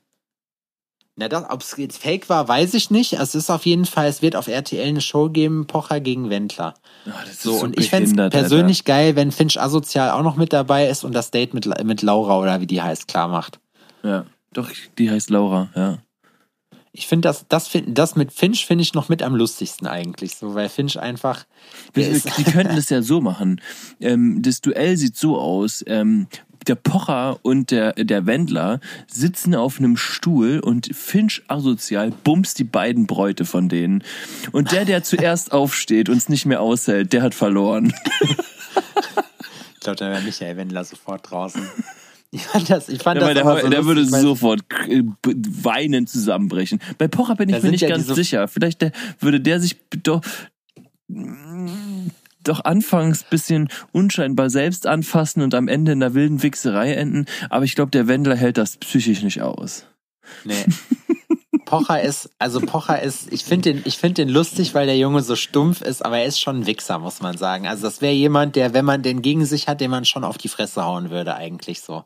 [1.15, 3.13] Na, das, ob es jetzt fake war, weiß ich nicht.
[3.13, 6.73] Es ist auf jeden Fall, es wird auf RTL eine Show geben, Pocher gegen Wendler.
[7.05, 10.53] Das ist So, und ich fänd's behindert, persönlich geil, wenn Finch asozial auch noch mit
[10.53, 13.59] dabei ist und das Date mit, mit Laura oder wie die heißt, klar macht.
[14.01, 14.09] Alter.
[14.09, 15.99] Ja, doch, die heißt Laura, ja.
[16.95, 20.35] Ich finde das, das, find, das mit Finch finde ich noch mit am lustigsten eigentlich,
[20.35, 21.45] so, weil Finch einfach,
[21.95, 23.61] Die, die könnten das ja so machen.
[23.99, 25.83] Ähm, das Duell sieht so aus.
[25.87, 26.27] Ähm,
[26.67, 32.63] der Pocher und der, der Wendler sitzen auf einem Stuhl und Finch asozial bumst die
[32.63, 34.03] beiden Bräute von denen.
[34.51, 37.93] Und der, der zuerst aufsteht und es nicht mehr aushält, der hat verloren.
[38.21, 41.61] ich glaube, da wäre Michael Wendler sofort draußen.
[42.31, 46.79] Ich fand das, ich fand Ja, das der, so der würde sofort äh, weinend zusammenbrechen.
[46.97, 48.47] Bei Pocher bin ich Da mir nicht ja ganz sicher.
[48.47, 50.21] Vielleicht der, würde der sich doch,
[52.43, 57.25] doch anfangs bisschen unscheinbar selbst anfassen und am Ende in der wilden Wichserei enden.
[57.49, 59.85] Aber ich glaube, der Wendler hält das psychisch nicht aus.
[60.43, 60.65] Nee.
[61.65, 65.21] Pocher ist, also Pocher ist, ich finde den, ich finde den lustig, weil der Junge
[65.21, 67.67] so stumpf ist, aber er ist schon ein Wichser, muss man sagen.
[67.67, 70.37] Also das wäre jemand, der, wenn man den gegen sich hat, den man schon auf
[70.37, 72.03] die Fresse hauen würde, eigentlich so.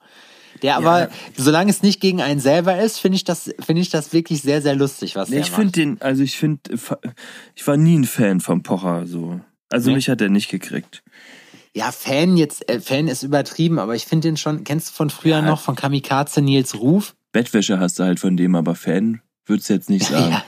[0.61, 4.13] Der aber, solange es nicht gegen einen selber ist, finde ich das, finde ich das
[4.13, 5.75] wirklich sehr, sehr lustig, was der ich finde macht.
[5.75, 6.61] den, also ich finde,
[7.55, 9.39] ich war nie ein Fan von Pocher so.
[9.69, 9.95] Also Nee?
[9.97, 11.03] mich hat er nicht gekriegt.
[11.75, 15.09] Ja, Fan jetzt, äh, Fan ist übertrieben, aber ich finde den schon, kennst du von
[15.09, 15.41] früher Ja.
[15.41, 17.15] noch, von Kamikaze Nils Ruf?
[17.33, 20.31] Bettwäsche hast du halt von dem, aber Fan würdest du jetzt nicht sagen.
[20.31, 20.43] Ja.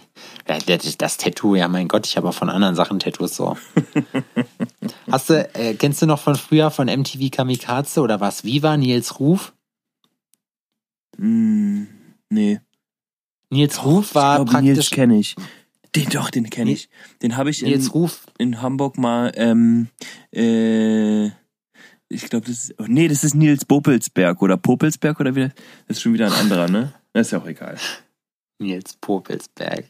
[0.65, 3.55] Das, das Tattoo, ja mein Gott, ich habe auch von anderen Sachen Tattoos so.
[5.11, 8.43] Hast du, äh, kennst du noch von früher von MTV Kamikaze oder was?
[8.43, 9.53] Viva, Nils Ruf?
[11.17, 11.83] Mm,
[12.29, 12.59] nee.
[13.51, 14.95] Nils Ruf war ich glaube, Nils praktisch.
[14.95, 15.35] kenne ich.
[15.95, 16.89] Den doch, den kenne ich.
[17.21, 19.87] Den habe ich in, Nils Ruf, in Hamburg mal, ähm,
[20.31, 21.27] äh,
[22.11, 25.53] ich glaube, das ist, oh, nee, das ist Nils Popelsberg oder Popelsberg oder wie, das
[25.87, 26.93] das ist schon wieder ein anderer, ne?
[27.13, 27.77] Das ist ja auch egal.
[28.59, 29.85] Nils Popelsberg.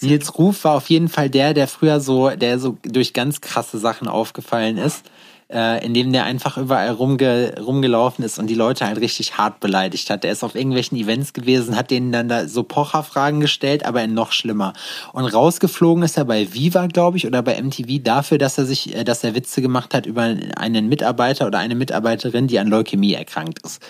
[0.00, 3.78] Nils Ruf war auf jeden Fall der, der früher so, der so durch ganz krasse
[3.78, 5.10] Sachen aufgefallen ist,
[5.52, 10.08] äh, indem der einfach überall rumge rumgelaufen ist und die Leute halt richtig hart beleidigt
[10.10, 10.24] hat.
[10.24, 14.14] Der ist auf irgendwelchen Events gewesen, hat denen dann da so Pocher-Fragen gestellt, aber in
[14.14, 14.72] noch schlimmer.
[15.12, 18.94] Und rausgeflogen ist er bei Viva, glaube ich, oder bei MTV dafür, dass er sich,
[18.94, 23.14] äh, dass er Witze gemacht hat über einen Mitarbeiter oder eine Mitarbeiterin, die an Leukämie
[23.14, 23.82] erkrankt ist.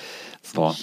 [0.43, 0.75] So.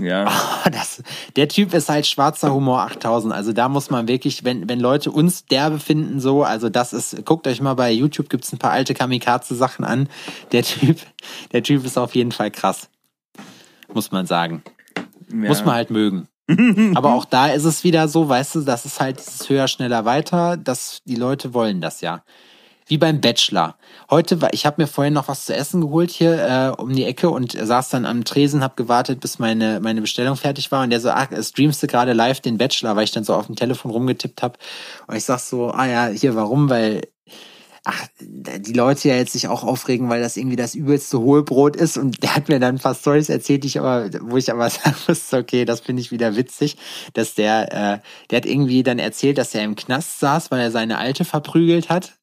[0.00, 0.26] Ja.
[0.28, 1.02] Oh, das,
[1.36, 3.32] der Typ ist halt schwarzer Humor 8000.
[3.32, 7.24] Also da muss man wirklich, wenn, wenn Leute uns derbe finden, so, also das ist,
[7.24, 10.08] guckt euch mal bei YouTube, gibt's ein paar alte Kamikaze-Sachen an.
[10.52, 10.98] Der Typ,
[11.52, 12.88] der Typ ist auf jeden Fall krass.
[13.92, 14.62] Muss man sagen.
[15.28, 15.48] ja.
[15.48, 16.28] Muss man halt mögen.
[16.94, 20.04] Aber auch da ist es wieder so, weißt du, das ist halt dieses höher, schneller,
[20.04, 22.22] weiter, dass die Leute wollen das ja.
[22.90, 23.76] Wie beim Bachelor.
[24.10, 27.04] Heute war, ich habe mir vorhin noch was zu essen geholt hier äh, um die
[27.04, 30.90] Ecke und saß dann am Tresen, hab gewartet, bis meine meine Bestellung fertig war und
[30.90, 33.54] der so, ach, streamst du gerade live den Bachelor, weil ich dann so auf dem
[33.54, 34.58] Telefon rumgetippt hab.
[35.06, 37.02] Und ich sag so, ah ja, hier warum, weil
[37.84, 41.96] ach, die Leute ja jetzt sich auch aufregen, weil das irgendwie das übelste Hohlbrot ist.
[41.96, 44.68] Und der hat mir dann ein paar Stories erzählt, die ich aber, wo ich aber
[44.70, 46.76] sagen muss, okay, das finde ich wieder witzig,
[47.14, 47.98] dass der, äh,
[48.30, 51.88] der hat irgendwie dann erzählt, dass er im Knast saß, weil er seine Alte verprügelt
[51.88, 52.19] hat,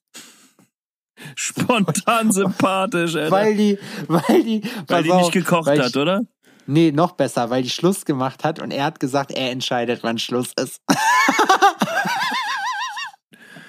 [1.36, 3.32] Spontan sympathisch, Alter.
[3.32, 6.22] weil die, weil die, Weil die nicht gekocht weil ich- hat, oder?
[6.70, 10.18] Nee, noch besser, weil die Schluss gemacht hat und er hat gesagt, er entscheidet, wann
[10.18, 10.82] Schluss ist.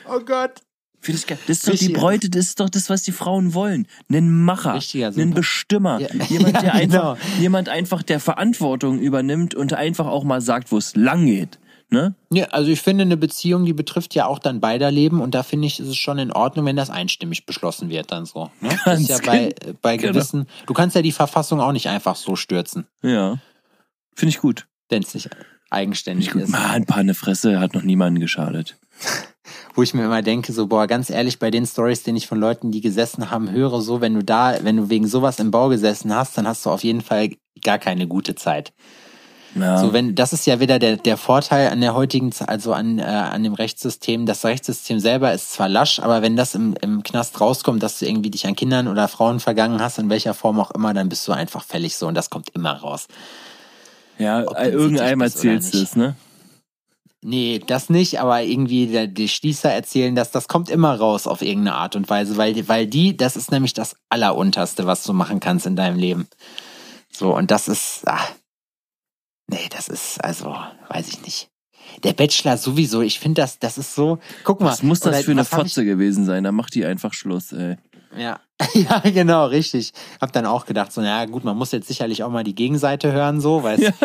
[0.08, 0.60] oh Gott.
[1.06, 3.86] Das ist doch die Bräute, das ist doch das, was die Frauen wollen.
[4.10, 5.32] Einen Macher, Richtiger einen.
[5.32, 6.00] Bestimmer.
[6.00, 6.08] Ja.
[6.28, 7.40] Jemand, der Ja, einfach, genau.
[7.40, 11.58] jemand einfach, der Verantwortung übernimmt und einfach auch mal sagt, wo es lang geht.
[11.90, 12.14] Ne?
[12.30, 15.42] Ja, also ich finde, eine Beziehung, die betrifft ja auch dann beider Leben und da
[15.42, 18.50] finde ich, ist es schon in Ordnung, wenn das einstimmig beschlossen wird dann so.
[18.60, 18.78] Ne?
[18.84, 20.12] Das ist ja bei, gen- bei genau.
[20.12, 23.38] gewissen, du kannst ja die Verfassung auch nicht einfach so stürzen, Ja.
[24.14, 24.66] Finde ich gut.
[24.90, 25.30] wenn es nicht
[25.70, 26.42] eigenständig gut.
[26.42, 26.48] ist.
[26.50, 28.76] Mal ein paar eine Fresse hat noch niemanden geschadet.
[29.74, 32.38] Wo ich mir immer denke, so, boah, ganz ehrlich, bei den Stories, den ich von
[32.40, 35.68] Leuten, die gesessen haben, höre, so, wenn du da, wenn du wegen sowas im Bau
[35.68, 37.30] gesessen hast, dann hast du auf jeden Fall
[37.62, 38.72] gar keine gute Zeit.
[39.54, 39.78] Ja.
[39.78, 43.02] So, wenn, das ist ja wieder der, der Vorteil an der heutigen, also an, äh,
[43.02, 44.26] an dem Rechtssystem.
[44.26, 48.06] Das Rechtssystem selber ist zwar lasch, aber wenn das im, im Knast rauskommt, dass du
[48.06, 51.26] irgendwie dich an Kindern oder Frauen vergangen hast, in welcher Form auch immer, dann bist
[51.26, 53.06] du einfach fällig so und das kommt immer raus.
[54.18, 56.16] ja, äh, irgendeinem erzählst du es, ne?
[57.20, 61.42] Nee, das nicht, aber irgendwie der, die Schließer erzählen, dass das kommt immer raus auf
[61.42, 65.12] irgendeine Art und Weise, weil, die- weil die, das ist nämlich das Allerunterste, was du
[65.12, 66.28] machen kannst in deinem Leben.
[67.10, 68.20] So, und das ist, ah,
[69.48, 70.54] nee, das ist, also,
[70.88, 71.48] weiß ich nicht.
[72.04, 74.66] Der Bachelor sowieso, ich finde das, das ist so, guck mal.
[74.68, 76.44] Was muss das oder für eine Fotze gewesen sein?
[76.44, 77.76] Da macht die einfach Schluss, ey.
[78.16, 78.40] Ja,
[78.74, 79.92] ja, genau, richtig.
[80.20, 83.12] Hab dann auch gedacht, so, na gut, man muss jetzt sicherlich auch mal die Gegenseite
[83.12, 83.90] hören, so, weil Ja.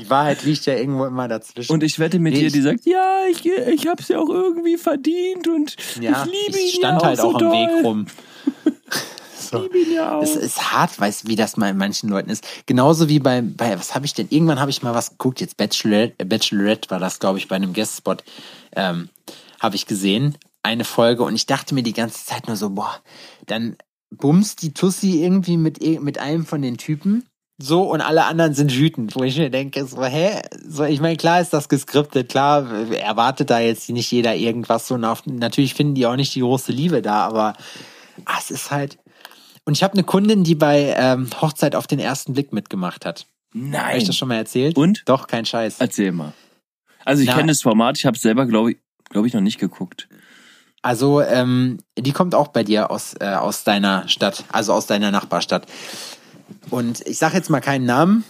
[0.00, 1.72] die Wahrheit liegt ja irgendwo immer dazwischen.
[1.72, 4.76] Und ich wette mit Nee, dir, die sagt, ja, ich, ich hab's ja auch irgendwie
[4.76, 7.52] verdient und ja, ich liebe ihn ich stand ja halt auch, auch so am doll.
[7.78, 8.06] Weg rum.
[9.52, 10.22] Ich liebe ihn ja auch.
[10.22, 12.44] Es ist hart, weißt wie das mal in manchen Leuten ist.
[12.66, 14.28] Genauso wie bei, bei was habe ich denn?
[14.30, 17.56] Irgendwann habe ich mal was geguckt, jetzt Bachelorette, äh, Bachelorette war das, glaube ich, bei
[17.56, 18.24] einem Guestspot,
[18.74, 19.08] ähm,
[19.60, 22.94] habe ich gesehen, eine Folge und ich dachte mir die ganze Zeit nur so, boah,
[23.46, 23.76] dann
[24.10, 27.24] bumst die Tussi irgendwie mit, mit einem von den Typen.
[27.62, 30.40] So, und alle anderen sind wütend, wo ich mir denke, so, hä?
[30.66, 34.88] So, ich meine, klar ist das geskriptet, klar äh, erwartet da jetzt nicht jeder irgendwas
[34.88, 34.94] so.
[34.94, 37.54] Und auf, natürlich finden die auch nicht die große Liebe da, aber
[38.24, 38.98] ah, es ist halt,
[39.70, 43.26] und ich habe eine Kundin, die bei ähm, Hochzeit auf den ersten Blick mitgemacht hat.
[43.54, 44.04] Habe ich Nein.
[44.04, 44.76] das schon mal erzählt?
[44.76, 45.04] Und?
[45.06, 45.76] Doch, kein Scheiß.
[45.78, 46.32] Erzähl mal.
[47.04, 48.78] Also ich kenne das Format, ich habe selber, glaube ich,
[49.10, 50.08] glaube ich, noch nicht geguckt.
[50.82, 55.12] Also, ähm, die kommt auch bei dir aus, äh, aus deiner Stadt, also aus deiner
[55.12, 55.68] Nachbarstadt.
[56.70, 58.24] Und ich sage jetzt mal keinen Namen,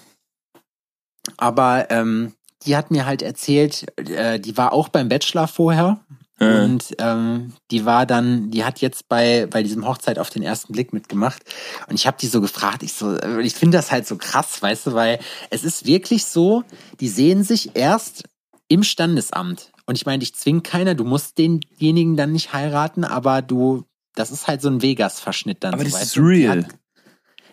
[1.38, 2.34] aber ähm,
[2.66, 6.00] die hat mir halt erzählt, äh, die war auch beim Bachelor vorher.
[6.40, 10.42] Äh, Und ähm, die war dann, die hat jetzt bei bei diesem Hochzeit auf den
[10.42, 11.42] ersten Blick mitgemacht.
[11.88, 14.60] Und ich habe die so gefragt, ich so, äh, ich finde das halt so krass,
[14.60, 15.20] weißt du, weil
[15.50, 16.64] es ist wirklich so,
[16.98, 18.24] die sehen sich erst
[18.68, 19.70] im Standesamt.
[19.86, 23.84] Und ich meine, dich zwingt keiner, du musst denjenigen dann nicht heiraten, aber du,
[24.14, 25.74] das ist halt so ein Vegas-Verschnitt dann.
[25.74, 26.64] aber so, das ist real.
[26.64, 26.74] Hat,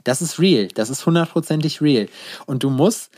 [0.03, 2.07] das ist real, das ist hundertprozentig real.
[2.45, 3.09] Und du musst,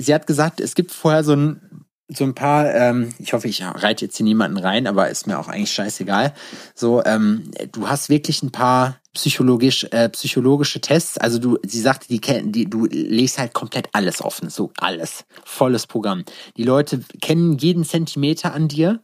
[0.00, 3.62] sie hat gesagt, es gibt vorher so ein, so ein paar, ähm, ich hoffe, ich
[3.62, 6.34] reite jetzt hier niemanden rein, aber ist mir auch eigentlich scheißegal.
[6.74, 11.18] So, ähm, du hast wirklich ein paar psychologisch, äh, psychologische Tests.
[11.18, 15.24] Also du, sie sagte, die kennen, die, du legst halt komplett alles offen, so alles,
[15.44, 16.24] volles Programm.
[16.56, 19.00] Die Leute kennen jeden Zentimeter an dir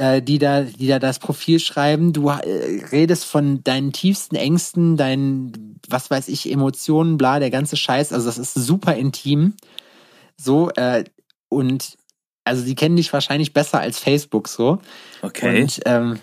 [0.00, 2.14] äh, die da, die da das Profil schreiben.
[2.14, 7.76] Du äh, redest von deinen tiefsten Ängsten, deinen, was weiß ich, Emotionen, bla, der ganze
[7.76, 8.12] Scheiß.
[8.14, 9.54] Also das ist super intim.
[10.38, 11.04] So, äh,
[11.50, 11.98] und
[12.44, 14.80] also die kennen dich wahrscheinlich besser als Facebook so.
[15.22, 15.62] Okay.
[15.62, 16.18] Und, ähm,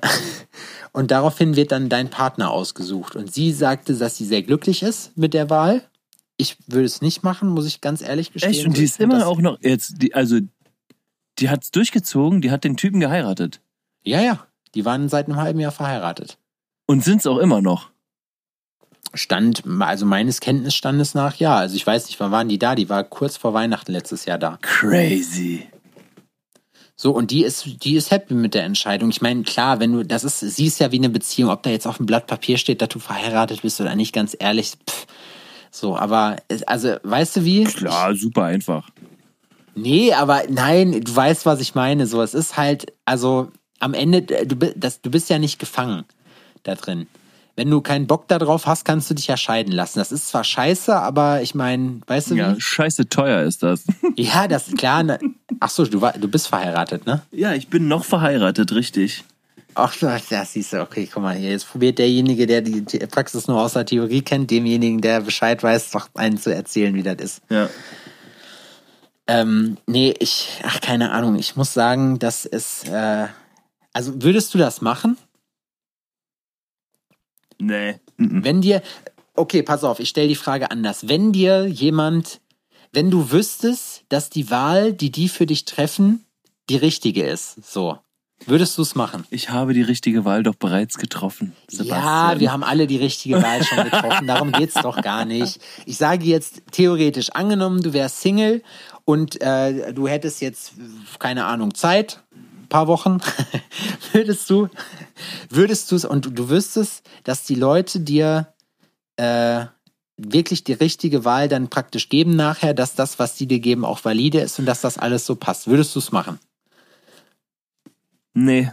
[0.92, 3.16] und daraufhin wird dann dein Partner ausgesucht.
[3.16, 5.82] Und sie sagte, dass sie sehr glücklich ist mit der Wahl.
[6.36, 8.52] Ich würde es nicht machen, muss ich ganz ehrlich gestehen.
[8.52, 8.66] Echt?
[8.66, 10.40] Und die ist immer auch noch jetzt, die, also
[11.38, 13.60] die hat's durchgezogen, die hat den Typen geheiratet.
[14.02, 14.46] Ja, ja.
[14.74, 16.38] Die waren seit einem halben Jahr verheiratet.
[16.86, 17.90] Und sind's auch immer noch.
[19.14, 21.56] Stand, also meines Kenntnisstandes nach, ja.
[21.56, 22.74] Also ich weiß nicht, wann waren die da?
[22.74, 24.58] Die war kurz vor Weihnachten letztes Jahr da.
[24.62, 25.66] Crazy.
[26.96, 29.10] So, und die ist, die ist happy mit der Entscheidung.
[29.10, 31.70] Ich meine, klar, wenn du, das ist, sie ist ja wie eine Beziehung, ob da
[31.70, 35.06] jetzt auf dem Blatt Papier steht, dass du verheiratet bist oder nicht, ganz ehrlich, pff.
[35.70, 36.36] So, aber,
[36.66, 37.64] also, weißt du wie?
[37.64, 38.90] Klar, super einfach.
[39.74, 42.06] Nee, aber nein, du weißt, was ich meine.
[42.06, 43.50] So, es ist halt, also
[43.80, 46.04] am Ende, du, das, du bist ja nicht gefangen
[46.62, 47.08] da drin.
[47.56, 50.00] Wenn du keinen Bock darauf hast, kannst du dich ja scheiden lassen.
[50.00, 52.60] Das ist zwar scheiße, aber ich meine, weißt du Ja, wie?
[52.60, 53.84] scheiße teuer ist das.
[54.16, 55.02] Ja, das ist klar.
[55.04, 55.18] Ne?
[55.60, 57.22] Ach so, du, war, du bist verheiratet, ne?
[57.30, 59.24] ja, ich bin noch verheiratet, richtig.
[59.76, 60.80] Ach, das siehst du.
[60.82, 61.50] Okay, guck mal hier.
[61.50, 65.62] Jetzt probiert derjenige, der die, die Praxis nur aus der Theorie kennt, demjenigen, der Bescheid
[65.62, 67.42] weiß, doch einen zu erzählen, wie das ist.
[67.50, 67.68] Ja.
[69.26, 71.36] Ähm, nee, ich, ach, keine Ahnung.
[71.36, 73.26] Ich muss sagen, das ist, äh,
[73.92, 75.16] also würdest du das machen?
[77.66, 77.96] Nee.
[78.16, 78.44] Mhm.
[78.44, 78.82] Wenn dir,
[79.34, 81.08] okay, pass auf, ich stelle die Frage anders.
[81.08, 82.40] Wenn dir jemand,
[82.92, 86.24] wenn du wüsstest, dass die Wahl, die die für dich treffen,
[86.70, 87.98] die richtige ist, so,
[88.46, 89.24] würdest du es machen?
[89.30, 91.54] Ich habe die richtige Wahl doch bereits getroffen.
[91.68, 92.02] Sebastian.
[92.04, 94.26] Ja, wir haben alle die richtige Wahl schon getroffen.
[94.26, 95.60] Darum geht's doch gar nicht.
[95.86, 98.62] Ich sage jetzt theoretisch, angenommen, du wärst Single
[99.04, 100.72] und äh, du hättest jetzt,
[101.18, 102.22] keine Ahnung, Zeit,
[102.68, 103.18] paar Wochen,
[104.12, 104.68] würdest du,
[105.48, 108.52] würdest du es und du, du wüsstest, dass die Leute dir
[109.16, 109.66] äh,
[110.16, 114.04] wirklich die richtige Wahl dann praktisch geben nachher, dass das, was die dir geben, auch
[114.04, 115.66] valide ist und dass das alles so passt.
[115.66, 116.38] Würdest du es machen?
[118.32, 118.70] Nee.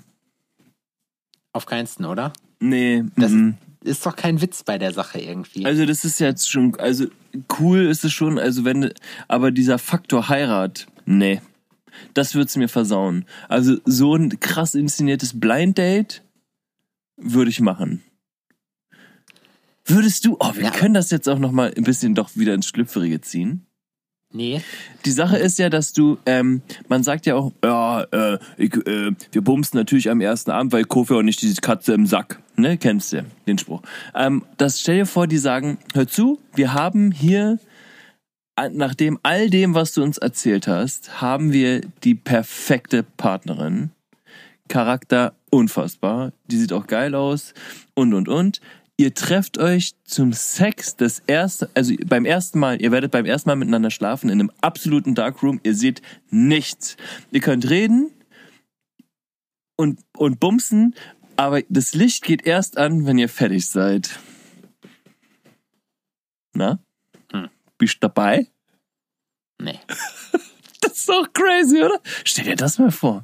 [1.53, 2.33] Auf keinsten, oder?
[2.59, 3.03] Nee.
[3.15, 3.57] Das mhm.
[3.83, 5.65] ist doch kein Witz bei der Sache irgendwie.
[5.65, 7.05] Also das ist jetzt schon, also
[7.59, 8.93] cool ist es schon, also wenn,
[9.27, 11.41] aber dieser Faktor Heirat, nee,
[12.13, 13.25] das wird's mir versauen.
[13.49, 16.23] Also so ein krass inszeniertes Blind Date
[17.17, 18.01] würde ich machen.
[19.85, 20.69] Würdest du, oh, wir Ja.
[20.71, 23.65] können das jetzt auch noch mal ein bisschen doch wieder ins Schlüpferige ziehen.
[24.33, 24.61] nee.
[25.03, 29.11] Die Sache ist ja, dass du, ähm, man sagt ja auch, ja, äh, ich, äh,
[29.31, 32.39] wir bumsen natürlich am ersten Abend, weil ja auch nicht diese Katze im Sack.
[32.55, 33.81] Ne, kennst du den Spruch.
[34.15, 37.59] Ähm, das stell dir vor, die sagen, hör zu, wir haben hier,
[38.55, 43.91] äh, nachdem all dem, was du uns erzählt hast, haben wir die perfekte Partnerin.
[44.67, 46.31] Charakter unfassbar.
[46.47, 47.53] Die sieht auch geil aus
[47.93, 48.61] und und und.
[48.97, 53.49] Ihr trefft euch zum Sex das erste, also beim ersten Mal, ihr werdet beim ersten
[53.49, 55.59] Mal miteinander schlafen in einem absoluten Darkroom.
[55.63, 56.97] Ihr seht nichts.
[57.31, 58.11] Ihr könnt reden
[59.75, 60.93] und, und bumsen,
[61.35, 64.19] aber das Licht geht erst an, wenn ihr fertig seid.
[66.53, 66.79] Na?
[67.81, 68.47] Bist du dabei?
[69.59, 69.79] Nee.
[70.83, 71.99] Das ist doch crazy, oder?
[72.25, 73.23] Stell dir das mal vor.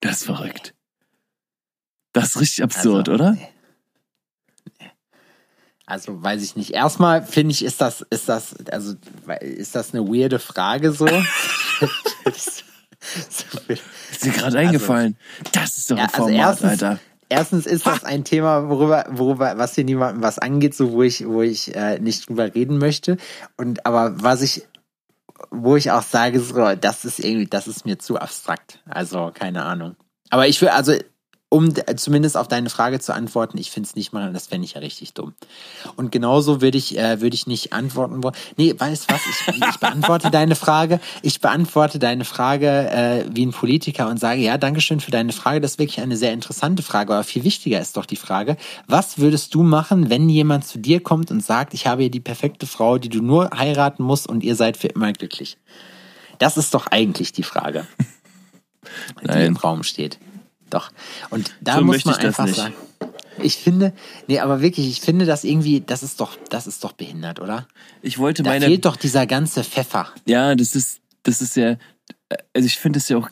[0.00, 0.74] Das ist verrückt.
[2.12, 3.32] Das ist richtig absurd, Also, oder?
[3.32, 3.48] nee.
[4.80, 4.90] Nee.
[5.86, 6.72] Also weiß ich nicht.
[6.72, 8.96] Erstmal finde ich, ist das, ist das, also
[9.40, 11.06] ist das eine weirde Frage so?
[12.26, 12.64] Ist
[14.24, 15.16] dir gerade eingefallen.
[15.52, 17.00] das ist doch ein Ja, also Format, erstens, Alter.
[17.28, 21.26] Erstens ist das ein Thema, worüber, worüber, was hier niemandem was angeht, so wo ich,
[21.26, 23.16] wo ich äh, nicht drüber reden möchte.
[23.56, 24.66] Und aber was ich,
[25.50, 28.80] wo ich auch sage, so, das ist irgendwie, das ist mir zu abstrakt.
[28.86, 29.96] Also keine Ahnung.
[30.30, 30.94] Aber ich will, also
[31.48, 34.64] um d- zumindest auf deine Frage zu antworten, ich finde es nicht mal, das fände
[34.64, 35.32] ich ja richtig dumm.
[35.94, 38.34] Und genauso würde ich, äh, würde ich nicht antworten wollen.
[38.56, 39.20] Nee, weißt du was?
[39.26, 40.98] Ich, ich beantworte deine Frage.
[41.22, 45.60] Ich beantworte deine Frage äh, wie ein Politiker und sage, ja, Dankeschön für deine Frage.
[45.60, 47.14] Das ist wirklich eine sehr interessante Frage.
[47.14, 48.56] Aber viel wichtiger ist doch die Frage,
[48.88, 52.20] was würdest du machen, wenn jemand zu dir kommt und sagt, ich habe hier die
[52.20, 55.58] perfekte Frau, die du nur heiraten musst und ihr seid für immer glücklich?
[56.38, 57.86] Das ist doch eigentlich die Frage,
[59.22, 59.46] die Nein.
[59.46, 60.18] im Raum steht.
[60.70, 60.90] Doch.
[61.30, 62.74] Und da So muss man einfach sagen.
[63.38, 63.92] Ich finde,
[64.28, 67.66] nee, aber wirklich, ich finde das irgendwie, das ist doch, das ist doch behindert, oder?
[68.02, 68.66] Ich wollte Da meine.
[68.66, 70.08] fehlt doch dieser ganze Pfeffer.
[70.24, 71.76] Ja, das ist, das ist ja,
[72.54, 73.28] also ich finde es ja auch,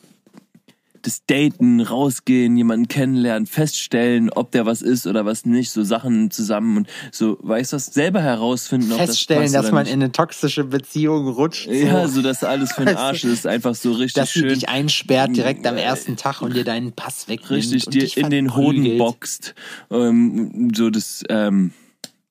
[1.04, 6.30] das Daten, rausgehen, jemanden kennenlernen, feststellen, ob der was ist oder was nicht, so Sachen
[6.30, 9.92] zusammen und so, weißt du was, selber herausfinden, ob Feststellen, das passt dass man nicht.
[9.92, 11.66] in eine toxische Beziehung rutscht.
[11.68, 14.54] Ja, so, so dass alles für den Arsch ist, einfach so richtig dass sie schön,
[14.54, 17.52] dich einsperrt direkt am ersten Tag und dir deinen Pass wegnimmt.
[17.52, 19.54] richtig dir in den Hoden boxt,
[19.90, 21.72] ähm, so das, ähm,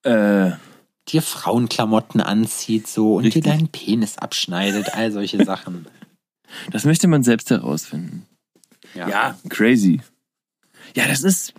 [0.04, 0.52] äh,
[1.10, 3.44] Dir Frauenklamotten anzieht so und Richtig.
[3.44, 5.86] dir deinen Penis abschneidet, all solche Sachen.
[6.72, 8.26] das möchte man selbst herausfinden.
[8.94, 10.02] Ja, crazy.
[10.96, 11.54] Ja, das ist,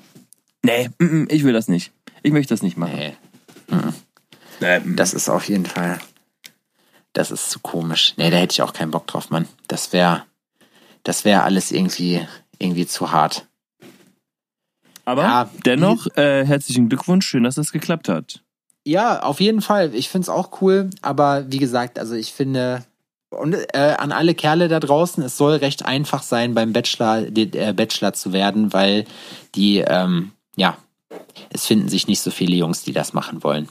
[0.62, 0.90] nee,
[1.28, 1.93] ich will das nicht.
[2.23, 3.15] Ich möchte das nicht machen.
[4.61, 4.97] Nee, mm.
[4.97, 5.98] das ist auf jeden Fall,
[7.12, 8.15] das ist zu komisch.
[8.16, 9.48] Nee, da hätte ich auch keinen Bock drauf, Mann.
[9.69, 10.24] Das wäre,
[11.02, 12.27] das wäre alles irgendwie,
[12.59, 13.47] irgendwie zu hart.
[15.05, 18.43] Aber Ja, dennoch, äh, herzlichen Glückwunsch, schön, dass das geklappt hat.
[18.86, 19.94] Ja, auf jeden Fall.
[19.94, 22.85] Ich find's auch cool, aber wie gesagt, also ich finde
[23.39, 27.73] und äh, an alle Kerle da draußen, es soll recht einfach sein, beim Bachelor äh,
[27.73, 29.05] Bachelor zu werden, weil
[29.55, 30.77] die ähm, ja
[31.51, 33.69] es finden sich nicht so viele Jungs, die das machen wollen.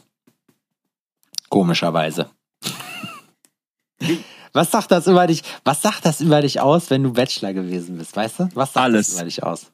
[1.50, 2.30] Komischerweise.
[4.54, 5.42] Was sagt das über dich?
[5.64, 8.16] Was sagt das über dich aus, wenn du Bachelor gewesen bist?
[8.16, 8.50] Weißt du?
[8.54, 9.08] Was sagt Alles.
[9.08, 9.73] das über dich aus?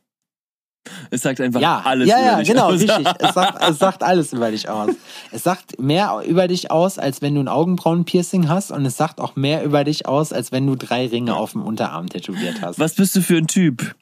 [1.11, 2.73] Es sagt einfach Ja, alles ja, über ja, dich genau, aus.
[2.81, 3.07] richtig.
[3.19, 4.91] Es sagt, es sagt alles über dich aus.
[5.31, 9.19] Es sagt mehr über dich aus, als wenn du ein Augenbrauenpiercing hast, und es sagt
[9.19, 12.80] auch mehr über dich aus, als wenn du drei Ringe auf dem Unterarm tätowiert hast.
[12.80, 13.95] Was bist du für ein Typ?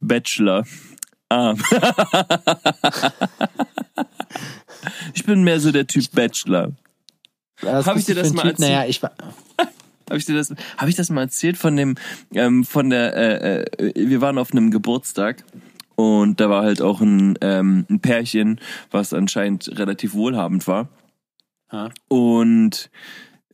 [0.00, 0.64] Bachelor.
[1.28, 1.54] Ah.
[5.14, 6.72] ich bin mehr so der Typ Bachelor.
[7.60, 8.52] Was hab ich dir das mal Typ?
[8.52, 8.70] erzählt?
[8.70, 9.12] Naja, ich war.
[10.08, 11.94] Habe ich dir das, habe ich das mal erzählt von dem,
[12.34, 15.44] ähm, von der, äh, äh, wir waren auf einem Geburtstag
[16.00, 18.60] und da war halt auch ein, ähm, ein Pärchen,
[18.90, 20.88] was anscheinend relativ wohlhabend war.
[21.72, 21.90] Ja.
[22.08, 22.90] Und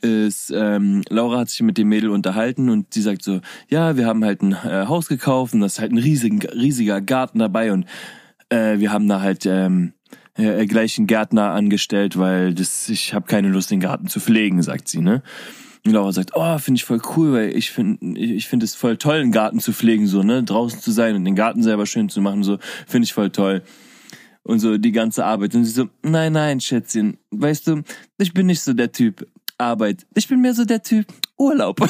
[0.01, 4.07] ist, ähm, Laura hat sich mit dem Mädel unterhalten und sie sagt so, ja, wir
[4.07, 7.73] haben halt ein äh, Haus gekauft und das ist halt ein riesigen, riesiger Garten dabei
[7.73, 7.87] und
[8.51, 9.95] äh, wir haben da halt ähm,
[10.35, 14.63] äh, gleich einen Gärtner angestellt, weil das, ich habe keine Lust, den Garten zu pflegen,
[14.63, 15.23] sagt sie, ne?
[15.93, 19.17] Laura sagt, oh, finde ich voll cool, weil ich finde ich finde es voll toll,
[19.17, 20.43] einen Garten zu pflegen, so, ne?
[20.43, 23.63] Draußen zu sein und den Garten selber schön zu machen, so, finde ich voll toll.
[24.43, 25.55] Und so die ganze Arbeit.
[25.55, 27.83] Und sie so, nein, nein, Schätzchen, weißt du,
[28.19, 29.27] ich bin nicht so der Typ
[29.59, 30.07] Arbeit.
[30.15, 31.07] Ich bin mehr so der Typ
[31.37, 31.81] Urlaub.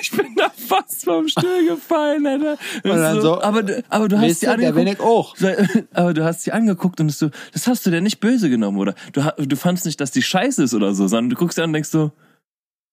[0.00, 2.56] ich bin da fast vom Stuhl gefallen, Alter.
[2.82, 5.00] Dann so, aber, du- aber du hast sie angeguckt.
[5.00, 5.36] auch.
[5.36, 5.48] So,
[5.94, 8.94] Aber du hast sie angeguckt und so, das hast du dir nicht böse genommen, oder?
[9.12, 11.70] Du, du fandst nicht, dass die scheiße ist oder so, sondern du guckst dir an
[11.70, 12.12] und denkst so,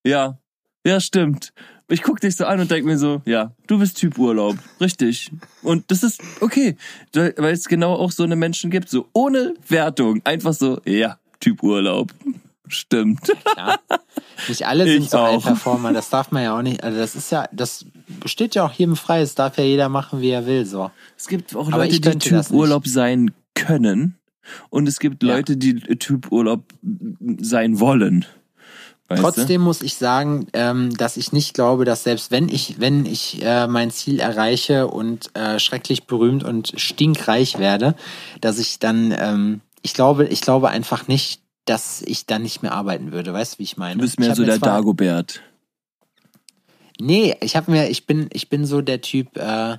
[0.06, 0.38] ja,
[0.86, 1.54] ja, stimmt.
[1.90, 5.32] Ich guck dich so an und denk mir so, ja, du bist Typ Urlaub, richtig.
[5.62, 6.76] Und das ist okay,
[7.14, 11.62] weil es genau auch so eine Menschen gibt, so ohne Wertung, einfach so, ja, Typ
[11.62, 12.14] Urlaub,
[12.68, 13.32] stimmt.
[13.58, 13.78] Ja.
[14.48, 15.44] Nicht alle sind Ich so ein auch.
[15.44, 16.84] Performer, das darf man ja auch nicht.
[16.84, 17.86] Also das ist ja, das
[18.20, 20.66] besteht ja auch jedem frei, es darf ja jeder machen, wie er will.
[20.66, 20.92] So.
[21.18, 22.52] Es gibt auch Leute, ich die Typ.
[22.52, 24.18] Urlaub sein können
[24.70, 25.36] und es gibt Ja.
[25.36, 26.64] Leute, die Typ Urlaub
[27.40, 28.26] sein wollen.
[29.10, 33.06] Weißt Trotzdem muss ich sagen, ähm, dass ich nicht glaube, dass selbst wenn ich, wenn
[33.06, 37.96] ich äh, mein Ziel erreiche und äh, schrecklich berühmt und stinkreich werde,
[38.40, 42.74] dass ich dann, ähm, ich glaube, ich glaube einfach nicht, dass ich dann nicht mehr
[42.74, 43.34] arbeiten würde.
[43.34, 43.96] Weißt du, wie ich meine?
[43.96, 45.42] du bist mehr so der zwar- Dagobert.
[47.00, 49.78] Nee, ich habe mir, ich bin, ich bin so der Typ, äh,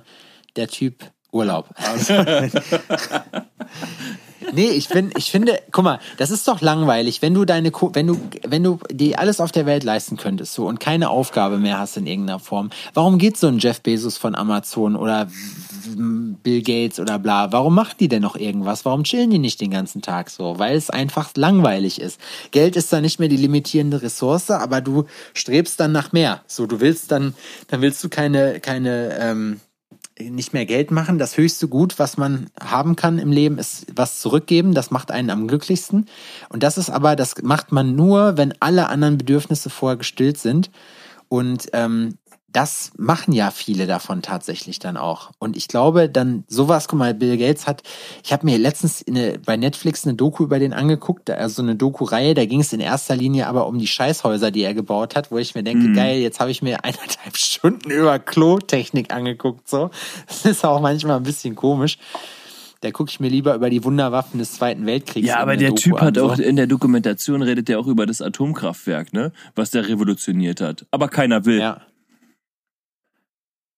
[0.55, 1.69] der Typ Urlaub.
[1.77, 2.13] Also,
[4.53, 8.07] nee, ich bin, ich finde, guck mal, das ist doch langweilig, wenn du deine, wenn
[8.07, 11.79] du, wenn du dir alles auf der Welt leisten könntest, so und keine Aufgabe mehr
[11.79, 12.69] hast in irgendeiner Form.
[12.93, 15.27] Warum geht so ein Jeff Bezos von Amazon oder
[15.95, 17.51] Bill Gates oder bla?
[17.51, 18.85] Warum machen die denn noch irgendwas?
[18.85, 20.59] Warum chillen die nicht den ganzen Tag so?
[20.59, 22.19] Weil es einfach langweilig ist.
[22.51, 26.41] Geld ist da nicht mehr die limitierende Ressource, aber du strebst dann nach mehr.
[26.47, 27.33] So, du willst dann,
[27.67, 29.59] dann willst du keine, keine, ähm,
[30.19, 31.17] nicht mehr Geld machen.
[31.17, 34.73] Das höchste Gut, was man haben kann im Leben, ist was zurückgeben.
[34.73, 36.07] Das macht einen am glücklichsten.
[36.49, 40.71] Und das ist aber, das macht man nur, wenn alle anderen Bedürfnisse vorher gestillt sind.
[41.27, 42.17] Und ähm,
[42.55, 45.31] das machen ja viele davon tatsächlich dann auch.
[45.39, 47.83] Und ich glaube, dann sowas, guck mal, Bill Gates hat,
[48.23, 52.33] ich habe mir letztens eine, bei Netflix eine Doku über den angeguckt, also eine Doku-Reihe,
[52.33, 55.37] da ging es in erster Linie aber um die Scheißhäuser, die er gebaut hat, wo
[55.37, 59.89] ich mir denke, geil, jetzt habe ich mir eineinhalb Stunden über Klotechnik angeguckt, so.
[60.27, 61.97] Das ist auch manchmal ein bisschen komisch.
[62.79, 65.81] Da gucke ich mir lieber über die Wunderwaffen des Zweiten Weltkriegs Ja, aber der Doku
[65.81, 66.29] Typ an, hat so.
[66.29, 69.31] auch in der Dokumentation redet der auch über das Atomkraftwerk, ne?
[69.55, 70.85] Was der revolutioniert hat.
[70.91, 71.59] Aber keiner will.
[71.59, 71.81] Ja.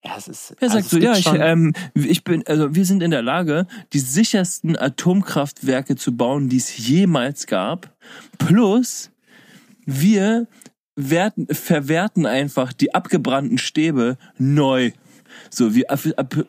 [0.03, 0.52] Ja, es ist.
[0.60, 3.22] Er also es so, gibt ja, ich, ähm, ich bin, also wir sind in der
[3.24, 7.95] Lage, die sichersten Atomkraftwerke zu bauen, die es jemals gab.
[8.38, 9.11] Plus,
[9.86, 10.48] wir
[10.95, 14.91] werten, verwerten einfach die abgebrannten Stäbe neu.
[15.49, 15.86] So, wir,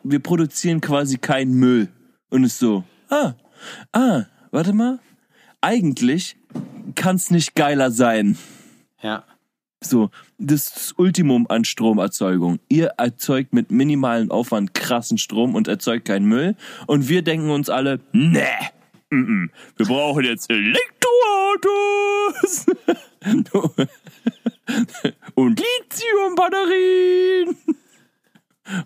[0.03, 1.89] wir produzieren quasi keinen Müll.
[2.29, 3.33] Und es ist so, ah,
[3.91, 4.99] ah, warte mal.
[5.61, 6.37] Eigentlich
[6.95, 8.37] kann's nicht geiler sein.
[9.01, 9.23] ja.
[9.81, 12.59] So, das Ultimum an Stromerzeugung.
[12.67, 16.57] Ihr erzeugt mit minimalen Aufwand krassen Strom und erzeugt keinen Müll.
[16.85, 18.43] Und wir denken uns alle, nee,
[19.09, 22.65] wir brauchen jetzt Elektroautos
[25.35, 27.55] und Lithiumbatterien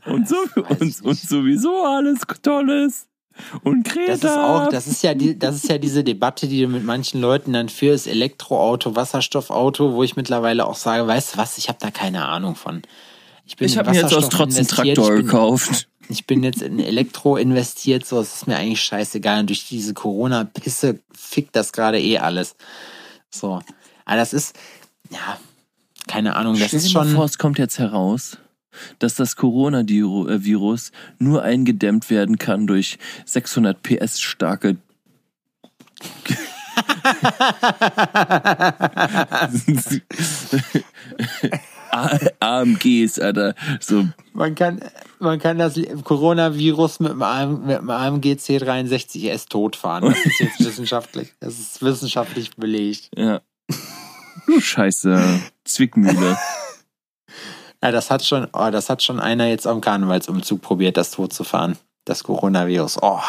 [0.06, 0.36] und, so,
[0.80, 3.08] und, und sowieso alles Tolles.
[3.64, 4.12] Und Greta.
[4.12, 6.84] Das ist auch, das ist ja die, das ist ja diese Debatte, die du mit
[6.84, 11.68] manchen Leuten dann führst, Elektroauto, Wasserstoffauto, wo ich mittlerweile auch sage, weißt du was, ich
[11.70, 12.82] habe da keine Ahnung von.
[13.58, 15.88] bin ich habe mir jetzt aus Trotz einen Traktor ich bin- gekauft.
[16.10, 19.40] ich bin jetzt in Elektro investiert, so, es ist mir eigentlich scheißegal.
[19.40, 22.56] Und durch diese Corona-Pisse fickt das gerade eh alles.
[23.30, 23.62] So.
[24.06, 24.56] Aber das ist,
[25.10, 25.38] ja,
[26.08, 27.08] keine Ahnung, das Stell ist schon.
[27.16, 28.38] vor, es kommt jetzt heraus,
[29.00, 34.78] dass das Coronavirus nur eingedämmt werden kann durch 600 PS starke
[42.40, 43.56] AMGs, Alter.
[43.80, 44.82] So, Man kann,
[45.20, 50.10] man kann das Coronavirus mit dem AMG C63S totfahren.
[50.10, 53.10] Das ist jetzt wissenschaftlich, das ist wissenschaftlich belegt.
[53.16, 53.42] ja.
[54.60, 55.42] Scheiße.
[55.64, 56.38] Zwickmühle.
[57.84, 61.78] Ja, das hat schon, oh, das hat schon einer jetzt am Karnevalsumzug probiert, das totzufahren.
[62.06, 63.00] Das Coronavirus.
[63.02, 63.20] Oh,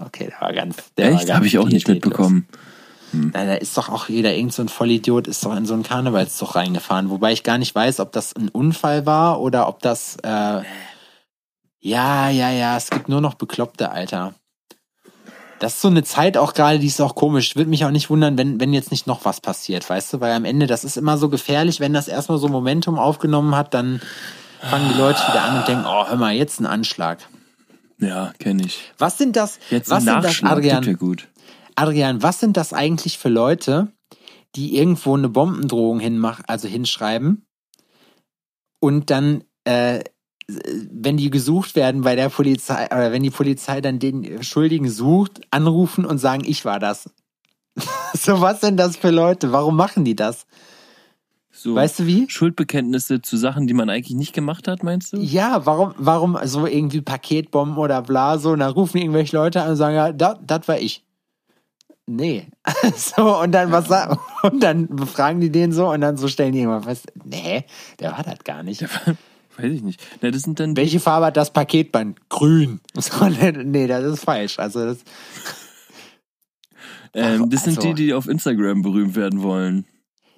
[0.00, 0.76] okay, der war ganz.
[0.96, 1.30] Der Echt?
[1.30, 2.48] Habe ich auch nicht mitbekommen.
[3.12, 5.82] Na, da ist doch auch jeder, irgend so ein Vollidiot ist doch in so einen
[5.82, 7.10] Karnevalszug reingefahren.
[7.10, 10.62] Wobei ich gar nicht weiß, ob das ein Unfall war oder ob das, äh,
[11.80, 14.34] ja, ja, ja, es gibt nur noch Bekloppte, Alter.
[15.58, 17.56] Das ist so eine Zeit auch gerade, die ist auch komisch.
[17.56, 20.20] Würde mich auch nicht wundern, wenn, wenn jetzt nicht noch was passiert, weißt du?
[20.20, 23.74] Weil am Ende, das ist immer so gefährlich, wenn das erstmal so Momentum aufgenommen hat,
[23.74, 24.00] dann
[24.60, 27.18] fangen die Leute wieder an und denken, oh, hör mal, jetzt ein Anschlag.
[28.00, 28.92] Ja, kenne ich.
[28.98, 30.96] Was sind das, Jetzt was sind das, Adrian?
[30.96, 31.28] gut.
[31.74, 33.88] Adrian, was sind das eigentlich für Leute,
[34.54, 37.46] die irgendwo eine Bombendrohung hinmachen, also hinschreiben
[38.80, 40.02] und dann, äh,
[40.48, 45.40] wenn die gesucht werden bei der Polizei, oder wenn die Polizei dann den Schuldigen sucht,
[45.50, 47.10] anrufen und sagen, ich war das.
[48.14, 49.52] so, was sind das für Leute?
[49.52, 50.46] Warum machen die das?
[51.50, 52.30] So, Weißt du wie?
[52.30, 55.18] Schuldbekenntnisse zu Sachen, die man eigentlich nicht gemacht hat, meinst du?
[55.18, 59.70] Ja, warum, warum so irgendwie Paketbomben oder bla so, und dann rufen irgendwelche Leute an
[59.70, 61.04] und sagen, ja, das war ich.
[62.06, 62.46] Nee.
[62.96, 63.90] so, und dann was
[64.42, 67.64] und dann befragen die den so und dann so stellen die irgendwann fest, nee,
[68.00, 68.86] der war das gar nicht.
[69.60, 70.00] Weiß ich nicht.
[70.22, 72.28] Na, das sind dann die, Welche Farbe hat das Paketband?
[72.28, 72.80] Grün.
[73.00, 74.58] So, nee, nee, das ist falsch.
[74.58, 74.98] Also das,
[77.14, 79.84] ähm, das sind also- die, die auf Instagram berühmt werden wollen.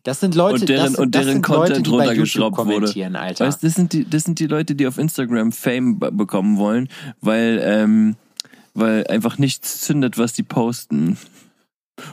[0.05, 1.97] das sind Leute, Und deren- das, sind- und das deren sind Leute, Content die bei
[1.97, 2.75] YouTube runtergeschraubt wurde.
[2.77, 3.47] kommentieren, Alter.
[3.47, 6.89] Weißt, das sind die, das sind die Leute, die auf Instagram Fame be- bekommen wollen,
[7.21, 8.17] weil, ähm,
[8.73, 11.19] weil einfach nichts zündet, was die posten.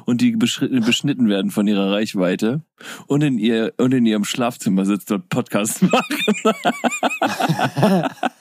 [0.05, 2.61] Und die beschnitten werden von ihrer Reichweite
[3.07, 6.03] und in ihr und in ihrem Schlafzimmer sitzt und Podcast machen.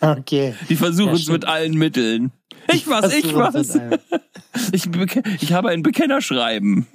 [0.01, 0.55] okay.
[0.69, 2.33] Die versuchen Ja, es mit allen Mitteln.
[2.73, 3.79] Ich was, ich was.
[4.73, 4.89] Ich,
[5.41, 6.87] ich habe ein Bekennerschreiben.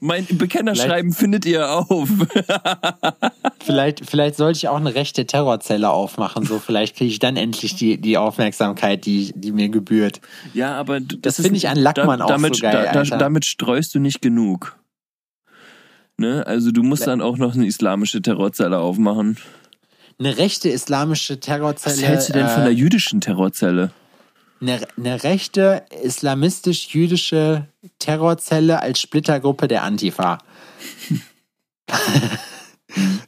[0.00, 2.08] Mein Bekennerschreiben findet ihr auf.
[3.64, 6.44] Vielleicht, vielleicht sollte ich auch eine rechte Terrorzelle aufmachen.
[6.44, 10.20] So, vielleicht kriege ich dann endlich die, die Aufmerksamkeit, die, die mir gebührt.
[10.52, 13.44] Ja, aber Das ist- finde ich an Lackmann auch damit, so geil, da, da, damit
[13.44, 14.76] streust du nicht genug.
[16.16, 16.44] Ne?
[16.46, 19.38] Also du musst dann auch noch eine islamische Terrorzelle aufmachen.
[20.18, 21.96] Eine rechte islamische Terrorzelle.
[21.96, 23.92] Was hältst du denn von äh, der jüdischen Terrorzelle?
[24.62, 27.66] Eine, eine rechte islamistisch-jüdische
[27.98, 30.38] Terrorzelle als Splittergruppe der Antifa.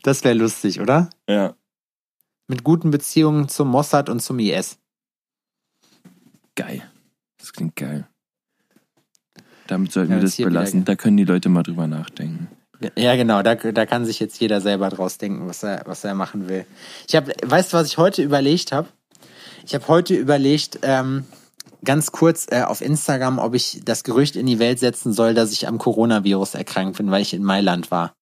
[0.02, 1.10] das wäre lustig, oder?
[1.28, 1.54] Ja.
[2.46, 4.78] Mit guten Beziehungen zum Mossad und zum IS.
[6.54, 6.82] Geil.
[7.38, 8.06] Das klingt geil.
[9.66, 10.84] Damit sollten Ja, wir das wieder belassen.
[10.84, 12.48] Da können die Leute mal drüber nachdenken.
[12.96, 16.14] Ja, genau, da, da kann sich jetzt jeder selber draus denken, was er, was er
[16.14, 16.66] machen will.
[17.08, 18.88] Ich habe, weißt du, was ich heute überlegt habe?
[19.66, 21.24] Ich habe heute überlegt, ähm,
[21.84, 25.52] ganz kurz äh, auf Instagram, ob ich das Gerücht in die Welt setzen soll, dass
[25.52, 28.14] ich am Coronavirus erkrankt bin, weil ich in Mailand war.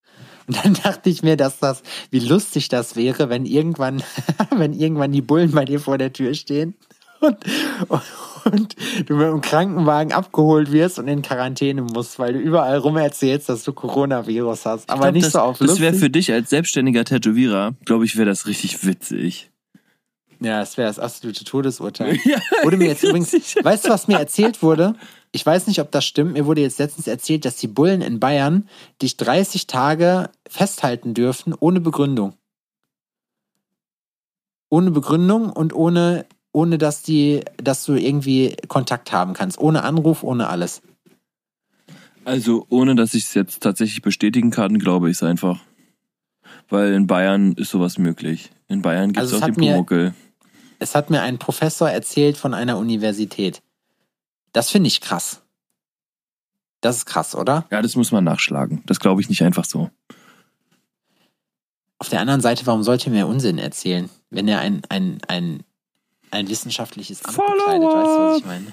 [0.47, 4.03] Und dann dachte ich mir, dass das, wie lustig das wäre, wenn irgendwann,
[4.57, 6.75] wenn irgendwann die Bullen bei dir vor der Tür stehen
[7.21, 7.39] und,
[8.45, 12.97] und du mit dem Krankenwagen abgeholt wirst und in Quarantäne musst, weil du überall rum
[12.97, 14.91] erzählst, dass du Coronavirus hast.
[14.91, 18.17] Aber glaub, nicht das, so auf Das wäre für dich als selbstständiger Tätowierer, glaube ich,
[18.17, 19.52] wäre das richtig witzig.
[20.43, 22.17] Ja, das wäre das absolute Todesurteil.
[22.63, 24.95] Wurde mir jetzt übrigens, weißt du, was mir erzählt wurde?
[25.31, 26.33] Ich weiß nicht, ob das stimmt.
[26.33, 28.69] Mir wurde jetzt letztens erzählt, dass die Bullen in Bayern
[29.01, 32.35] dich 30 Tage festhalten dürfen, ohne Begründung.
[34.69, 39.59] Ohne Begründung und ohne, ohne dass die, dass du irgendwie Kontakt haben kannst.
[39.59, 40.83] Ohne Anruf, ohne alles.
[42.25, 45.61] Also, ohne dass ich es jetzt tatsächlich bestätigen kann, glaube ich es einfach.
[46.69, 48.51] Weil in Bayern ist sowas möglich.
[48.69, 50.15] In Bayern gibt es Also es auch die Pumuckel.
[50.83, 53.63] Es hat mir ein Professor erzählt von einer Universität.
[54.53, 55.41] Das finde ich krass.
[56.81, 57.67] Das ist krass, oder?
[57.71, 58.83] Ja, das muss man nachschlagen.
[58.87, 59.91] Das glaube ich nicht einfach so.
[61.99, 65.63] Auf der anderen Seite, warum sollte er mir Unsinn erzählen, wenn er ein, ein, ein,
[66.33, 67.63] ein wissenschaftliches Amt bekleidet?
[67.63, 67.95] Follow-up.
[67.95, 68.73] Weißt du, was ich meine?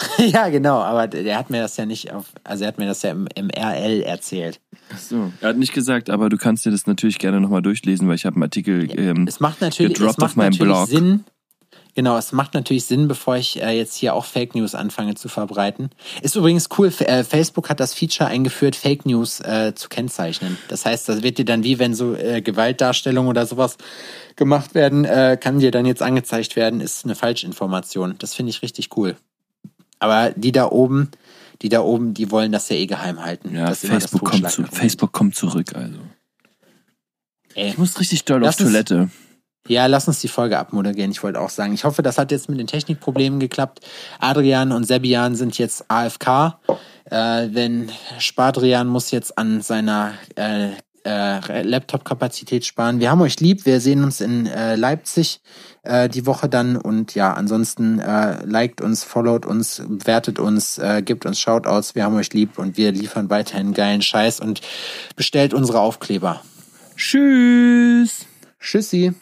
[0.18, 3.02] ja, genau, aber der hat mir das ja nicht auf, also er hat mir das
[3.02, 4.60] ja im, im RL erzählt.
[4.92, 5.32] Ach so.
[5.40, 8.26] Er hat nicht gesagt, aber du kannst dir das natürlich gerne nochmal durchlesen, weil ich
[8.26, 8.88] habe einen Artikel.
[8.98, 10.88] Ähm, Es macht natürlich, es gedroppt macht auf meinem natürlich Blog.
[10.88, 11.24] Sinn,
[11.94, 15.28] Genau, es macht natürlich Sinn, bevor ich äh, jetzt hier auch Fake News anfange zu
[15.28, 15.90] verbreiten.
[16.22, 20.56] Ist übrigens cool, F äh, Facebook hat das Feature eingeführt, Fake News äh, zu kennzeichnen.
[20.68, 23.76] Das heißt, das wird dir dann wie wenn so äh, Gewaltdarstellungen oder sowas
[24.36, 28.14] gemacht werden, äh, kann dir dann jetzt angezeigt werden, ist eine Falschinformation.
[28.18, 29.16] Das finde ich richtig cool.
[30.00, 31.10] Aber die da oben,
[31.62, 33.54] die da oben, die wollen das ja eh geheim halten.
[33.54, 34.64] Ja, Facebook, kommt zu.
[34.64, 36.00] Facebook kommt zurück, also.
[37.54, 37.68] Ey.
[37.68, 39.10] Ich muss richtig doll auf Toilette.
[39.68, 41.10] Ja, lass uns die Folge abmoderieren.
[41.10, 43.80] Ich wollte auch sagen, ich hoffe, das hat jetzt mit den Technikproblemen geklappt.
[44.18, 46.58] Adrian und Sebian sind jetzt AFK.
[47.04, 50.70] Äh, denn Spadrian muss jetzt an seiner äh,
[51.04, 53.00] äh, Laptop-Kapazität sparen.
[53.00, 53.66] Wir haben euch lieb.
[53.66, 55.40] Wir sehen uns in äh, Leipzig
[55.82, 56.76] äh, die Woche dann.
[56.76, 61.94] Und ja, ansonsten äh, liked uns, followt uns, wertet uns, äh, gibt uns Shoutouts.
[61.94, 64.60] Wir haben euch lieb und wir liefern weiterhin geilen Scheiß und
[65.16, 66.42] bestellt unsere Aufkleber.
[66.96, 68.26] Tschüss.
[68.60, 69.14] Tschüssi.